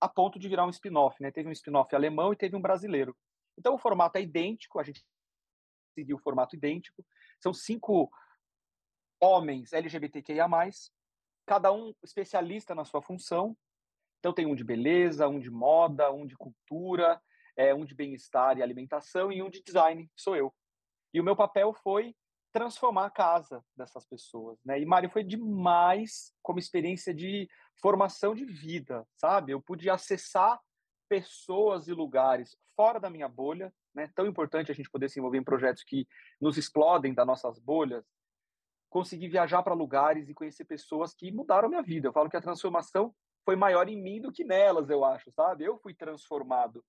a 0.00 0.08
ponto 0.08 0.38
de 0.38 0.48
virar 0.48 0.64
um 0.64 0.70
spin-off. 0.70 1.22
Né? 1.22 1.30
Teve 1.30 1.50
um 1.50 1.52
spin-off 1.52 1.94
alemão 1.94 2.32
e 2.32 2.36
teve 2.36 2.56
um 2.56 2.62
brasileiro. 2.62 3.14
Então 3.58 3.74
o 3.74 3.78
formato 3.78 4.16
é 4.16 4.22
idêntico, 4.22 4.80
a 4.80 4.82
gente 4.82 5.04
seguiu 5.94 6.16
o 6.16 6.20
formato 6.20 6.56
idêntico. 6.56 7.04
São 7.38 7.52
cinco 7.52 8.10
homens 9.20 9.74
LGBTQIA+, 9.74 10.48
cada 11.44 11.70
um 11.70 11.92
especialista 12.02 12.74
na 12.74 12.86
sua 12.86 13.02
função. 13.02 13.54
Então 14.20 14.32
tem 14.32 14.46
um 14.46 14.54
de 14.54 14.64
beleza, 14.64 15.28
um 15.28 15.38
de 15.38 15.50
moda, 15.50 16.10
um 16.10 16.26
de 16.26 16.36
cultura, 16.38 17.20
é, 17.54 17.74
um 17.74 17.84
de 17.84 17.94
bem-estar 17.94 18.56
e 18.56 18.62
alimentação 18.62 19.30
e 19.30 19.42
um 19.42 19.50
de 19.50 19.62
design, 19.62 20.10
sou 20.16 20.34
eu. 20.34 20.54
E 21.12 21.20
o 21.20 21.24
meu 21.24 21.36
papel 21.36 21.74
foi 21.74 22.16
transformar 22.56 23.04
a 23.04 23.10
casa 23.10 23.62
dessas 23.76 24.06
pessoas, 24.06 24.58
né? 24.64 24.80
E 24.80 24.86
Mário 24.86 25.10
foi 25.10 25.22
demais 25.22 26.32
como 26.42 26.58
experiência 26.58 27.12
de 27.12 27.46
formação 27.82 28.34
de 28.34 28.46
vida, 28.46 29.06
sabe? 29.14 29.52
Eu 29.52 29.60
pude 29.60 29.90
acessar 29.90 30.58
pessoas 31.06 31.86
e 31.86 31.92
lugares 31.92 32.56
fora 32.74 32.98
da 32.98 33.10
minha 33.10 33.28
bolha, 33.28 33.70
né? 33.94 34.10
Tão 34.14 34.26
importante 34.26 34.72
a 34.72 34.74
gente 34.74 34.90
poder 34.90 35.10
se 35.10 35.18
envolver 35.18 35.36
em 35.36 35.44
projetos 35.44 35.84
que 35.84 36.08
nos 36.40 36.56
explodem 36.56 37.12
das 37.12 37.26
nossas 37.26 37.58
bolhas. 37.58 38.06
Consegui 38.88 39.28
viajar 39.28 39.62
para 39.62 39.74
lugares 39.74 40.30
e 40.30 40.34
conhecer 40.34 40.64
pessoas 40.64 41.12
que 41.12 41.30
mudaram 41.30 41.68
minha 41.68 41.82
vida. 41.82 42.08
Eu 42.08 42.12
falo 42.12 42.30
que 42.30 42.38
a 42.38 42.42
transformação 42.42 43.14
foi 43.44 43.54
maior 43.54 43.86
em 43.86 44.02
mim 44.02 44.18
do 44.18 44.32
que 44.32 44.44
nelas, 44.44 44.88
eu 44.88 45.04
acho, 45.04 45.30
sabe? 45.32 45.64
Eu 45.64 45.76
fui 45.76 45.92
transformado. 45.92 46.82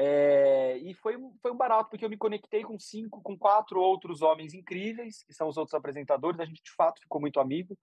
É, 0.00 0.76
e 0.78 0.94
foi, 0.94 1.16
foi 1.42 1.50
um 1.50 1.56
barato, 1.56 1.90
porque 1.90 2.04
eu 2.04 2.08
me 2.08 2.16
conectei 2.16 2.62
com 2.62 2.78
cinco, 2.78 3.20
com 3.20 3.36
quatro 3.36 3.80
outros 3.80 4.22
homens 4.22 4.54
incríveis, 4.54 5.24
que 5.24 5.34
são 5.34 5.48
os 5.48 5.56
outros 5.56 5.74
apresentadores, 5.74 6.38
a 6.38 6.44
gente 6.44 6.62
de 6.62 6.70
fato 6.70 7.02
ficou 7.02 7.20
muito 7.20 7.40
amigo. 7.40 7.76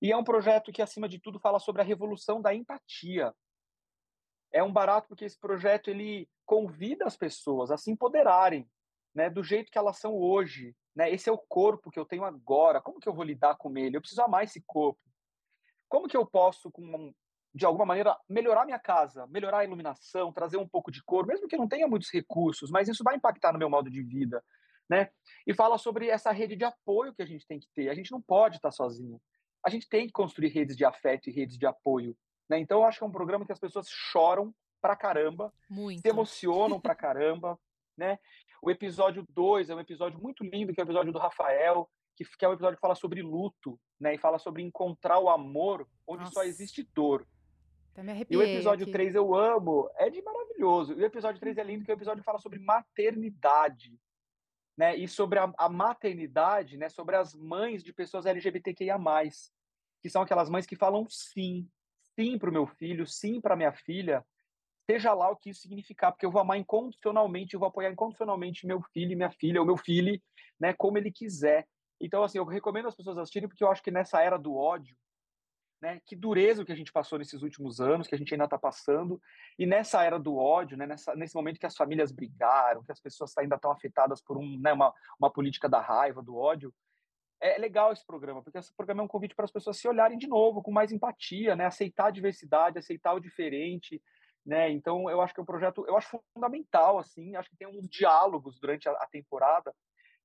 E 0.00 0.10
é 0.10 0.16
um 0.16 0.24
projeto 0.24 0.72
que, 0.72 0.82
acima 0.82 1.08
de 1.08 1.20
tudo, 1.20 1.38
fala 1.38 1.60
sobre 1.60 1.80
a 1.80 1.84
revolução 1.84 2.42
da 2.42 2.52
empatia. 2.52 3.32
É 4.52 4.60
um 4.60 4.72
barato 4.72 5.06
porque 5.06 5.24
esse 5.24 5.38
projeto 5.38 5.88
ele 5.88 6.28
convida 6.44 7.06
as 7.06 7.16
pessoas 7.16 7.70
a 7.70 7.76
se 7.76 7.92
empoderarem, 7.92 8.68
né, 9.14 9.30
do 9.30 9.44
jeito 9.44 9.70
que 9.70 9.78
elas 9.78 9.98
são 9.98 10.16
hoje. 10.16 10.74
Né? 10.96 11.12
Esse 11.12 11.30
é 11.30 11.32
o 11.32 11.38
corpo 11.38 11.92
que 11.92 11.98
eu 11.98 12.04
tenho 12.04 12.24
agora. 12.24 12.80
Como 12.80 12.98
que 12.98 13.08
eu 13.08 13.14
vou 13.14 13.24
lidar 13.24 13.56
com 13.56 13.78
ele? 13.78 13.96
Eu 13.96 14.00
preciso 14.00 14.22
amar 14.22 14.42
esse 14.42 14.60
corpo. 14.66 15.00
Como 15.88 16.08
que 16.08 16.16
eu 16.16 16.26
posso, 16.26 16.72
com 16.72 17.14
de 17.54 17.66
alguma 17.66 17.84
maneira, 17.84 18.16
melhorar 18.28 18.64
minha 18.64 18.78
casa, 18.78 19.26
melhorar 19.26 19.58
a 19.58 19.64
iluminação, 19.64 20.32
trazer 20.32 20.56
um 20.56 20.68
pouco 20.68 20.90
de 20.90 21.02
cor, 21.04 21.26
mesmo 21.26 21.46
que 21.46 21.54
eu 21.54 21.58
não 21.58 21.68
tenha 21.68 21.86
muitos 21.86 22.10
recursos, 22.10 22.70
mas 22.70 22.88
isso 22.88 23.04
vai 23.04 23.16
impactar 23.16 23.52
no 23.52 23.58
meu 23.58 23.68
modo 23.68 23.90
de 23.90 24.02
vida, 24.02 24.42
né? 24.88 25.10
E 25.46 25.52
fala 25.52 25.76
sobre 25.76 26.08
essa 26.08 26.32
rede 26.32 26.56
de 26.56 26.64
apoio 26.64 27.14
que 27.14 27.22
a 27.22 27.26
gente 27.26 27.46
tem 27.46 27.60
que 27.60 27.68
ter. 27.74 27.90
A 27.90 27.94
gente 27.94 28.10
não 28.10 28.22
pode 28.22 28.56
estar 28.56 28.70
sozinho. 28.70 29.20
A 29.64 29.70
gente 29.70 29.88
tem 29.88 30.06
que 30.06 30.12
construir 30.12 30.48
redes 30.48 30.76
de 30.76 30.84
afeto 30.84 31.28
e 31.28 31.32
redes 31.32 31.58
de 31.58 31.66
apoio, 31.66 32.16
né? 32.48 32.58
Então 32.58 32.80
eu 32.80 32.84
acho 32.84 32.98
que 32.98 33.04
é 33.04 33.06
um 33.06 33.12
programa 33.12 33.44
que 33.44 33.52
as 33.52 33.60
pessoas 33.60 33.86
choram 33.88 34.54
pra 34.80 34.96
caramba, 34.96 35.52
Muito. 35.70 36.00
se 36.00 36.08
emocionam 36.08 36.80
pra 36.80 36.94
caramba, 36.94 37.58
né? 37.96 38.18
O 38.60 38.70
episódio 38.70 39.24
2 39.28 39.70
é 39.70 39.74
um 39.74 39.80
episódio 39.80 40.20
muito 40.20 40.42
lindo, 40.42 40.72
que 40.72 40.80
é 40.80 40.84
o 40.84 40.86
episódio 40.86 41.12
do 41.12 41.18
Rafael, 41.18 41.88
que, 42.16 42.24
que 42.24 42.44
é 42.44 42.48
um 42.48 42.52
episódio 42.52 42.76
que 42.76 42.80
fala 42.80 42.94
sobre 42.94 43.22
luto, 43.22 43.78
né? 44.00 44.14
E 44.14 44.18
fala 44.18 44.38
sobre 44.38 44.62
encontrar 44.62 45.18
o 45.18 45.28
amor 45.28 45.88
onde 46.06 46.24
só 46.24 46.40
Nossa. 46.40 46.46
existe 46.46 46.82
dor. 46.94 47.26
Até 47.92 48.02
me 48.02 48.26
E 48.28 48.36
o 48.36 48.42
episódio 48.42 48.84
aqui. 48.84 48.92
3 48.92 49.14
eu 49.14 49.34
amo, 49.34 49.88
é 49.96 50.08
de 50.08 50.22
maravilhoso. 50.22 50.94
E 50.94 51.02
o 51.02 51.04
episódio 51.04 51.40
3 51.40 51.58
é 51.58 51.62
lindo, 51.62 51.84
que 51.84 51.90
é 51.90 51.94
o 51.94 51.96
episódio 51.96 52.22
que 52.22 52.26
fala 52.26 52.38
sobre 52.38 52.58
maternidade, 52.58 53.98
né? 54.76 54.96
E 54.96 55.06
sobre 55.06 55.38
a, 55.38 55.52
a 55.58 55.68
maternidade, 55.68 56.76
né? 56.78 56.88
Sobre 56.88 57.16
as 57.16 57.34
mães 57.34 57.84
de 57.84 57.92
pessoas 57.92 58.24
LGBTQIA+, 58.24 58.98
que 60.02 60.08
são 60.08 60.22
aquelas 60.22 60.48
mães 60.48 60.66
que 60.66 60.74
falam 60.74 61.06
sim, 61.08 61.68
sim 62.18 62.38
para 62.38 62.48
o 62.48 62.52
meu 62.52 62.66
filho, 62.66 63.06
sim 63.06 63.40
para 63.40 63.56
minha 63.56 63.72
filha, 63.72 64.24
seja 64.90 65.12
lá 65.12 65.30
o 65.30 65.36
que 65.36 65.50
isso 65.50 65.60
significar, 65.60 66.12
porque 66.12 66.26
eu 66.26 66.30
vou 66.30 66.40
amar 66.40 66.58
incondicionalmente, 66.58 67.54
eu 67.54 67.60
vou 67.60 67.68
apoiar 67.68 67.90
incondicionalmente 67.90 68.66
meu 68.66 68.82
filho 68.92 69.12
e 69.12 69.16
minha 69.16 69.30
filha, 69.30 69.60
ou 69.60 69.66
meu 69.66 69.76
filho, 69.76 70.20
né? 70.58 70.72
Como 70.72 70.96
ele 70.96 71.12
quiser. 71.12 71.68
Então, 72.00 72.24
assim, 72.24 72.38
eu 72.38 72.44
recomendo 72.44 72.88
as 72.88 72.96
pessoas 72.96 73.18
assistirem, 73.18 73.48
porque 73.48 73.62
eu 73.62 73.70
acho 73.70 73.82
que 73.82 73.90
nessa 73.90 74.20
era 74.20 74.36
do 74.38 74.56
ódio, 74.56 74.96
né? 75.82 76.00
Que 76.06 76.14
dureza 76.14 76.64
que 76.64 76.70
a 76.70 76.76
gente 76.76 76.92
passou 76.92 77.18
nesses 77.18 77.42
últimos 77.42 77.80
anos, 77.80 78.06
que 78.06 78.14
a 78.14 78.18
gente 78.18 78.32
ainda 78.32 78.44
está 78.44 78.56
passando, 78.56 79.20
e 79.58 79.66
nessa 79.66 80.04
era 80.04 80.18
do 80.18 80.36
ódio, 80.36 80.76
né? 80.76 80.86
Nessa, 80.86 81.14
nesse 81.16 81.34
momento 81.34 81.58
que 81.58 81.66
as 81.66 81.76
famílias 81.76 82.12
brigaram, 82.12 82.84
que 82.84 82.92
as 82.92 83.00
pessoas 83.00 83.36
ainda 83.36 83.56
estão 83.56 83.72
afetadas 83.72 84.22
por 84.22 84.38
um, 84.38 84.58
né? 84.60 84.72
uma, 84.72 84.94
uma 85.18 85.30
política 85.30 85.68
da 85.68 85.80
raiva, 85.80 86.22
do 86.22 86.36
ódio, 86.36 86.72
é 87.40 87.58
legal 87.58 87.92
esse 87.92 88.06
programa, 88.06 88.40
porque 88.40 88.58
esse 88.58 88.72
programa 88.72 89.02
é 89.02 89.04
um 89.04 89.08
convite 89.08 89.34
para 89.34 89.44
as 89.44 89.50
pessoas 89.50 89.76
se 89.76 89.88
olharem 89.88 90.16
de 90.16 90.28
novo, 90.28 90.62
com 90.62 90.70
mais 90.70 90.92
empatia, 90.92 91.56
né? 91.56 91.66
Aceitar 91.66 92.06
a 92.06 92.12
diversidade, 92.12 92.78
aceitar 92.78 93.14
o 93.14 93.20
diferente, 93.20 94.00
né? 94.46 94.70
Então, 94.70 95.10
eu 95.10 95.20
acho 95.20 95.34
que 95.34 95.40
é 95.40 95.42
um 95.42 95.46
projeto, 95.46 95.84
eu 95.88 95.96
acho 95.96 96.22
fundamental, 96.32 96.98
assim, 96.98 97.34
acho 97.34 97.50
que 97.50 97.56
tem 97.56 97.66
uns 97.66 97.88
diálogos 97.88 98.60
durante 98.60 98.88
a, 98.88 98.92
a 98.92 99.06
temporada 99.08 99.74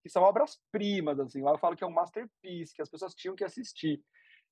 que 0.03 0.09
são 0.09 0.21
obras-primas, 0.21 1.19
assim, 1.19 1.41
eu 1.41 1.57
falo 1.57 1.75
que 1.75 1.83
é 1.83 1.87
um 1.87 1.91
masterpiece, 1.91 2.75
que 2.75 2.81
as 2.83 2.89
pessoas 2.89 3.15
tinham 3.15 3.35
que 3.35 3.43
assistir. 3.43 3.99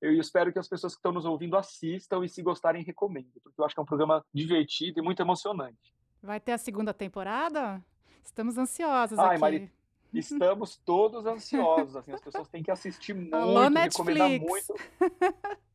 Eu 0.05 0.19
espero 0.19 0.53
que 0.53 0.59
as 0.59 0.67
pessoas 0.67 0.93
que 0.93 0.99
estão 0.99 1.11
nos 1.11 1.25
ouvindo 1.25 1.57
assistam 1.57 2.23
e, 2.23 2.29
se 2.29 2.41
gostarem, 2.43 2.83
recomendem, 2.83 3.41
porque 3.43 3.59
eu 3.59 3.65
acho 3.65 3.73
que 3.73 3.79
é 3.79 3.83
um 3.83 3.87
programa 3.87 4.23
divertido 4.31 4.99
e 4.99 5.01
muito 5.01 5.19
emocionante. 5.19 5.93
Vai 6.21 6.39
ter 6.39 6.51
a 6.51 6.57
segunda 6.57 6.93
temporada? 6.93 7.83
Estamos 8.23 8.57
ansiosas 8.57 9.17
Ai, 9.17 9.31
aqui. 9.31 9.41
Mari, 9.41 9.71
Estamos 10.13 10.77
todos 10.77 11.25
ansiosos, 11.25 11.95
assim, 11.95 12.11
as 12.11 12.21
pessoas 12.21 12.47
têm 12.47 12.63
que 12.63 12.71
assistir 12.71 13.13
muito, 13.13 13.35
Alô, 13.35 13.67
recomendar 13.67 14.29
Netflix. 14.29 14.67
muito. 14.67 14.73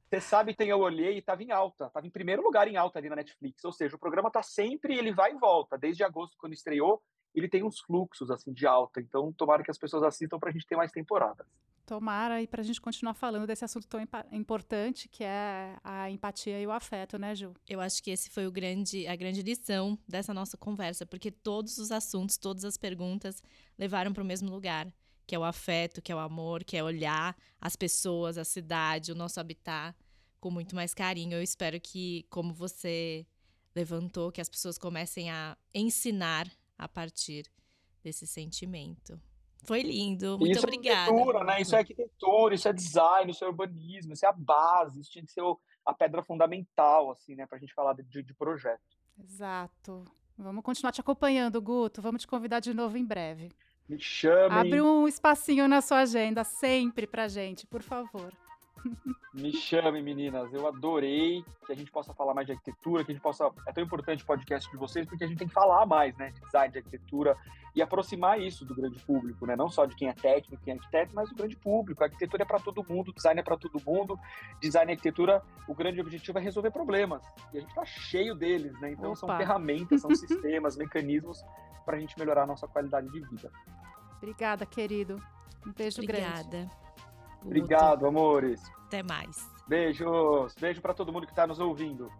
Você 0.08 0.20
sabe, 0.20 0.54
tem 0.54 0.68
eu 0.68 0.80
olhei 0.80 1.16
e 1.16 1.18
estava 1.18 1.42
em 1.42 1.52
alta, 1.52 1.86
estava 1.86 2.06
em 2.06 2.10
primeiro 2.10 2.42
lugar 2.42 2.66
em 2.66 2.76
alta 2.76 2.98
ali 2.98 3.08
na 3.08 3.16
Netflix. 3.16 3.64
Ou 3.64 3.72
seja, 3.72 3.96
o 3.96 3.98
programa 3.98 4.28
está 4.28 4.42
sempre, 4.42 4.96
ele 4.96 5.12
vai 5.12 5.32
e 5.32 5.38
volta. 5.38 5.76
Desde 5.76 6.02
agosto, 6.02 6.36
quando 6.38 6.52
estreou, 6.52 7.02
ele 7.34 7.48
tem 7.48 7.62
uns 7.62 7.80
fluxos 7.80 8.30
assim 8.30 8.52
de 8.52 8.66
alta. 8.66 9.00
Então, 9.00 9.32
tomara 9.32 9.62
que 9.62 9.70
as 9.70 9.78
pessoas 9.78 10.02
assistam 10.02 10.38
para 10.38 10.50
a 10.50 10.52
gente 10.52 10.66
ter 10.66 10.76
mais 10.76 10.90
temporadas. 10.90 11.46
Tomara, 11.90 12.40
e 12.40 12.46
para 12.46 12.60
a 12.60 12.64
gente 12.64 12.80
continuar 12.80 13.14
falando 13.14 13.48
desse 13.48 13.64
assunto 13.64 13.88
tão 13.88 14.00
importante 14.30 15.08
que 15.08 15.24
é 15.24 15.76
a 15.82 16.08
empatia 16.08 16.60
e 16.60 16.64
o 16.64 16.70
afeto, 16.70 17.18
né, 17.18 17.34
Ju? 17.34 17.52
Eu 17.68 17.80
acho 17.80 18.00
que 18.00 18.12
esse 18.12 18.30
foi 18.30 18.46
o 18.46 18.52
grande, 18.52 19.08
a 19.08 19.16
grande 19.16 19.42
lição 19.42 19.98
dessa 20.06 20.32
nossa 20.32 20.56
conversa, 20.56 21.04
porque 21.04 21.32
todos 21.32 21.78
os 21.78 21.90
assuntos, 21.90 22.36
todas 22.36 22.64
as 22.64 22.76
perguntas 22.76 23.42
levaram 23.76 24.12
para 24.12 24.22
o 24.22 24.24
mesmo 24.24 24.48
lugar, 24.48 24.86
que 25.26 25.34
é 25.34 25.38
o 25.40 25.42
afeto, 25.42 26.00
que 26.00 26.12
é 26.12 26.14
o 26.14 26.20
amor, 26.20 26.62
que 26.62 26.76
é 26.76 26.84
olhar 26.84 27.36
as 27.60 27.74
pessoas, 27.74 28.38
a 28.38 28.44
cidade, 28.44 29.10
o 29.10 29.16
nosso 29.16 29.40
habitat 29.40 29.98
com 30.38 30.48
muito 30.48 30.76
mais 30.76 30.94
carinho. 30.94 31.38
Eu 31.38 31.42
espero 31.42 31.80
que, 31.80 32.24
como 32.30 32.54
você 32.54 33.26
levantou, 33.74 34.30
que 34.30 34.40
as 34.40 34.48
pessoas 34.48 34.78
comecem 34.78 35.28
a 35.28 35.58
ensinar 35.74 36.48
a 36.78 36.86
partir 36.86 37.50
desse 38.00 38.28
sentimento. 38.28 39.20
Foi 39.64 39.82
lindo, 39.82 40.38
muito 40.38 40.56
isso 40.56 40.66
obrigada. 40.66 41.10
é 41.10 41.14
arquitetura, 41.14 41.44
né? 41.44 41.60
Isso 41.60 41.74
é 41.74 41.78
arquitetura, 41.78 42.54
isso 42.54 42.68
é 42.68 42.72
design, 42.72 43.30
isso 43.30 43.44
é 43.44 43.48
urbanismo, 43.48 44.12
isso 44.12 44.24
é 44.24 44.28
a 44.28 44.32
base, 44.32 45.00
isso 45.00 45.10
tinha 45.10 45.24
que 45.24 45.30
ser 45.32 45.42
a 45.84 45.94
pedra 45.94 46.22
fundamental, 46.22 47.10
assim, 47.10 47.34
né, 47.34 47.46
para 47.46 47.56
a 47.58 47.60
gente 47.60 47.74
falar 47.74 47.94
de, 47.94 48.22
de 48.22 48.34
projeto. 48.34 48.80
Exato. 49.18 50.04
Vamos 50.36 50.64
continuar 50.64 50.92
te 50.92 51.00
acompanhando, 51.00 51.60
Guto. 51.60 52.00
Vamos 52.00 52.22
te 52.22 52.28
convidar 52.28 52.60
de 52.60 52.72
novo 52.72 52.96
em 52.96 53.04
breve. 53.04 53.50
Me 53.88 53.98
chamem. 53.98 54.58
Abre 54.58 54.80
um 54.80 55.06
espacinho 55.06 55.68
na 55.68 55.80
sua 55.80 55.98
agenda 55.98 56.44
sempre 56.44 57.06
pra 57.06 57.28
gente, 57.28 57.66
por 57.66 57.82
favor. 57.82 58.32
Me 59.32 59.52
chame, 59.52 60.02
meninas. 60.02 60.52
Eu 60.52 60.66
adorei 60.66 61.44
que 61.64 61.72
a 61.72 61.76
gente 61.76 61.90
possa 61.90 62.12
falar 62.12 62.34
mais 62.34 62.46
de 62.46 62.52
arquitetura, 62.52 63.04
que 63.04 63.12
a 63.12 63.14
gente 63.14 63.22
possa. 63.22 63.50
É 63.66 63.72
tão 63.72 63.84
importante 63.84 64.22
o 64.22 64.26
podcast 64.26 64.70
de 64.70 64.76
vocês, 64.76 65.06
porque 65.06 65.22
a 65.22 65.26
gente 65.26 65.38
tem 65.38 65.48
que 65.48 65.54
falar 65.54 65.86
mais, 65.86 66.16
né? 66.16 66.30
De 66.30 66.40
design, 66.40 66.72
de 66.72 66.78
arquitetura 66.78 67.36
e 67.74 67.80
aproximar 67.80 68.40
isso 68.40 68.64
do 68.64 68.74
grande 68.74 68.98
público, 69.00 69.46
né? 69.46 69.54
Não 69.54 69.68
só 69.68 69.84
de 69.84 69.94
quem 69.94 70.08
é 70.08 70.12
técnico, 70.12 70.62
quem 70.64 70.74
é 70.74 70.76
arquiteto, 70.76 71.14
mas 71.14 71.28
do 71.28 71.36
grande 71.36 71.56
público. 71.56 72.02
A 72.02 72.06
arquitetura 72.06 72.42
é 72.42 72.46
para 72.46 72.58
todo 72.58 72.84
mundo, 72.88 73.12
design 73.12 73.38
é 73.38 73.42
para 73.42 73.56
todo 73.56 73.80
mundo. 73.86 74.18
Design 74.60 74.90
e 74.90 74.94
arquitetura, 74.94 75.42
o 75.68 75.74
grande 75.74 76.00
objetivo 76.00 76.38
é 76.38 76.40
resolver 76.40 76.70
problemas. 76.72 77.22
E 77.52 77.58
a 77.58 77.60
gente 77.60 77.70
está 77.70 77.84
cheio 77.84 78.34
deles, 78.34 78.78
né? 78.80 78.92
Então 78.92 79.10
Opa. 79.10 79.16
são 79.16 79.36
ferramentas, 79.36 80.00
são 80.00 80.14
sistemas, 80.14 80.76
mecanismos 80.78 81.44
para 81.84 81.96
a 81.96 82.00
gente 82.00 82.18
melhorar 82.18 82.42
a 82.42 82.46
nossa 82.46 82.66
qualidade 82.66 83.08
de 83.08 83.20
vida. 83.20 83.50
Obrigada, 84.16 84.66
querido. 84.66 85.22
Um 85.66 85.72
beijo 85.72 86.02
Obrigada. 86.02 86.48
grande. 86.48 86.70
Obrigado, 87.44 88.06
amores. 88.06 88.60
Até 88.86 89.02
mais. 89.02 89.48
Beijos. 89.66 90.54
Beijo 90.54 90.80
para 90.80 90.94
todo 90.94 91.12
mundo 91.12 91.26
que 91.26 91.32
está 91.32 91.46
nos 91.46 91.60
ouvindo. 91.60 92.10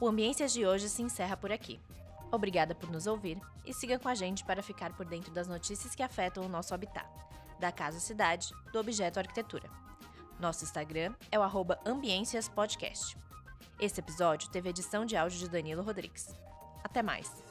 O 0.00 0.08
Ambiências 0.08 0.52
de 0.52 0.66
hoje 0.66 0.88
se 0.88 1.02
encerra 1.02 1.36
por 1.36 1.52
aqui. 1.52 1.80
Obrigada 2.32 2.74
por 2.74 2.90
nos 2.90 3.06
ouvir 3.06 3.40
e 3.64 3.72
siga 3.72 3.98
com 3.98 4.08
a 4.08 4.14
gente 4.14 4.44
para 4.44 4.62
ficar 4.62 4.92
por 4.92 5.06
dentro 5.06 5.32
das 5.32 5.46
notícias 5.46 5.94
que 5.94 6.02
afetam 6.02 6.44
o 6.44 6.48
nosso 6.48 6.74
habitat, 6.74 7.08
da 7.60 7.70
casa 7.70 8.00
cidade, 8.00 8.50
do 8.72 8.80
objeto 8.80 9.20
arquitetura. 9.20 9.70
Nosso 10.40 10.64
Instagram 10.64 11.14
é 11.30 11.38
o 11.38 11.42
arroba 11.42 11.78
Ambiências 11.86 12.48
Podcast. 12.48 13.16
Esse 13.78 14.00
episódio 14.00 14.50
teve 14.50 14.68
edição 14.68 15.06
de 15.06 15.16
áudio 15.16 15.38
de 15.38 15.48
Danilo 15.48 15.82
Rodrigues. 15.82 16.34
Até 16.82 17.02
mais! 17.02 17.43